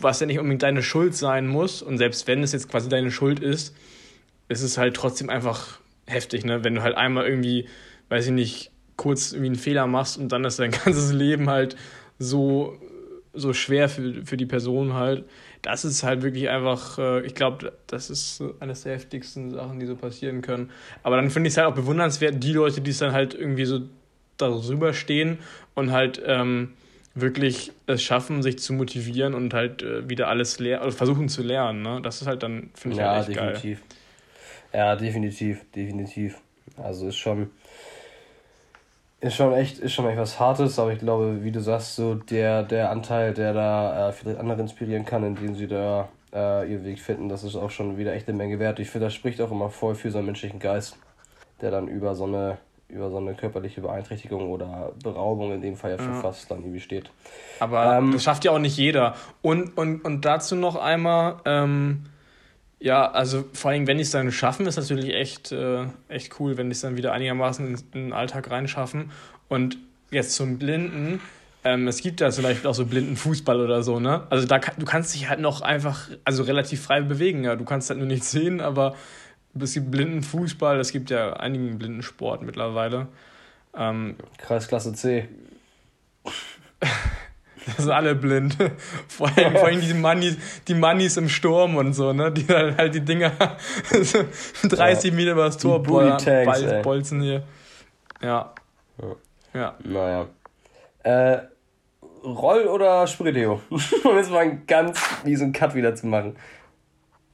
was 0.00 0.20
ja 0.20 0.26
nicht 0.26 0.38
unbedingt 0.38 0.62
deine 0.62 0.84
Schuld 0.84 1.16
sein 1.16 1.48
muss. 1.48 1.82
Und 1.82 1.98
selbst 1.98 2.28
wenn 2.28 2.44
es 2.44 2.52
jetzt 2.52 2.70
quasi 2.70 2.88
deine 2.88 3.10
Schuld 3.10 3.40
ist, 3.40 3.74
ist 4.48 4.62
es 4.62 4.78
halt 4.78 4.94
trotzdem 4.94 5.28
einfach 5.28 5.80
heftig, 6.06 6.44
ne? 6.44 6.62
Wenn 6.62 6.76
du 6.76 6.82
halt 6.82 6.96
einmal 6.96 7.26
irgendwie, 7.26 7.66
weiß 8.10 8.26
ich 8.26 8.32
nicht, 8.32 8.70
kurz 8.96 9.32
irgendwie 9.32 9.46
einen 9.46 9.56
Fehler 9.56 9.88
machst 9.88 10.18
und 10.18 10.30
dann 10.30 10.44
ist 10.44 10.60
dein 10.60 10.70
ganzes 10.84 11.12
Leben 11.12 11.50
halt 11.50 11.74
so, 12.24 12.78
so 13.32 13.52
schwer 13.52 13.88
für, 13.88 14.24
für 14.24 14.36
die 14.36 14.46
Person 14.46 14.94
halt. 14.94 15.24
Das 15.62 15.84
ist 15.84 16.02
halt 16.02 16.22
wirklich 16.22 16.48
einfach, 16.48 16.98
äh, 16.98 17.26
ich 17.26 17.34
glaube, 17.34 17.72
das 17.86 18.10
ist 18.10 18.42
eines 18.60 18.82
der 18.82 18.94
heftigsten 18.94 19.50
Sachen, 19.50 19.80
die 19.80 19.86
so 19.86 19.96
passieren 19.96 20.42
können. 20.42 20.70
Aber 21.02 21.16
dann 21.16 21.30
finde 21.30 21.48
ich 21.48 21.54
es 21.54 21.58
halt 21.58 21.68
auch 21.68 21.74
bewundernswert, 21.74 22.42
die 22.42 22.52
Leute, 22.52 22.80
die 22.80 22.90
es 22.90 22.98
dann 22.98 23.12
halt 23.12 23.34
irgendwie 23.34 23.64
so 23.64 23.80
darüber 24.36 24.92
stehen 24.92 25.38
und 25.74 25.92
halt 25.92 26.20
ähm, 26.26 26.72
wirklich 27.14 27.72
es 27.86 28.02
schaffen, 28.02 28.42
sich 28.42 28.58
zu 28.58 28.72
motivieren 28.72 29.34
und 29.34 29.54
halt 29.54 29.82
äh, 29.82 30.08
wieder 30.08 30.28
alles 30.28 30.58
lernen, 30.58 30.84
also 30.84 30.96
versuchen 30.96 31.28
zu 31.28 31.42
lernen. 31.42 31.82
Ne? 31.82 32.00
Das 32.02 32.20
ist 32.20 32.26
halt 32.26 32.42
dann, 32.42 32.70
finde 32.74 32.96
ich, 32.96 33.00
ja, 33.00 33.12
halt 33.12 33.28
echt 33.28 33.38
definitiv. 33.38 33.80
geil. 33.80 34.80
Ja, 34.80 34.96
definitiv, 34.96 35.64
definitiv. 35.74 36.36
Also 36.76 37.08
ist 37.08 37.16
schon, 37.16 37.50
ist 39.24 39.36
schon 39.36 39.54
echt, 39.54 39.78
ist 39.78 39.92
schon 39.92 40.06
echt 40.06 40.18
was 40.18 40.38
Hartes, 40.38 40.78
aber 40.78 40.92
ich 40.92 40.98
glaube, 40.98 41.42
wie 41.42 41.50
du 41.50 41.60
sagst, 41.60 41.96
so 41.96 42.14
der, 42.14 42.62
der 42.62 42.90
Anteil, 42.90 43.32
der 43.32 43.54
da 43.54 44.08
äh, 44.08 44.12
vielleicht 44.12 44.38
andere 44.38 44.60
inspirieren 44.60 45.06
kann, 45.06 45.24
indem 45.24 45.54
sie 45.54 45.66
da 45.66 46.08
äh, 46.32 46.70
ihren 46.70 46.84
Weg 46.84 47.00
finden, 47.00 47.30
das 47.30 47.42
ist 47.42 47.56
auch 47.56 47.70
schon 47.70 47.96
wieder 47.96 48.12
echt 48.12 48.28
eine 48.28 48.36
Menge 48.36 48.58
wert. 48.58 48.78
Ich 48.80 48.90
finde, 48.90 49.06
das 49.06 49.14
spricht 49.14 49.40
auch 49.40 49.50
immer 49.50 49.70
voll 49.70 49.94
für 49.94 50.10
seinen 50.10 50.26
menschlichen 50.26 50.60
Geist, 50.60 50.98
der 51.62 51.70
dann 51.70 51.88
über 51.88 52.14
so 52.14 52.24
eine 52.24 52.58
über 52.88 53.10
so 53.10 53.16
eine 53.16 53.34
körperliche 53.34 53.80
Beeinträchtigung 53.80 54.50
oder 54.50 54.92
Beraubung 55.02 55.52
in 55.52 55.62
dem 55.62 55.74
Fall 55.74 55.92
ja 55.92 55.98
schon 55.98 56.14
ja. 56.14 56.20
fast 56.20 56.50
dann 56.50 56.58
irgendwie 56.58 56.80
steht. 56.80 57.10
Aber 57.58 57.96
ähm, 57.96 58.12
das 58.12 58.22
schafft 58.22 58.44
ja 58.44 58.52
auch 58.52 58.58
nicht 58.58 58.76
jeder. 58.76 59.14
Und, 59.40 59.76
und, 59.76 60.04
und 60.04 60.24
dazu 60.24 60.54
noch 60.54 60.76
einmal, 60.76 61.36
ähm, 61.46 62.04
ja, 62.84 63.10
also 63.10 63.46
vor 63.54 63.70
allem, 63.70 63.86
wenn 63.86 63.96
die 63.96 64.02
es 64.02 64.10
dann 64.10 64.30
schaffen, 64.30 64.66
ist 64.66 64.76
natürlich 64.76 65.14
echt, 65.14 65.52
äh, 65.52 65.86
echt 66.08 66.38
cool, 66.38 66.58
wenn 66.58 66.68
die 66.68 66.74
es 66.74 66.82
dann 66.82 66.98
wieder 66.98 67.14
einigermaßen 67.14 67.66
in, 67.66 67.90
den 67.94 68.12
Alltag 68.12 68.50
reinschaffen. 68.50 69.10
Und 69.48 69.78
jetzt 70.10 70.34
zum 70.34 70.58
Blinden, 70.58 71.18
ähm, 71.64 71.88
es 71.88 72.02
gibt 72.02 72.20
ja 72.20 72.30
zum 72.30 72.44
Beispiel 72.44 72.68
auch 72.68 72.74
so 72.74 72.84
blinden 72.84 73.16
Fußball 73.16 73.58
oder 73.58 73.82
so, 73.82 74.00
ne? 74.00 74.26
Also 74.28 74.46
da 74.46 74.58
du 74.58 74.84
kannst 74.84 75.14
dich 75.14 75.30
halt 75.30 75.40
noch 75.40 75.62
einfach, 75.62 76.10
also 76.26 76.42
relativ 76.42 76.82
frei 76.82 77.00
bewegen, 77.00 77.42
ja. 77.42 77.56
Du 77.56 77.64
kannst 77.64 77.88
halt 77.88 78.00
nur 78.00 78.06
nichts 78.06 78.30
sehen, 78.30 78.60
aber 78.60 78.94
es 79.58 79.72
gibt 79.72 79.90
blinden 79.90 80.22
Fußball, 80.22 80.78
es 80.78 80.92
gibt 80.92 81.08
ja 81.08 81.32
einigen 81.32 81.78
blinden 81.78 82.02
Sport 82.02 82.42
mittlerweile. 82.42 83.08
Ähm, 83.74 84.16
Kreisklasse 84.36 84.92
C. 84.92 85.26
Das 87.66 87.76
sind 87.78 87.90
alle 87.90 88.14
blind. 88.14 88.56
Vor 89.08 89.30
allem, 89.36 89.56
vor 89.56 89.66
allem 89.66 89.80
die 89.80 89.94
Mannis, 89.94 90.36
die 90.68 90.74
Mannis 90.74 91.16
im 91.16 91.28
Sturm 91.28 91.76
und 91.76 91.92
so, 91.92 92.12
ne? 92.12 92.30
Die 92.32 92.46
dann 92.46 92.76
halt 92.76 92.94
die 92.94 93.00
Dinger 93.00 93.32
30 94.62 95.10
ja. 95.10 95.16
Meter 95.16 95.32
über 95.32 95.44
das 95.46 95.58
Tor 95.58 95.82
bol 95.82 96.16
bolzen 96.82 97.22
hier. 97.22 97.42
Ja. 98.20 98.52
ja. 99.00 99.16
Ja. 99.54 99.74
Naja. 99.84 100.26
Äh, 101.04 101.38
Roll- 102.24 102.66
oder 102.66 103.06
Sprühdeo? 103.06 103.60
um 103.70 104.16
jetzt 104.16 104.30
mal 104.30 104.38
einen 104.38 104.66
ganz 104.66 105.00
miesen 105.24 105.52
Cut 105.52 105.74
wieder 105.74 105.94
zu 105.94 106.06
machen. 106.06 106.36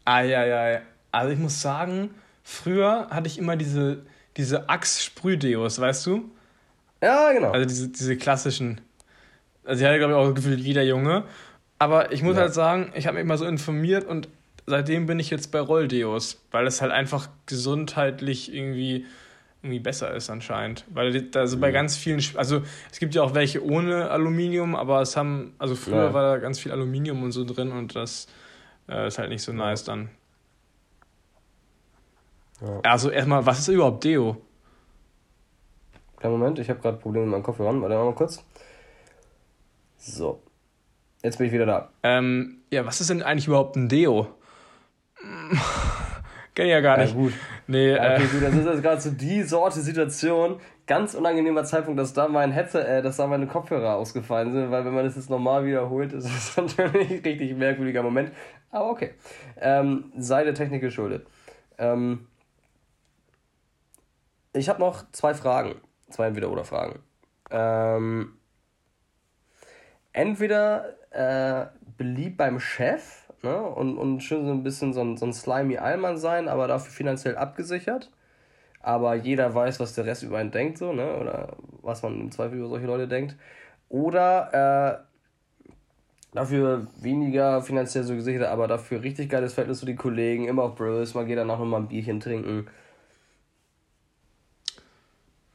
Ja. 0.06 0.80
Also 1.12 1.32
ich 1.32 1.38
muss 1.38 1.60
sagen, 1.60 2.14
früher 2.42 3.08
hatte 3.10 3.28
ich 3.28 3.38
immer 3.38 3.56
diese, 3.56 4.04
diese 4.36 4.68
Axe-Sprühdeos, 4.68 5.80
weißt 5.80 6.06
du? 6.06 6.30
Ja, 7.02 7.32
genau. 7.32 7.52
Also 7.52 7.66
diese, 7.66 7.88
diese 7.88 8.16
klassischen. 8.16 8.80
Also, 9.70 9.82
ich 9.82 9.88
hatte, 9.88 9.98
glaube 9.98 10.14
ich, 10.14 10.18
auch 10.18 10.34
gefühlt 10.34 10.58
jeder 10.58 10.82
Junge. 10.82 11.22
Aber 11.78 12.10
ich 12.10 12.24
muss 12.24 12.34
ja. 12.34 12.42
halt 12.42 12.54
sagen, 12.54 12.92
ich 12.96 13.06
habe 13.06 13.18
mich 13.18 13.26
mal 13.26 13.38
so 13.38 13.46
informiert 13.46 14.04
und 14.04 14.28
seitdem 14.66 15.06
bin 15.06 15.20
ich 15.20 15.30
jetzt 15.30 15.52
bei 15.52 15.60
Rolldeos, 15.60 16.42
weil 16.50 16.66
es 16.66 16.82
halt 16.82 16.90
einfach 16.90 17.28
gesundheitlich 17.46 18.52
irgendwie, 18.52 19.06
irgendwie 19.62 19.78
besser 19.78 20.12
ist 20.12 20.28
anscheinend. 20.28 20.84
Weil 20.90 21.30
also 21.36 21.56
mhm. 21.56 21.60
bei 21.60 21.70
ganz 21.70 21.96
vielen, 21.96 22.20
also 22.34 22.62
es 22.90 22.98
gibt 22.98 23.14
ja 23.14 23.22
auch 23.22 23.34
welche 23.34 23.64
ohne 23.64 24.10
Aluminium, 24.10 24.74
aber 24.74 25.00
es 25.02 25.16
haben, 25.16 25.54
also 25.58 25.76
früher 25.76 26.06
ja. 26.06 26.14
war 26.14 26.34
da 26.34 26.38
ganz 26.38 26.58
viel 26.58 26.72
Aluminium 26.72 27.22
und 27.22 27.30
so 27.30 27.44
drin 27.44 27.70
und 27.70 27.94
das 27.94 28.26
äh, 28.88 29.06
ist 29.06 29.18
halt 29.18 29.30
nicht 29.30 29.42
so 29.42 29.52
nice 29.52 29.84
dann. 29.84 30.10
Ja. 32.60 32.80
Also 32.82 33.10
erstmal, 33.10 33.46
was 33.46 33.60
ist 33.60 33.68
überhaupt 33.68 34.02
Deo? 34.02 34.36
Kleinen 36.18 36.38
Moment, 36.38 36.58
ich 36.58 36.68
habe 36.68 36.80
gerade 36.80 36.98
Probleme 36.98 37.24
mit 37.26 37.32
meinem 37.32 37.42
Kopfhörer. 37.44 37.80
Warte 37.80 37.94
mal 37.94 38.12
kurz. 38.14 38.44
So. 40.00 40.42
Jetzt 41.22 41.36
bin 41.36 41.46
ich 41.48 41.52
wieder 41.52 41.66
da. 41.66 41.90
Ähm, 42.02 42.62
ja, 42.70 42.86
was 42.86 43.00
ist 43.00 43.10
denn 43.10 43.22
eigentlich 43.22 43.46
überhaupt 43.46 43.76
ein 43.76 43.88
Deo? 43.88 44.28
Kenn 46.54 46.66
ich 46.66 46.72
ja 46.72 46.80
gar 46.80 46.96
nicht. 46.96 47.14
Ja, 47.14 47.20
gut. 47.20 47.32
Nee, 47.66 47.92
okay, 47.92 48.16
äh, 48.16 48.26
gut, 48.26 48.42
das 48.42 48.54
ist 48.54 48.64
jetzt 48.64 48.82
gerade 48.82 49.00
so 49.00 49.10
die 49.10 49.42
Sorte 49.42 49.80
Situation. 49.80 50.58
Ganz 50.86 51.14
unangenehmer 51.14 51.64
Zeitpunkt, 51.64 52.00
dass 52.00 52.14
da 52.14 52.26
mein 52.26 52.50
Headset, 52.50 52.80
äh, 52.80 53.02
dass 53.02 53.18
da 53.18 53.26
meine 53.26 53.46
Kopfhörer 53.46 53.94
ausgefallen 53.94 54.52
sind, 54.52 54.70
weil 54.70 54.84
wenn 54.84 54.94
man 54.94 55.04
das 55.04 55.16
jetzt 55.16 55.30
normal 55.30 55.66
wiederholt, 55.66 56.12
ist 56.14 56.24
es 56.24 56.56
natürlich 56.56 57.10
ein 57.10 57.20
richtig 57.20 57.56
merkwürdiger 57.56 58.02
Moment. 58.02 58.32
Aber 58.70 58.90
okay. 58.90 59.14
Ähm, 59.60 60.12
sei 60.16 60.44
der 60.44 60.54
Technik 60.54 60.80
geschuldet. 60.80 61.26
Ähm, 61.76 62.26
ich 64.54 64.68
habe 64.70 64.80
noch 64.80 65.04
zwei 65.12 65.34
Fragen. 65.34 65.74
Zwei 66.08 66.26
Entweder-Oder-Fragen. 66.26 66.98
Ähm, 67.50 68.39
entweder 70.12 70.94
äh, 71.10 71.66
beliebt 71.96 72.36
beim 72.36 72.60
Chef 72.60 73.28
ne, 73.42 73.62
und, 73.62 73.98
und 73.98 74.20
schön 74.20 74.46
so 74.46 74.52
ein 74.52 74.62
bisschen 74.62 74.92
so 74.92 75.00
ein, 75.00 75.16
so 75.16 75.26
ein 75.26 75.32
slimy 75.32 75.78
Allmann 75.78 76.18
sein, 76.18 76.48
aber 76.48 76.68
dafür 76.68 76.92
finanziell 76.92 77.36
abgesichert. 77.36 78.10
Aber 78.82 79.14
jeder 79.14 79.54
weiß, 79.54 79.78
was 79.78 79.94
der 79.94 80.06
Rest 80.06 80.22
über 80.22 80.38
einen 80.38 80.50
denkt, 80.50 80.78
so, 80.78 80.92
ne? 80.92 81.16
Oder 81.18 81.56
was 81.82 82.02
man 82.02 82.18
im 82.18 82.32
Zweifel 82.32 82.58
über 82.58 82.68
solche 82.68 82.86
Leute 82.86 83.08
denkt. 83.08 83.36
Oder 83.90 85.04
äh, 85.04 85.10
dafür 86.32 86.86
weniger 87.00 87.62
finanziell 87.62 88.04
so 88.04 88.14
gesichert, 88.14 88.44
aber 88.44 88.68
dafür 88.68 89.02
richtig 89.02 89.28
geiles 89.28 89.52
Verhältnis 89.52 89.80
zu 89.80 89.86
den 89.86 89.96
Kollegen, 89.96 90.48
immer 90.48 90.62
auf 90.62 90.76
Bros, 90.76 91.14
mal 91.14 91.26
geht 91.26 91.38
danach 91.38 91.58
nochmal 91.58 91.80
ein 91.80 91.88
Bierchen 91.88 92.20
trinken. 92.20 92.68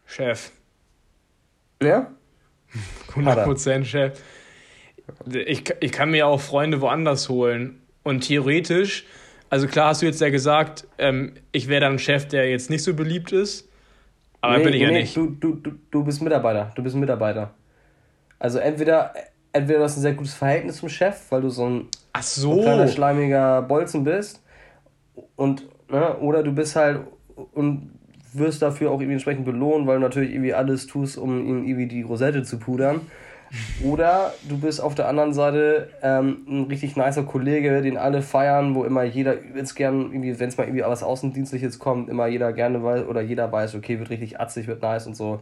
Chef. 0.06 0.52
Ja? 1.82 2.12
100% 3.14 3.86
Chef. 3.86 4.22
Ich, 5.32 5.64
ich 5.80 5.92
kann 5.92 6.12
mir 6.12 6.28
auch 6.28 6.42
Freunde 6.42 6.82
woanders 6.82 7.30
holen. 7.30 7.82
Und 8.04 8.22
theoretisch, 8.22 9.06
also 9.50 9.68
klar 9.68 9.90
hast 9.90 10.02
du 10.02 10.06
jetzt 10.06 10.22
ja 10.22 10.30
gesagt, 10.30 10.88
ähm, 10.98 11.34
ich 11.52 11.68
wäre 11.68 11.82
dann 11.82 11.94
ein 11.94 12.00
Chef, 12.00 12.28
der 12.28 12.50
jetzt 12.50 12.70
nicht 12.70 12.84
so 12.84 12.94
beliebt 12.94 13.32
ist. 13.32 13.70
Aber 14.42 14.58
nee, 14.58 14.64
bin 14.64 14.74
ich 14.74 14.80
nee, 14.82 14.86
ja 14.86 14.92
nicht. 14.92 15.18
Du, 15.18 15.28
du, 15.28 15.56
du, 15.56 15.72
du 15.90 16.04
bist 16.04 16.22
Mitarbeiter. 16.22 16.72
Du 16.76 16.84
bist 16.84 16.96
Mitarbeiter. 16.96 17.54
Also 18.38 18.60
entweder, 18.60 19.14
entweder 19.54 19.80
du 19.80 19.86
hast 19.86 19.98
ein 19.98 20.02
sehr 20.02 20.14
gutes 20.14 20.34
Verhältnis 20.34 20.78
zum 20.78 20.90
Chef, 20.90 21.32
weil 21.32 21.42
du 21.42 21.50
so 21.50 21.68
ein, 21.68 21.88
Ach 22.14 22.22
so 22.22 22.54
ein 22.54 22.62
kleiner 22.62 22.88
schleimiger 22.88 23.62
Bolzen 23.64 24.04
bist. 24.04 24.44
Und, 25.36 25.68
ne, 25.90 26.16
oder 26.18 26.44
du 26.44 26.52
bist 26.52 26.76
halt 26.76 27.02
und 27.54 27.92
wirst 28.34 28.62
dafür 28.62 28.90
auch 28.90 29.00
irgendwie 29.00 29.14
entsprechend 29.14 29.46
belohnt, 29.46 29.88
weil 29.88 29.96
du 29.96 30.02
natürlich 30.02 30.32
irgendwie 30.32 30.54
alles 30.54 30.88
tust, 30.88 31.18
um 31.18 31.40
ihm 31.40 31.66
irgendwie 31.66 31.88
die 31.88 32.02
Rosette 32.02 32.44
zu 32.44 32.60
pudern. 32.60 33.02
Oder 33.84 34.34
du 34.48 34.58
bist 34.58 34.82
auf 34.82 34.96
der 34.96 35.08
anderen 35.08 35.34
Seite 35.34 35.90
ähm, 36.02 36.46
ein 36.48 36.64
richtig 36.66 36.96
nicer 36.96 37.24
Kollege, 37.24 37.82
den 37.82 37.98
alle 37.98 38.22
feiern, 38.22 38.76
wo 38.76 38.84
immer 38.84 39.04
jeder 39.04 39.40
übelst 39.40 39.76
gern, 39.76 40.12
wenn 40.12 40.50
es 40.50 40.58
mal 40.58 40.66
irgendwie 40.66 40.84
was 40.84 41.04
Außendienstliches 41.04 41.80
kommt, 41.80 42.10
immer 42.10 42.28
jeder 42.28 42.52
gerne 42.54 42.84
weiß 42.84 43.06
oder 43.08 43.22
jeder 43.22 43.52
weiß, 43.52 43.76
okay, 43.76 44.00
wird 44.00 44.10
richtig 44.10 44.40
atzig, 44.40 44.68
wird 44.68 44.82
nice 44.82 45.08
und 45.08 45.16
so. 45.16 45.42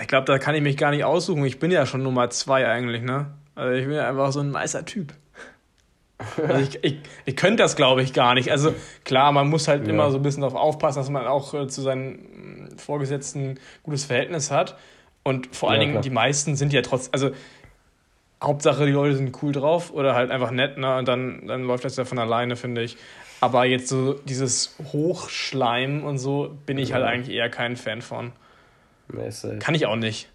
Ich 0.00 0.08
glaube, 0.08 0.24
da 0.24 0.38
kann 0.38 0.54
ich 0.54 0.62
mich 0.62 0.76
gar 0.76 0.90
nicht 0.90 1.04
aussuchen. 1.04 1.44
Ich 1.44 1.58
bin 1.58 1.70
ja 1.70 1.84
schon 1.84 2.02
Nummer 2.02 2.30
zwei 2.30 2.66
eigentlich, 2.66 3.02
ne? 3.02 3.26
Also 3.54 3.74
ich 3.74 3.84
bin 3.84 3.94
ja 3.94 4.08
einfach 4.08 4.32
so 4.32 4.40
ein 4.40 4.50
nicer 4.50 4.84
Typ. 4.86 5.12
Also 6.48 6.62
ich, 6.62 6.82
ich, 6.84 7.00
ich 7.26 7.36
könnte 7.36 7.62
das, 7.62 7.76
glaube 7.76 8.02
ich, 8.02 8.12
gar 8.12 8.34
nicht. 8.34 8.50
Also 8.50 8.74
klar, 9.04 9.32
man 9.32 9.48
muss 9.48 9.68
halt 9.68 9.86
Ja. 9.86 9.90
immer 9.90 10.10
so 10.10 10.18
ein 10.18 10.22
bisschen 10.22 10.42
darauf 10.42 10.56
aufpassen, 10.58 11.00
dass 11.00 11.10
man 11.10 11.26
auch 11.26 11.52
äh, 11.52 11.66
zu 11.66 11.82
seinen 11.82 12.68
mh, 12.70 12.76
Vorgesetzten 12.78 13.50
ein 13.50 13.60
gutes 13.82 14.04
Verhältnis 14.04 14.50
hat. 14.50 14.76
Und 15.24 15.54
vor 15.54 15.70
allen 15.70 15.80
Ja, 15.80 15.86
Dingen, 15.86 15.92
klar. 15.92 16.02
die 16.02 16.10
meisten 16.10 16.56
sind 16.56 16.72
ja 16.72 16.82
trotz, 16.82 17.08
also 17.12 17.30
Hauptsache, 18.42 18.86
die 18.86 18.92
Leute 18.92 19.16
sind 19.16 19.40
cool 19.42 19.52
drauf 19.52 19.92
oder 19.92 20.14
halt 20.14 20.30
einfach 20.30 20.50
nett, 20.50 20.76
ne? 20.76 20.96
Und 20.98 21.06
dann, 21.06 21.46
dann 21.46 21.62
läuft 21.62 21.84
das 21.84 21.96
ja 21.96 22.04
von 22.04 22.18
alleine, 22.18 22.56
finde 22.56 22.82
ich. 22.82 22.96
Aber 23.40 23.64
jetzt 23.64 23.88
so 23.88 24.14
dieses 24.14 24.76
Hochschleimen 24.92 26.02
und 26.02 26.18
so 26.18 26.56
bin 26.66 26.78
ich 26.78 26.92
halt 26.92 27.04
Ja. 27.04 27.08
eigentlich 27.08 27.34
eher 27.36 27.50
kein 27.50 27.76
Fan 27.76 28.02
von. 28.02 28.32
Safe. 29.30 29.58
Kann 29.58 29.74
ich 29.74 29.86
auch 29.86 29.96
nicht. 29.96 30.28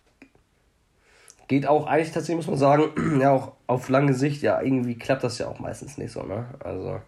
Geht 1.47 1.65
auch 1.67 1.87
eigentlich 1.87 2.11
tatsächlich, 2.13 2.37
muss 2.37 2.47
man 2.47 2.57
sagen, 2.57 3.19
ja 3.21 3.31
auch 3.31 3.53
auf 3.67 3.89
lange 3.89 4.13
Sicht, 4.13 4.41
ja, 4.41 4.61
irgendwie 4.61 4.95
klappt 4.97 5.23
das 5.23 5.37
ja 5.39 5.47
auch 5.47 5.59
meistens 5.59 5.97
nicht 5.97 6.11
so, 6.11 6.23
ne? 6.23 6.53
Also, 6.59 7.01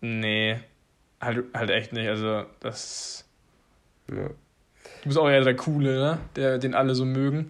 Nee, 0.00 0.58
halt, 1.20 1.44
halt 1.54 1.70
echt 1.70 1.92
nicht. 1.92 2.08
Also, 2.08 2.44
das. 2.60 3.26
ja. 4.08 4.30
Du 5.02 5.08
bist 5.08 5.18
auch 5.18 5.28
eher 5.28 5.42
der 5.42 5.56
Coole, 5.56 5.96
ne? 5.96 6.18
Der, 6.36 6.58
den 6.58 6.74
alle 6.74 6.94
so 6.94 7.04
mögen. 7.04 7.48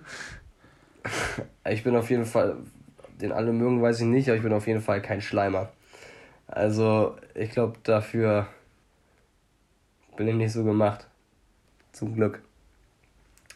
Ich 1.71 1.85
bin 1.85 1.95
auf 1.97 2.09
jeden 2.09 2.25
Fall, 2.25 2.57
den 3.21 3.31
alle 3.31 3.53
mögen, 3.53 3.83
weiß 3.83 4.01
ich 4.01 4.07
nicht, 4.07 4.29
aber 4.29 4.37
ich 4.37 4.43
bin 4.43 4.55
auf 4.55 4.67
jeden 4.67 4.81
Fall 4.81 5.03
kein 5.03 5.21
Schleimer. 5.21 5.69
Also, 6.47 7.17
ich 7.35 7.51
glaube, 7.51 7.77
dafür 7.83 8.47
bin 10.17 10.29
ich 10.29 10.35
nicht 10.35 10.53
so 10.53 10.65
gemacht. 10.65 11.07
Zum 11.93 12.15
Glück. 12.15 12.41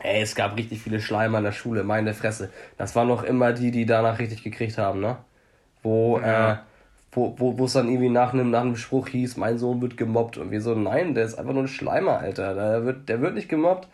Ey, 0.01 0.21
es 0.21 0.35
gab 0.35 0.57
richtig 0.59 0.83
viele 0.83 1.01
Schleimer 1.01 1.39
in 1.39 1.45
der 1.45 1.53
Schule, 1.53 1.85
meine 1.85 2.13
Fresse. 2.13 2.51
Das 2.77 2.95
waren 2.97 3.09
noch 3.09 3.23
immer 3.23 3.55
die, 3.55 3.71
die 3.71 3.87
danach 3.87 4.19
richtig 4.19 4.43
gekriegt 4.43 4.77
haben, 4.77 5.01
ne? 5.01 5.17
Wo, 5.83 6.19
Ja. 6.19 6.53
äh, 6.53 6.57
wo, 7.13 7.35
wo, 7.39 7.59
wo 7.59 7.67
es 7.67 7.75
dann 7.75 7.89
irgendwie 7.89 8.09
nach 8.09 8.33
einem, 8.33 8.51
nach 8.51 8.63
einem 8.63 8.77
Spruch 8.77 9.09
hieß, 9.09 9.37
mein 9.37 9.59
Sohn 9.59 9.83
wird 9.83 9.99
gemobbt. 9.99 10.39
Und 10.39 10.51
wir 10.51 10.63
so, 10.63 10.75
nein, 10.75 11.15
der 11.15 11.25
ist 11.25 11.35
einfach 11.35 11.53
nur 11.53 11.65
ein 11.65 11.69
Schleimer, 11.69 12.19
Alter. 12.19 12.55
Der 12.55 12.85
wird, 12.87 13.09
der 13.11 13.21
wird 13.21 13.35
nicht 13.35 13.51
gemobbt. 13.51 13.87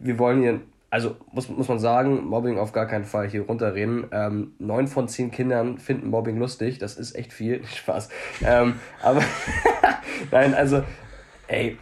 Wir 0.00 0.18
wollen 0.18 0.40
hier, 0.40 0.60
also 0.88 1.16
muss, 1.30 1.50
muss 1.50 1.68
man 1.68 1.78
sagen, 1.78 2.24
Mobbing 2.24 2.58
auf 2.58 2.72
gar 2.72 2.86
keinen 2.86 3.04
Fall 3.04 3.28
hier 3.28 3.42
runterreden. 3.42 4.06
Ähm, 4.12 4.52
neun 4.58 4.86
von 4.86 5.08
zehn 5.08 5.30
Kindern 5.30 5.76
finden 5.76 6.08
Mobbing 6.08 6.38
lustig. 6.38 6.78
Das 6.78 6.96
ist 6.96 7.14
echt 7.14 7.34
viel. 7.34 7.62
Spaß. 7.76 8.08
Ähm, 8.42 8.76
aber, 9.02 9.20
nein, 10.30 10.54
also, 10.54 10.82
ey, 11.48 11.76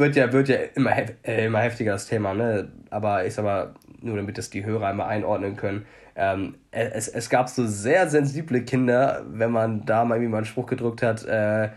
wird 0.00 0.16
ja, 0.16 0.32
wird 0.32 0.48
ja 0.48 0.56
immer, 0.74 0.90
hef 0.90 1.12
äh, 1.22 1.46
immer 1.46 1.60
heftiger 1.60 1.92
das 1.92 2.06
Thema, 2.06 2.34
ne? 2.34 2.72
Aber 2.90 3.24
ich 3.24 3.34
sag 3.34 3.44
mal, 3.44 3.74
nur 4.02 4.16
damit 4.16 4.36
das 4.38 4.50
die 4.50 4.64
Hörer 4.64 4.88
einmal 4.88 5.08
einordnen 5.08 5.56
können. 5.56 5.86
Ähm, 6.16 6.56
es, 6.72 7.08
es 7.08 7.30
gab 7.30 7.48
so 7.48 7.66
sehr 7.66 8.08
sensible 8.08 8.62
Kinder, 8.64 9.24
wenn 9.28 9.52
man 9.52 9.86
da 9.86 10.04
mal 10.04 10.16
irgendwie 10.16 10.32
mal 10.32 10.36
einen 10.38 10.46
Spruch 10.46 10.66
gedrückt 10.66 11.02
hat, 11.02 11.24
äh, 11.24 11.70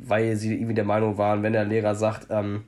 weil 0.00 0.36
sie 0.36 0.54
irgendwie 0.54 0.74
der 0.74 0.84
Meinung 0.84 1.18
waren, 1.18 1.42
wenn 1.42 1.52
der 1.52 1.64
Lehrer 1.64 1.94
sagt, 1.94 2.28
ähm, 2.30 2.64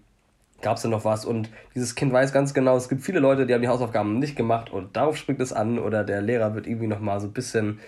gab 0.63 0.77
es 0.77 0.83
denn 0.83 0.91
noch 0.91 1.05
was? 1.05 1.25
Und 1.25 1.51
dieses 1.75 1.95
Kind 1.95 2.13
weiß 2.13 2.33
ganz 2.33 2.55
genau, 2.55 2.77
es 2.77 2.89
gibt 2.89 3.03
viele 3.03 3.21
Leute, 3.21 3.47
die 3.47 3.55
haben 3.55 3.63
die 3.63 3.69
Hausaufgaben 3.69 4.19
nicht 4.19 4.37
gemacht 4.37 4.71
und 4.73 4.97
darauf 4.97 5.17
springt 5.17 5.41
es 5.41 5.53
an 5.53 5.79
oder 5.79 6.05
der 6.05 6.23
Lehrer 6.23 6.55
wird 6.55 6.67
irgendwie 6.67 6.87
nochmal 6.89 7.21
so 7.21 7.29
ein 7.29 7.33
bisschen, 7.33 7.81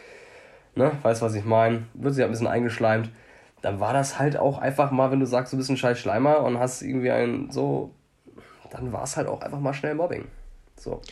ne, 0.74 0.92
weiß 1.02 1.22
was 1.22 1.34
ich 1.34 1.44
meine, 1.44 1.84
wird 1.94 2.14
sich 2.14 2.24
ein 2.24 2.30
bisschen 2.30 2.46
eingeschleimt. 2.46 3.10
Dann 3.66 3.80
war 3.80 3.92
das 3.92 4.20
halt 4.20 4.36
auch 4.36 4.58
einfach 4.58 4.92
mal, 4.92 5.10
wenn 5.10 5.18
du 5.18 5.26
sagst, 5.26 5.52
du 5.52 5.56
bist 5.56 5.68
ein 5.70 5.76
scheiß 5.76 5.98
Schleimer 5.98 6.44
und 6.44 6.60
hast 6.60 6.82
irgendwie 6.82 7.10
einen 7.10 7.50
so, 7.50 7.90
dann 8.70 8.92
war 8.92 9.02
es 9.02 9.16
halt 9.16 9.26
auch 9.26 9.40
einfach 9.40 9.58
mal 9.58 9.74
schnell 9.74 9.96
Mobbing. 9.96 10.28
So. 10.78 11.02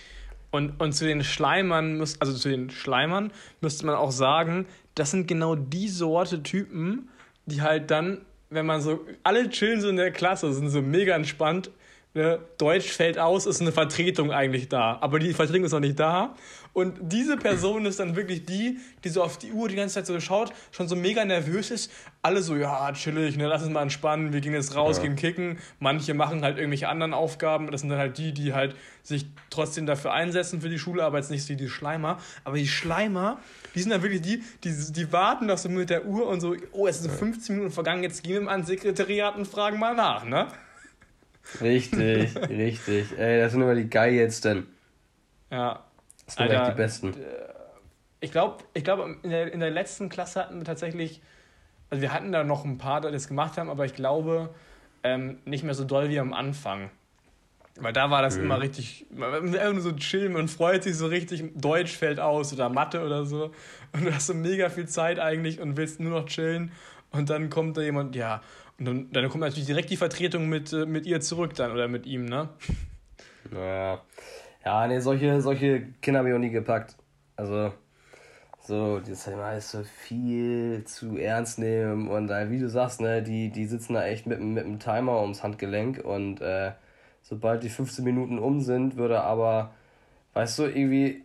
Und, 0.52 0.80
und 0.80 0.92
zu 0.92 1.04
den 1.04 1.24
Schleimern, 1.24 1.96
müsst, 1.96 2.22
also 2.22 2.32
zu 2.32 2.48
den 2.48 2.70
Schleimern 2.70 3.32
müsste 3.60 3.86
man 3.86 3.96
auch 3.96 4.12
sagen, 4.12 4.66
das 4.94 5.10
sind 5.10 5.26
genau 5.26 5.56
die 5.56 5.88
Sorte 5.88 6.44
Typen, 6.44 7.08
die 7.46 7.60
halt 7.60 7.90
dann, 7.90 8.20
wenn 8.50 8.66
man 8.66 8.80
so, 8.80 9.04
alle 9.24 9.50
chillen 9.50 9.80
so 9.80 9.88
in 9.88 9.96
der 9.96 10.12
Klasse, 10.12 10.52
sind 10.52 10.68
so 10.68 10.80
mega 10.80 11.16
entspannt. 11.16 11.72
Ne? 12.14 12.38
Deutsch 12.58 12.92
fällt 12.92 13.18
aus, 13.18 13.46
ist 13.46 13.62
eine 13.62 13.72
Vertretung 13.72 14.30
eigentlich 14.30 14.68
da. 14.68 14.96
Aber 15.00 15.18
die 15.18 15.34
Vertretung 15.34 15.64
ist 15.64 15.72
noch 15.72 15.80
nicht 15.80 15.98
da. 15.98 16.36
Und 16.74 16.98
diese 17.00 17.36
Person 17.36 17.86
ist 17.86 18.00
dann 18.00 18.16
wirklich 18.16 18.44
die, 18.46 18.78
die 19.04 19.08
so 19.08 19.22
auf 19.22 19.38
die 19.38 19.52
Uhr 19.52 19.68
die 19.68 19.76
ganze 19.76 19.94
Zeit 19.94 20.06
so 20.06 20.18
schaut, 20.18 20.52
schon 20.72 20.88
so 20.88 20.96
mega 20.96 21.24
nervös 21.24 21.70
ist. 21.70 21.90
Alle 22.20 22.42
so, 22.42 22.56
ja, 22.56 22.92
chillig, 22.92 23.36
ne, 23.36 23.46
lass 23.46 23.62
uns 23.62 23.72
mal 23.72 23.82
entspannen, 23.82 24.32
wir 24.32 24.40
gehen 24.40 24.52
jetzt 24.54 24.74
raus, 24.74 24.96
Ja. 24.96 25.04
gehen 25.04 25.14
kicken. 25.14 25.58
Manche 25.78 26.14
machen 26.14 26.42
halt 26.42 26.58
irgendwelche 26.58 26.88
anderen 26.88 27.14
Aufgaben. 27.14 27.70
Das 27.70 27.82
sind 27.82 27.90
dann 27.90 27.98
halt 28.00 28.18
die, 28.18 28.32
die 28.34 28.54
halt 28.54 28.74
sich 29.04 29.26
trotzdem 29.50 29.86
dafür 29.86 30.12
einsetzen 30.12 30.60
für 30.60 30.68
die 30.68 30.78
Schule, 30.80 31.04
aber 31.04 31.18
jetzt 31.18 31.30
nicht 31.30 31.46
so 31.46 31.54
die 31.54 31.68
Schleimer. 31.68 32.18
Aber 32.42 32.56
die 32.56 32.66
Schleimer, 32.66 33.38
die 33.76 33.80
sind 33.80 33.90
dann 33.90 34.02
wirklich 34.02 34.22
die, 34.22 34.42
die, 34.64 34.74
die 34.92 35.12
warten 35.12 35.46
noch 35.46 35.58
so 35.58 35.68
mit 35.68 35.90
der 35.90 36.04
Uhr 36.06 36.26
und 36.26 36.40
so, 36.40 36.56
oh, 36.72 36.88
es 36.88 37.00
sind 37.00 37.12
15 37.12 37.54
Minuten 37.54 37.72
vergangen, 37.72 38.02
jetzt 38.02 38.24
gehen 38.24 38.34
wir 38.34 38.40
mal 38.42 38.50
ans 38.52 38.66
Sekretariat 38.66 39.36
und 39.36 39.46
fragen 39.46 39.78
mal 39.78 39.94
nach, 39.94 40.24
ne? 40.24 40.48
Richtig, 41.60 42.34
richtig. 42.48 43.16
Ey, 43.16 43.40
das 43.40 43.52
sind 43.52 43.62
immer 43.62 43.76
die 43.76 43.88
geilsten. 43.88 44.66
Ja. 45.52 45.84
Das 46.26 46.34
sind 46.36 46.50
Alter, 46.50 46.70
die 46.70 46.76
besten. 46.76 47.14
Ich 48.20 48.32
glaube, 48.32 48.64
ich 48.72 48.84
glaub, 48.84 49.06
in, 49.22 49.30
der, 49.30 49.52
in 49.52 49.60
der 49.60 49.70
letzten 49.70 50.08
Klasse 50.08 50.40
hatten 50.40 50.58
wir 50.58 50.64
tatsächlich, 50.64 51.20
also 51.90 52.00
wir 52.00 52.12
hatten 52.12 52.32
da 52.32 52.42
noch 52.44 52.64
ein 52.64 52.78
paar, 52.78 53.00
die 53.00 53.10
das 53.10 53.28
gemacht 53.28 53.58
haben, 53.58 53.68
aber 53.68 53.84
ich 53.84 53.94
glaube, 53.94 54.54
ähm, 55.02 55.38
nicht 55.44 55.64
mehr 55.64 55.74
so 55.74 55.84
doll 55.84 56.08
wie 56.08 56.18
am 56.18 56.32
Anfang. 56.32 56.90
Weil 57.76 57.92
da 57.92 58.08
war 58.08 58.22
das 58.22 58.36
immer 58.36 58.60
richtig, 58.60 59.06
man 59.10 59.52
will 59.52 59.58
einfach 59.58 59.72
nur 59.72 59.82
so 59.82 59.92
chillen 59.92 60.36
und 60.36 60.48
freut 60.48 60.84
sich 60.84 60.96
so 60.96 61.06
richtig, 61.06 61.42
Deutsch 61.56 61.96
fällt 61.96 62.20
aus 62.20 62.52
oder 62.52 62.68
Mathe 62.68 63.04
oder 63.04 63.24
so. 63.24 63.50
Und 63.92 64.04
du 64.04 64.14
hast 64.14 64.28
so 64.28 64.34
mega 64.34 64.70
viel 64.70 64.86
Zeit 64.86 65.18
eigentlich 65.18 65.60
und 65.60 65.76
willst 65.76 65.98
nur 65.98 66.20
noch 66.20 66.26
chillen. 66.26 66.70
Und 67.10 67.30
dann 67.30 67.50
kommt 67.50 67.76
da 67.76 67.82
jemand, 67.82 68.14
ja, 68.14 68.42
und 68.78 68.84
dann, 68.86 69.12
dann 69.12 69.28
kommt 69.28 69.42
natürlich 69.42 69.66
direkt 69.66 69.90
die 69.90 69.96
Vertretung 69.96 70.48
mit, 70.48 70.72
äh, 70.72 70.86
mit 70.86 71.04
ihr 71.06 71.20
zurück 71.20 71.54
dann 71.54 71.72
oder 71.72 71.88
mit 71.88 72.06
ihm, 72.06 72.24
ne? 72.24 72.48
Ja. 73.52 74.00
Ja, 74.64 74.86
nee, 74.86 75.00
solche, 75.00 75.40
solche 75.40 75.82
Kinder 76.00 76.18
habe 76.20 76.30
ich 76.30 76.34
auch 76.34 76.38
nie 76.38 76.50
gepackt. 76.50 76.96
Also, 77.36 77.72
so, 78.62 79.00
das 79.00 79.10
ist 79.10 79.28
alles 79.28 79.70
so 79.70 79.84
viel 79.84 80.84
zu 80.86 81.18
ernst 81.18 81.58
nehmen 81.58 82.08
und 82.08 82.30
äh, 82.30 82.50
wie 82.50 82.58
du 82.60 82.68
sagst, 82.68 83.00
ne, 83.00 83.22
die, 83.22 83.50
die 83.50 83.66
sitzen 83.66 83.94
da 83.94 84.06
echt 84.06 84.26
mit, 84.26 84.38
dem- 84.40 84.54
mit 84.54 84.64
dem 84.64 84.78
Timer 84.80 85.20
ums 85.22 85.42
Handgelenk 85.42 86.04
und 86.04 86.40
äh, 86.40 86.72
sobald 87.22 87.62
die 87.62 87.68
15 87.70 88.04
Minuten 88.04 88.38
um 88.38 88.60
sind, 88.62 88.96
würde 88.96 89.22
aber, 89.22 89.72
weißt 90.34 90.60
du, 90.60 90.64
irgendwie 90.64 91.24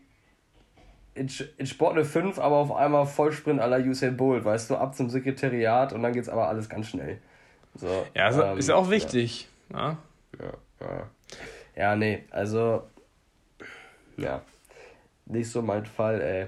in, 1.15 1.29
in 1.57 1.65
Sport 1.65 1.93
eine 1.95 2.05
5, 2.05 2.39
aber 2.39 2.57
auf 2.57 2.71
einmal 2.75 3.05
Vollsprint 3.05 3.59
aller 3.59 3.79
Usain 3.79 4.15
Bolt, 4.17 4.45
weißt 4.45 4.69
du, 4.69 4.75
ab 4.77 4.95
zum 4.95 5.09
Sekretariat 5.09 5.93
und 5.93 6.03
dann 6.03 6.13
geht's 6.13 6.29
aber 6.29 6.47
alles 6.47 6.69
ganz 6.69 6.87
schnell. 6.87 7.19
So, 7.75 8.05
Ja, 8.15 8.25
also 8.25 8.43
ähm, 8.43 8.57
ist 8.57 8.69
ja 8.69 8.75
auch 8.75 8.89
wichtig. 8.89 9.47
Ja, 9.71 9.97
ja, 10.39 10.53
ja. 10.81 11.09
ja 11.75 11.95
nee, 11.95 12.23
also, 12.31 12.83
ja, 14.19 14.41
nicht 15.25 15.49
so 15.49 15.61
mein 15.61 15.85
Fall, 15.85 16.21
ey. 16.21 16.47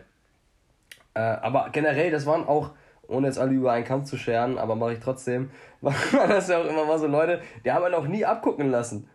Äh, 1.13 1.19
aber 1.19 1.69
generell, 1.71 2.11
das 2.11 2.25
waren 2.25 2.47
auch, 2.47 2.71
ohne 3.07 3.27
jetzt 3.27 3.39
alle 3.39 3.53
über 3.53 3.71
einen 3.71 3.85
Kampf 3.85 4.09
zu 4.09 4.17
scheren, 4.17 4.57
aber 4.57 4.75
mache 4.75 4.93
ich 4.93 4.99
trotzdem, 4.99 5.51
waren 5.81 6.29
das 6.29 6.47
ja 6.47 6.59
auch 6.59 6.65
immer 6.65 6.85
mal 6.85 6.99
so 6.99 7.07
Leute, 7.07 7.41
die 7.65 7.71
haben 7.71 7.83
wir 7.83 7.89
noch 7.89 8.07
nie 8.07 8.25
abgucken 8.25 8.71
lassen. 8.71 9.09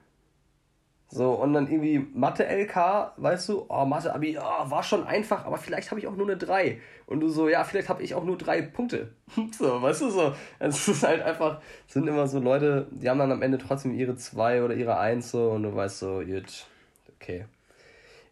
So, 1.08 1.34
und 1.34 1.52
dann 1.52 1.70
irgendwie 1.70 1.98
Mathe-LK, 1.98 3.12
weißt 3.16 3.48
du, 3.48 3.66
oh, 3.68 3.84
Mathe-Abi, 3.84 4.38
oh, 4.38 4.70
war 4.70 4.82
schon 4.82 5.06
einfach, 5.06 5.44
aber 5.44 5.56
vielleicht 5.56 5.90
habe 5.90 6.00
ich 6.00 6.08
auch 6.08 6.16
nur 6.16 6.26
eine 6.26 6.36
3. 6.36 6.80
Und 7.06 7.20
du 7.20 7.28
so, 7.28 7.48
ja, 7.48 7.62
vielleicht 7.62 7.88
habe 7.88 8.02
ich 8.02 8.16
auch 8.16 8.24
nur 8.24 8.36
drei 8.36 8.60
Punkte. 8.62 9.12
so, 9.56 9.80
weißt 9.80 10.02
du, 10.02 10.10
so. 10.10 10.34
Es 10.58 10.88
ist 10.88 11.04
halt 11.04 11.22
einfach, 11.22 11.60
sind 11.86 12.08
immer 12.08 12.26
so 12.26 12.40
Leute, 12.40 12.88
die 12.90 13.08
haben 13.08 13.20
dann 13.20 13.30
am 13.30 13.42
Ende 13.42 13.58
trotzdem 13.58 13.94
ihre 13.94 14.16
2 14.16 14.64
oder 14.64 14.74
ihre 14.74 14.98
1 14.98 15.30
so 15.30 15.50
und 15.50 15.62
du 15.62 15.74
weißt 15.74 16.00
so, 16.00 16.22
gut, 16.26 16.66
okay. 17.14 17.46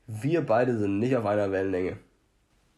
Wir 0.07 0.43
beide 0.43 0.79
sind 0.79 0.99
nicht 0.99 1.17
auf 1.17 1.27
einer 1.27 1.51
Wellenlänge. 1.51 1.97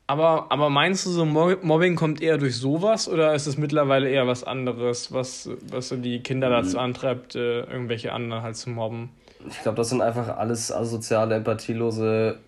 Aber, 0.08 0.46
aber 0.50 0.70
meinst 0.70 1.04
du, 1.04 1.10
so 1.10 1.24
Mobbing 1.24 1.96
kommt 1.96 2.22
eher 2.22 2.38
durch 2.38 2.56
sowas 2.56 3.08
oder 3.08 3.34
ist 3.34 3.46
es 3.46 3.58
mittlerweile 3.58 4.08
eher 4.08 4.28
was 4.28 4.44
anderes, 4.44 5.12
was, 5.12 5.50
was 5.68 5.88
so 5.88 5.96
die 5.96 6.20
Kinder 6.20 6.48
dazu 6.48 6.74
hm. 6.74 6.78
antreibt, 6.78 7.34
äh, 7.34 7.62
irgendwelche 7.62 8.12
anderen 8.12 8.42
halt 8.42 8.56
zu 8.56 8.70
mobben? 8.70 9.10
Ich 9.48 9.62
glaube, 9.62 9.76
das 9.76 9.88
sind 9.88 10.02
einfach 10.02 10.36
alles 10.36 10.70
asoziale, 10.70 11.34
empathielose 11.34 12.38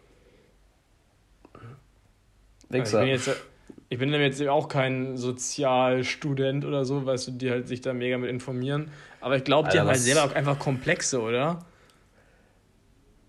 Wichser. 2.69 3.01
ich, 3.01 3.07
bin 3.07 3.09
jetzt, 3.09 3.31
ich 3.89 3.99
bin 3.99 4.13
jetzt 4.13 4.47
auch 4.47 4.69
kein 4.69 5.17
Sozialstudent 5.17 6.65
oder 6.65 6.85
so, 6.85 7.07
weißt 7.07 7.29
du, 7.29 7.33
die 7.33 7.51
halt 7.51 7.67
sich 7.67 7.81
da 7.81 7.93
mega 7.93 8.19
mit 8.19 8.31
informieren. 8.31 8.91
Aber 9.21 9.37
ich 9.37 9.45
glaube, 9.45 9.69
die 9.71 9.81
haben 9.81 9.89
halt 9.89 9.99
selber 9.99 10.25
auch 10.25 10.35
einfach 10.35 10.59
Komplexe, 10.59 11.21
oder? 11.21 11.65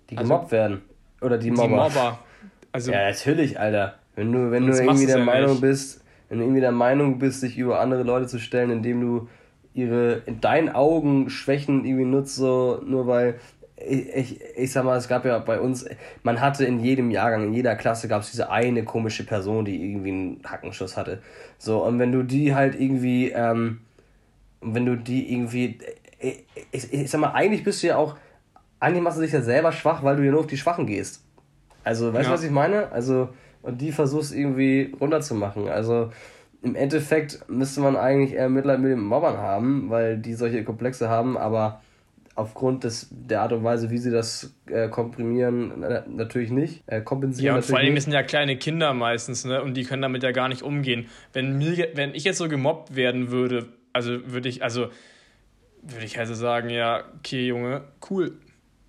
Die 0.09 0.17
also 0.17 0.27
gemobbt 0.27 0.45
also, 0.45 0.55
werden. 0.55 0.81
Oder 1.21 1.37
die 1.37 1.51
Mobber. 1.51 1.67
Die 1.67 1.73
Mobber. 1.73 2.19
Also, 2.71 2.91
ja, 2.91 3.09
natürlich, 3.09 3.59
Alter. 3.59 3.95
Wenn 4.15 4.31
du, 4.31 4.51
wenn 4.51 4.67
du 4.67 4.73
irgendwie 4.73 5.05
der 5.05 5.19
ja 5.19 5.23
Meinung 5.23 5.51
nicht. 5.51 5.61
bist, 5.61 6.03
wenn 6.27 6.39
du 6.39 6.43
irgendwie 6.43 6.61
der 6.61 6.71
Meinung 6.71 7.19
bist, 7.19 7.41
dich 7.41 7.57
über 7.57 7.79
andere 7.79 8.03
Leute 8.03 8.27
zu 8.27 8.39
stellen, 8.39 8.69
indem 8.69 9.01
du 9.01 9.29
ihre 9.73 10.23
in 10.25 10.41
deinen 10.41 10.69
Augen 10.69 11.29
Schwächen 11.29 11.85
irgendwie 11.85 12.05
nutzt, 12.05 12.35
so 12.35 12.81
nur 12.85 13.07
weil 13.07 13.39
ich, 13.77 14.09
ich, 14.13 14.41
ich 14.57 14.71
sag 14.71 14.83
mal, 14.83 14.97
es 14.97 15.07
gab 15.07 15.25
ja 15.25 15.39
bei 15.39 15.59
uns, 15.59 15.85
man 16.23 16.41
hatte 16.41 16.65
in 16.65 16.79
jedem 16.79 17.11
Jahrgang, 17.11 17.45
in 17.45 17.53
jeder 17.53 17.75
Klasse 17.75 18.07
gab 18.07 18.21
es 18.21 18.31
diese 18.31 18.51
eine 18.51 18.83
komische 18.83 19.23
Person, 19.23 19.65
die 19.65 19.91
irgendwie 19.91 20.09
einen 20.09 20.41
Hackenschuss 20.45 20.97
hatte. 20.97 21.21
So, 21.57 21.83
und 21.83 21.97
wenn 21.99 22.11
du 22.11 22.23
die 22.23 22.53
halt 22.53 22.79
irgendwie, 22.79 23.31
ähm, 23.31 23.81
wenn 24.61 24.85
du 24.85 24.97
die 24.97 25.33
irgendwie, 25.33 25.79
ich, 26.19 26.45
ich, 26.71 26.93
ich 26.93 27.09
sag 27.09 27.21
mal, 27.21 27.31
eigentlich 27.31 27.63
bist 27.63 27.81
du 27.81 27.87
ja 27.87 27.97
auch, 27.97 28.17
eigentlich 28.79 29.03
machst 29.03 29.17
du 29.17 29.21
dich 29.21 29.31
ja 29.31 29.41
selber 29.41 29.71
schwach, 29.71 30.03
weil 30.03 30.15
du 30.15 30.23
ja 30.23 30.31
nur 30.31 30.41
auf 30.41 30.47
die 30.47 30.57
Schwachen 30.57 30.85
gehst. 30.85 31.23
Also, 31.83 32.13
weißt 32.13 32.25
du, 32.25 32.29
ja. 32.29 32.33
was 32.33 32.43
ich 32.43 32.51
meine? 32.51 32.91
Also, 32.91 33.29
und 33.61 33.81
die 33.81 33.91
versuchst 33.91 34.33
irgendwie 34.33 34.95
runterzumachen. 34.99 35.67
Also 35.67 36.11
im 36.61 36.75
Endeffekt 36.75 37.49
müsste 37.49 37.81
man 37.81 37.95
eigentlich 37.95 38.33
eher 38.33 38.49
Mitleid 38.49 38.79
mit 38.79 38.91
den 38.91 38.99
Mobbern 38.99 39.37
haben, 39.37 39.89
weil 39.89 40.17
die 40.17 40.33
solche 40.33 40.63
Komplexe 40.63 41.09
haben, 41.09 41.37
aber 41.37 41.81
aufgrund 42.35 42.85
des, 42.85 43.07
der 43.11 43.41
Art 43.41 43.51
und 43.51 43.63
Weise, 43.63 43.89
wie 43.89 43.97
sie 43.97 44.11
das 44.11 44.53
äh, 44.67 44.87
komprimieren, 44.87 45.83
äh, 45.83 46.03
natürlich 46.07 46.51
nicht. 46.51 46.83
Äh, 46.87 47.01
kompensieren 47.01 47.47
ja, 47.47 47.55
und 47.55 47.65
vor 47.65 47.77
allem 47.77 47.97
sind 47.99 48.13
ja 48.13 48.23
kleine 48.23 48.57
Kinder 48.57 48.93
meistens, 48.93 49.43
ne? 49.43 49.61
Und 49.61 49.75
die 49.75 49.83
können 49.83 50.01
damit 50.01 50.23
ja 50.23 50.31
gar 50.31 50.47
nicht 50.47 50.61
umgehen. 50.61 51.07
Wenn 51.33 51.57
mir, 51.57 51.89
wenn 51.95 52.15
ich 52.15 52.23
jetzt 52.23 52.37
so 52.37 52.47
gemobbt 52.47 52.95
werden 52.95 53.29
würde, 53.29 53.67
also 53.91 54.19
würde 54.25 54.47
ich, 54.47 54.63
also 54.63 54.87
würde 55.81 56.05
ich 56.05 56.17
also 56.17 56.33
sagen, 56.33 56.69
ja, 56.69 57.03
okay, 57.19 57.47
Junge, 57.47 57.83
cool, 58.09 58.37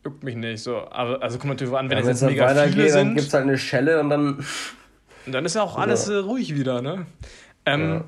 juckt 0.05 0.22
mich 0.24 0.36
nicht 0.36 0.62
so. 0.62 0.78
Aber 0.90 1.22
also 1.22 1.38
kommt 1.38 1.51
natürlich 1.51 1.74
an, 1.74 1.90
wenn 1.90 1.98
ja, 1.98 2.03
es 2.03 2.20
jetzt 2.20 2.30
mega 2.30 2.48
viele 2.48 2.90
sind. 2.90 3.09
Dann 3.09 3.14
gibt 3.14 3.28
es 3.28 3.34
halt 3.34 3.44
eine 3.44 3.59
Schelle 3.59 4.01
und 4.01 4.11
dann. 4.11 4.44
Und 5.26 5.32
dann 5.32 5.44
ist 5.44 5.55
ja 5.55 5.62
auch 5.62 5.76
alles 5.76 6.09
äh, 6.09 6.14
ruhig 6.14 6.55
wieder, 6.55 6.80
ne? 6.80 7.07
Ähm, 7.66 8.05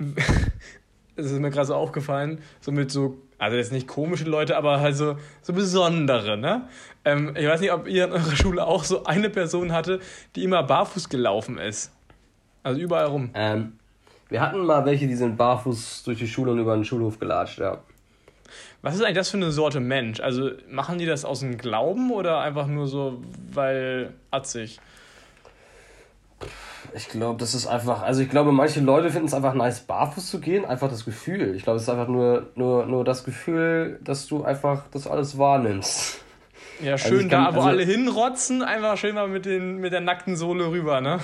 ja. 0.00 0.06
es 1.16 1.26
ist 1.30 1.38
mir 1.38 1.50
gerade 1.50 1.66
so 1.66 1.74
aufgefallen, 1.74 2.40
so 2.60 2.72
mit 2.72 2.90
so, 2.90 3.18
also 3.38 3.56
jetzt 3.56 3.72
nicht 3.72 3.86
komische 3.86 4.24
Leute, 4.24 4.56
aber 4.56 4.80
halt 4.80 4.96
so, 4.96 5.16
so 5.42 5.52
besondere, 5.52 6.36
ne? 6.36 6.68
Ähm, 7.04 7.34
ich 7.36 7.46
weiß 7.46 7.60
nicht, 7.60 7.72
ob 7.72 7.86
ihr 7.86 8.06
in 8.06 8.12
eurer 8.12 8.36
Schule 8.36 8.66
auch 8.66 8.84
so 8.84 9.04
eine 9.04 9.30
Person 9.30 9.72
hatte, 9.72 10.00
die 10.34 10.44
immer 10.44 10.62
barfuß 10.62 11.08
gelaufen 11.08 11.58
ist. 11.58 11.92
Also 12.62 12.80
überall 12.80 13.06
rum. 13.06 13.30
Ähm, 13.34 13.74
wir 14.28 14.40
hatten 14.40 14.64
mal 14.64 14.84
welche, 14.84 15.06
die 15.06 15.14
sind 15.14 15.36
barfuß 15.36 16.04
durch 16.04 16.18
die 16.18 16.28
Schule 16.28 16.52
und 16.52 16.58
über 16.58 16.74
den 16.74 16.84
Schulhof 16.84 17.18
gelatscht, 17.18 17.58
ja. 17.58 17.78
Was 18.82 18.96
ist 18.96 19.02
eigentlich 19.02 19.16
das 19.16 19.30
für 19.30 19.36
eine 19.36 19.52
Sorte 19.52 19.80
Mensch? 19.80 20.20
Also 20.20 20.50
machen 20.68 20.98
die 20.98 21.06
das 21.06 21.24
aus 21.24 21.40
dem 21.40 21.58
Glauben 21.58 22.10
oder 22.10 22.40
einfach 22.40 22.66
nur 22.66 22.88
so, 22.88 23.22
weil 23.52 24.12
atzig? 24.30 24.80
Ich 26.94 27.08
glaube, 27.08 27.38
das 27.38 27.54
ist 27.54 27.66
einfach, 27.66 28.02
also 28.02 28.22
ich 28.22 28.28
glaube, 28.28 28.52
manche 28.52 28.80
Leute 28.80 29.10
finden 29.10 29.28
es 29.28 29.34
einfach 29.34 29.54
nice, 29.54 29.80
barfuß 29.80 30.28
zu 30.28 30.40
gehen, 30.40 30.64
einfach 30.64 30.90
das 30.90 31.04
Gefühl. 31.04 31.54
Ich 31.54 31.62
glaube, 31.62 31.76
es 31.76 31.84
ist 31.84 31.88
einfach 31.88 32.08
nur, 32.08 32.50
nur, 32.54 32.86
nur 32.86 33.04
das 33.04 33.24
Gefühl, 33.24 33.98
dass 34.02 34.26
du 34.26 34.42
einfach 34.44 34.84
das 34.92 35.06
alles 35.06 35.38
wahrnimmst. 35.38 36.22
Ja, 36.82 36.92
also 36.92 37.08
schön 37.08 37.16
also 37.18 37.28
kann, 37.28 37.44
da, 37.44 37.54
wo 37.54 37.60
also, 37.60 37.68
alle 37.68 37.84
hinrotzen, 37.84 38.62
einfach 38.62 38.96
schön 38.96 39.14
mal 39.14 39.28
mit, 39.28 39.46
den, 39.46 39.78
mit 39.78 39.92
der 39.92 40.00
nackten 40.00 40.36
Sohle 40.36 40.70
rüber, 40.70 41.00
ne? 41.00 41.20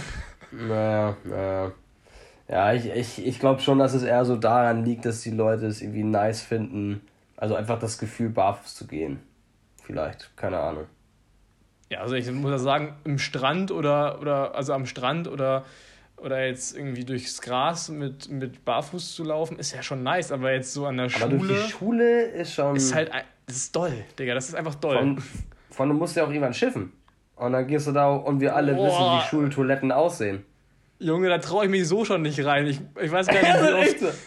Naja, 0.52 1.16
naja. 1.24 1.72
Ja, 2.48 2.72
ich, 2.72 2.86
ich, 2.86 3.26
ich 3.26 3.38
glaube 3.40 3.60
schon, 3.60 3.78
dass 3.78 3.92
es 3.92 4.02
eher 4.02 4.24
so 4.24 4.36
daran 4.36 4.84
liegt, 4.84 5.04
dass 5.04 5.20
die 5.20 5.30
Leute 5.30 5.66
es 5.66 5.82
irgendwie 5.82 6.04
nice 6.04 6.40
finden, 6.40 7.02
also 7.38 7.54
einfach 7.54 7.78
das 7.78 7.98
Gefühl, 7.98 8.30
barfuß 8.30 8.74
zu 8.74 8.86
gehen. 8.86 9.20
Vielleicht, 9.82 10.36
keine 10.36 10.58
Ahnung. 10.58 10.86
Ja, 11.88 12.00
also 12.00 12.16
ich 12.16 12.30
muss 12.30 12.50
ja 12.50 12.58
sagen, 12.58 12.96
im 13.04 13.18
Strand 13.18 13.70
oder, 13.70 14.20
oder 14.20 14.54
also 14.54 14.74
am 14.74 14.84
Strand 14.86 15.28
oder, 15.28 15.64
oder 16.16 16.44
jetzt 16.44 16.76
irgendwie 16.76 17.04
durchs 17.04 17.40
Gras 17.40 17.88
mit, 17.88 18.28
mit 18.28 18.64
Barfuß 18.64 19.14
zu 19.14 19.24
laufen, 19.24 19.58
ist 19.58 19.72
ja 19.72 19.82
schon 19.82 20.02
nice, 20.02 20.32
aber 20.32 20.52
jetzt 20.52 20.74
so 20.74 20.84
an 20.86 20.96
der 20.96 21.06
aber 21.06 21.12
Schule. 21.12 21.24
Aber 21.24 21.36
durch 21.36 21.64
die 21.64 21.70
Schule 21.70 22.22
ist 22.22 22.54
schon. 22.54 22.76
Ist 22.76 22.94
halt, 22.94 23.10
das 23.46 23.56
ist 23.56 23.76
doll, 23.76 23.92
Digga, 24.18 24.34
das 24.34 24.48
ist 24.48 24.54
einfach 24.54 24.74
doll. 24.74 24.98
Von, 24.98 25.22
von 25.70 25.88
du 25.88 25.94
musst 25.94 26.16
ja 26.16 26.24
auch 26.24 26.28
irgendwann 26.28 26.54
schiffen. 26.54 26.92
Und 27.36 27.52
dann 27.52 27.68
gehst 27.68 27.86
du 27.86 27.92
da 27.92 28.10
und 28.10 28.40
wir 28.40 28.56
alle 28.56 28.74
Boah. 28.74 28.86
wissen, 28.86 28.98
wie 28.98 29.30
Schultoiletten 29.30 29.92
aussehen. 29.92 30.44
Junge, 30.98 31.28
da 31.28 31.38
traue 31.38 31.66
ich 31.66 31.70
mich 31.70 31.86
so 31.86 32.04
schon 32.04 32.22
nicht 32.22 32.44
rein. 32.44 32.66
Ich, 32.66 32.80
ich 33.00 33.12
weiß 33.12 33.28
gar 33.28 33.40
nicht, 33.40 33.54
wie 34.02 34.06
oft, 34.06 34.18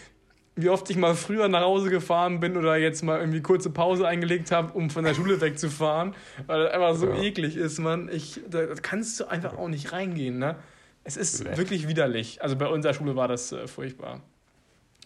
wie 0.54 0.68
oft 0.68 0.88
ich 0.90 0.96
mal 0.96 1.14
früher 1.14 1.48
nach 1.48 1.62
Hause 1.62 1.88
gefahren 1.88 2.40
bin 2.40 2.56
oder 2.56 2.76
jetzt 2.76 3.02
mal 3.02 3.20
irgendwie 3.20 3.40
kurze 3.40 3.70
Pause 3.70 4.06
eingelegt 4.06 4.50
habe, 4.50 4.72
um 4.74 4.90
von 4.90 5.04
der 5.04 5.14
Schule 5.14 5.40
wegzufahren, 5.40 6.14
weil 6.46 6.64
das 6.64 6.72
einfach 6.72 6.94
so 6.94 7.08
ja. 7.08 7.22
eklig 7.22 7.56
ist, 7.56 7.78
man. 7.78 8.08
Ich, 8.12 8.40
da 8.48 8.66
kannst 8.80 9.18
du 9.20 9.26
einfach 9.26 9.56
auch 9.56 9.68
nicht 9.68 9.92
reingehen, 9.92 10.38
ne? 10.38 10.56
Es 11.04 11.16
ist 11.16 11.44
nee. 11.44 11.56
wirklich 11.56 11.88
widerlich. 11.88 12.42
Also 12.42 12.56
bei 12.56 12.68
unserer 12.68 12.94
Schule 12.94 13.16
war 13.16 13.28
das 13.28 13.50
äh, 13.52 13.66
furchtbar. 13.66 14.20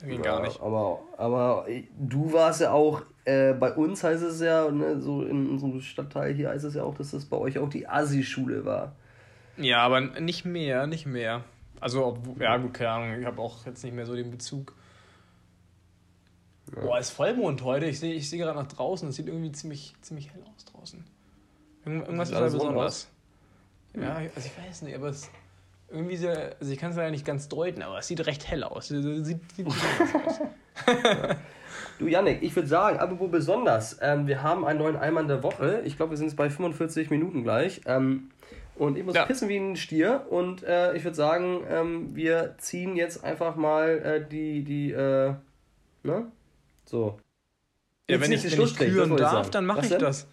Ging 0.02 0.22
ja, 0.22 0.32
gar 0.32 0.42
nicht. 0.42 0.60
Aber, 0.60 1.00
aber 1.16 1.66
du 1.98 2.32
warst 2.32 2.60
ja 2.60 2.72
auch, 2.72 3.02
äh, 3.24 3.54
bei 3.54 3.72
uns 3.72 4.04
heißt 4.04 4.22
es 4.22 4.40
ja, 4.40 4.70
ne, 4.70 5.00
so 5.00 5.22
in 5.22 5.48
unserem 5.48 5.80
Stadtteil 5.80 6.34
hier 6.34 6.50
heißt 6.50 6.64
es 6.66 6.74
ja 6.74 6.82
auch, 6.82 6.94
dass 6.96 7.12
das 7.12 7.24
bei 7.24 7.38
euch 7.38 7.58
auch 7.58 7.70
die 7.70 7.88
Asi-Schule 7.88 8.66
war. 8.66 8.94
Ja, 9.56 9.78
aber 9.78 10.00
nicht 10.00 10.44
mehr, 10.44 10.86
nicht 10.86 11.06
mehr. 11.06 11.44
Also, 11.80 12.18
ja, 12.38 12.58
gut, 12.58 12.74
keine 12.74 12.90
Ahnung, 12.90 13.20
ich 13.20 13.26
habe 13.26 13.40
auch 13.40 13.64
jetzt 13.64 13.82
nicht 13.84 13.94
mehr 13.94 14.04
so 14.04 14.14
den 14.14 14.30
Bezug. 14.30 14.74
Ja. 16.74 16.82
Boah, 16.82 16.98
ist 16.98 17.10
Vollmond 17.10 17.62
heute. 17.62 17.86
Ich 17.86 18.00
sehe 18.00 18.14
ich 18.14 18.28
seh 18.28 18.38
gerade 18.38 18.58
nach 18.58 18.66
draußen. 18.66 19.08
Es 19.08 19.16
sieht 19.16 19.28
irgendwie 19.28 19.52
ziemlich, 19.52 19.94
ziemlich 20.00 20.32
hell 20.32 20.42
aus 20.54 20.64
draußen. 20.64 21.04
irgendwas 21.84 22.30
ist 22.30 22.36
halt 22.36 22.52
besonders. 22.52 23.08
Ja, 23.94 24.16
also 24.16 24.30
ich 24.36 24.66
weiß 24.66 24.82
nicht, 24.82 24.94
aber 24.94 25.08
es 25.08 25.30
irgendwie 25.88 26.16
sehr, 26.16 26.56
also 26.60 26.72
ich 26.72 26.78
kann 26.78 26.90
es 26.90 26.96
ja 26.96 27.10
nicht 27.10 27.24
ganz 27.24 27.48
deuten, 27.48 27.82
aber 27.82 27.98
es 27.98 28.08
sieht 28.08 28.26
recht 28.26 28.48
hell 28.48 28.64
aus. 28.64 28.90
Es 28.90 29.26
sieht, 29.26 29.40
sieht 29.52 29.66
aus. 29.66 29.74
Du, 31.98 32.06
Yannick, 32.06 32.42
ich 32.42 32.54
würde 32.54 32.68
sagen, 32.68 32.98
apropos 32.98 33.30
besonders, 33.30 33.98
ähm, 34.02 34.26
wir 34.26 34.42
haben 34.42 34.66
einen 34.66 34.78
neuen 34.78 34.96
Eimann 34.96 35.28
der 35.28 35.42
Woche. 35.42 35.82
Ich 35.84 35.96
glaube, 35.96 36.10
wir 36.10 36.16
sind 36.18 36.26
jetzt 36.26 36.36
bei 36.36 36.50
45 36.50 37.08
Minuten 37.10 37.42
gleich. 37.42 37.80
Ähm, 37.86 38.30
und 38.74 38.98
ich 38.98 39.04
muss 39.04 39.14
ja. 39.14 39.24
pissen 39.24 39.48
wie 39.48 39.56
ein 39.56 39.76
Stier. 39.76 40.26
Und 40.28 40.62
äh, 40.62 40.94
ich 40.94 41.04
würde 41.04 41.16
sagen, 41.16 41.64
ähm, 41.70 42.14
wir 42.14 42.54
ziehen 42.58 42.96
jetzt 42.96 43.24
einfach 43.24 43.56
mal 43.56 43.98
äh, 43.98 44.28
die, 44.28 44.62
die, 44.62 44.92
äh, 44.92 45.34
ne? 46.02 46.26
So. 46.86 47.18
Ja, 48.08 48.20
wenn 48.20 48.32
ich, 48.32 48.50
wenn 48.50 48.60
ich 48.62 48.76
küren 48.76 49.16
darf, 49.16 49.50
dann 49.50 49.66
mache 49.66 49.82
ich 49.82 49.88
denn? 49.88 49.98
das. 49.98 50.26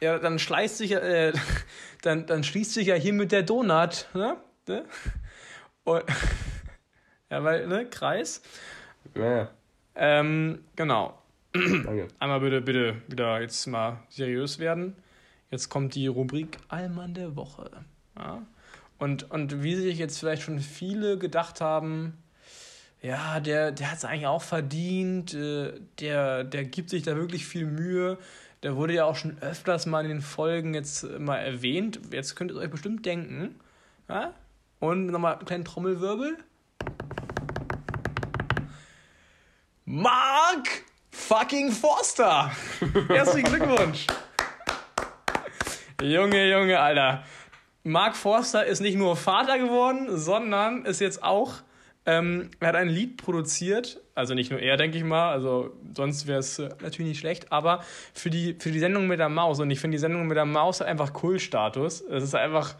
Ja, 0.00 0.18
dann 0.18 0.38
schleißt 0.38 0.78
sich 0.78 0.92
äh, 0.92 1.32
dann, 2.02 2.26
dann 2.26 2.44
schließt 2.44 2.74
sich 2.74 2.88
ja 2.88 2.94
hier 2.94 3.12
mit 3.12 3.32
der 3.32 3.42
Donut, 3.42 4.08
ne? 4.14 4.36
ne? 4.68 4.84
Und, 5.84 6.04
ja, 7.30 7.42
weil, 7.42 7.66
ne, 7.66 7.86
Kreis. 7.86 8.42
Ja. 9.16 9.50
Ähm, 9.94 10.64
genau. 10.76 11.18
Danke. 11.52 12.08
Einmal 12.18 12.40
bitte, 12.40 12.60
bitte 12.60 13.02
wieder 13.08 13.40
jetzt 13.40 13.66
mal 13.66 14.00
seriös 14.08 14.58
werden. 14.58 14.96
Jetzt 15.50 15.68
kommt 15.68 15.94
die 15.94 16.06
Rubrik 16.06 16.58
Allmann 16.68 17.14
der 17.14 17.36
Woche. 17.36 17.70
Ja? 18.16 18.42
Und, 18.98 19.30
und 19.30 19.62
wie 19.62 19.74
sich 19.74 19.98
jetzt 19.98 20.18
vielleicht 20.18 20.42
schon 20.42 20.60
viele 20.60 21.18
gedacht 21.18 21.60
haben, 21.60 22.21
ja, 23.02 23.40
der, 23.40 23.72
der 23.72 23.90
hat 23.90 23.98
es 23.98 24.04
eigentlich 24.04 24.28
auch 24.28 24.42
verdient, 24.42 25.34
äh, 25.34 25.72
der, 25.98 26.44
der 26.44 26.64
gibt 26.64 26.88
sich 26.88 27.02
da 27.02 27.16
wirklich 27.16 27.44
viel 27.46 27.66
Mühe. 27.66 28.16
Der 28.62 28.76
wurde 28.76 28.94
ja 28.94 29.04
auch 29.06 29.16
schon 29.16 29.38
öfters 29.40 29.86
mal 29.86 30.04
in 30.04 30.08
den 30.08 30.20
Folgen 30.20 30.72
jetzt 30.72 31.18
mal 31.18 31.38
erwähnt. 31.38 31.98
Jetzt 32.12 32.36
könnt 32.36 32.52
ihr 32.52 32.58
euch 32.58 32.70
bestimmt 32.70 33.04
denken. 33.04 33.56
Ja? 34.08 34.32
Und 34.78 35.06
nochmal 35.06 35.34
einen 35.34 35.44
kleinen 35.46 35.64
Trommelwirbel. 35.64 36.38
Mark 39.84 40.68
fucking 41.10 41.72
Forster! 41.72 42.52
Herzlichen 43.08 43.48
Glückwunsch! 43.48 44.06
Junge, 46.00 46.48
Junge, 46.48 46.78
Alter. 46.78 47.24
Mark 47.82 48.14
Forster 48.14 48.64
ist 48.64 48.80
nicht 48.80 48.96
nur 48.96 49.16
Vater 49.16 49.58
geworden, 49.58 50.16
sondern 50.16 50.84
ist 50.84 51.00
jetzt 51.00 51.24
auch 51.24 51.62
ähm, 52.04 52.50
er 52.58 52.68
hat 52.68 52.76
ein 52.76 52.88
Lied 52.88 53.16
produziert, 53.16 54.00
also 54.14 54.34
nicht 54.34 54.50
nur 54.50 54.60
er, 54.60 54.76
denke 54.76 54.98
ich 54.98 55.04
mal, 55.04 55.30
also 55.30 55.72
sonst 55.94 56.26
wäre 56.26 56.40
es 56.40 56.58
äh, 56.58 56.70
natürlich 56.82 57.10
nicht 57.10 57.20
schlecht, 57.20 57.52
aber 57.52 57.84
für 58.12 58.28
die, 58.28 58.56
für 58.58 58.72
die 58.72 58.80
Sendung 58.80 59.06
mit 59.06 59.20
der 59.20 59.28
Maus. 59.28 59.60
Und 59.60 59.70
ich 59.70 59.78
finde, 59.78 59.96
die 59.96 60.00
Sendung 60.00 60.26
mit 60.26 60.36
der 60.36 60.44
Maus 60.44 60.80
hat 60.80 60.88
einfach 60.88 61.12
Kultstatus. 61.12 62.00
Es 62.00 62.24
ist 62.24 62.34
einfach, 62.34 62.74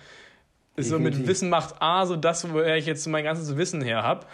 ist 0.75 0.89
so 0.89 0.99
mit 0.99 1.27
Wissen 1.27 1.51
macht 1.51 1.81
A, 1.81 2.05
so 2.07 2.17
das, 2.17 2.53
woher 2.53 2.77
ich 2.77 2.87
jetzt 2.87 3.07
mein 3.07 3.23
ganzes 3.23 3.57
Wissen 3.57 3.81
her 3.81 4.03
habe. 4.03 4.27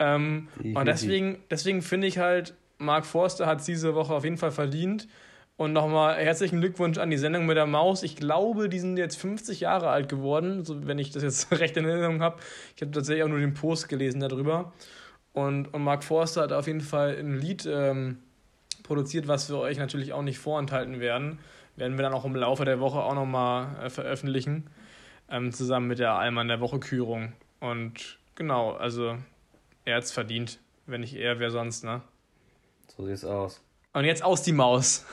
Ähm, 0.00 0.48
und 0.62 0.86
deswegen, 0.86 1.38
deswegen 1.50 1.82
finde 1.82 2.08
ich 2.08 2.18
halt, 2.18 2.54
Mark 2.78 3.06
Forster 3.06 3.46
hat 3.46 3.60
es 3.60 3.66
diese 3.66 3.94
Woche 3.94 4.14
auf 4.14 4.24
jeden 4.24 4.38
Fall 4.38 4.52
verdient. 4.52 5.06
Und 5.58 5.72
nochmal 5.72 6.14
herzlichen 6.14 6.60
Glückwunsch 6.60 6.98
an 6.98 7.10
die 7.10 7.16
Sendung 7.16 7.44
mit 7.44 7.56
der 7.56 7.66
Maus. 7.66 8.04
Ich 8.04 8.14
glaube, 8.14 8.68
die 8.68 8.78
sind 8.78 8.96
jetzt 8.96 9.16
50 9.16 9.58
Jahre 9.58 9.90
alt 9.90 10.08
geworden, 10.08 10.64
so, 10.64 10.86
wenn 10.86 11.00
ich 11.00 11.10
das 11.10 11.24
jetzt 11.24 11.50
recht 11.58 11.76
in 11.76 11.84
Erinnerung 11.84 12.22
habe. 12.22 12.38
Ich 12.76 12.80
habe 12.80 12.92
tatsächlich 12.92 13.24
auch 13.24 13.28
nur 13.28 13.40
den 13.40 13.54
Post 13.54 13.88
gelesen 13.88 14.20
darüber. 14.20 14.72
Und, 15.32 15.74
und 15.74 15.82
Mark 15.82 16.04
Forster 16.04 16.42
hat 16.42 16.52
auf 16.52 16.68
jeden 16.68 16.80
Fall 16.80 17.16
ein 17.18 17.40
Lied 17.40 17.66
ähm, 17.66 18.18
produziert, 18.84 19.26
was 19.26 19.50
wir 19.50 19.58
euch 19.58 19.78
natürlich 19.78 20.12
auch 20.12 20.22
nicht 20.22 20.38
vorenthalten 20.38 21.00
werden. 21.00 21.40
Werden 21.74 21.98
wir 21.98 22.04
dann 22.04 22.14
auch 22.14 22.24
im 22.24 22.36
Laufe 22.36 22.64
der 22.64 22.78
Woche 22.78 23.00
auch 23.00 23.14
nochmal 23.14 23.84
äh, 23.84 23.90
veröffentlichen. 23.90 24.70
Ähm, 25.28 25.52
zusammen 25.52 25.88
mit 25.88 25.98
der 25.98 26.12
Alman 26.12 26.46
der 26.46 26.60
Woche-Kürung. 26.60 27.32
Und 27.58 28.20
genau, 28.36 28.74
also 28.74 29.18
er 29.84 29.96
hat 29.96 30.04
es 30.04 30.12
verdient. 30.12 30.60
Wenn 30.86 31.00
nicht 31.00 31.16
er, 31.16 31.40
wer 31.40 31.50
sonst, 31.50 31.82
ne? 31.82 32.00
So 32.96 33.04
sieht's 33.04 33.24
aus. 33.24 33.60
Und 33.92 34.04
jetzt 34.04 34.22
aus 34.22 34.42
die 34.42 34.52
Maus. 34.52 35.04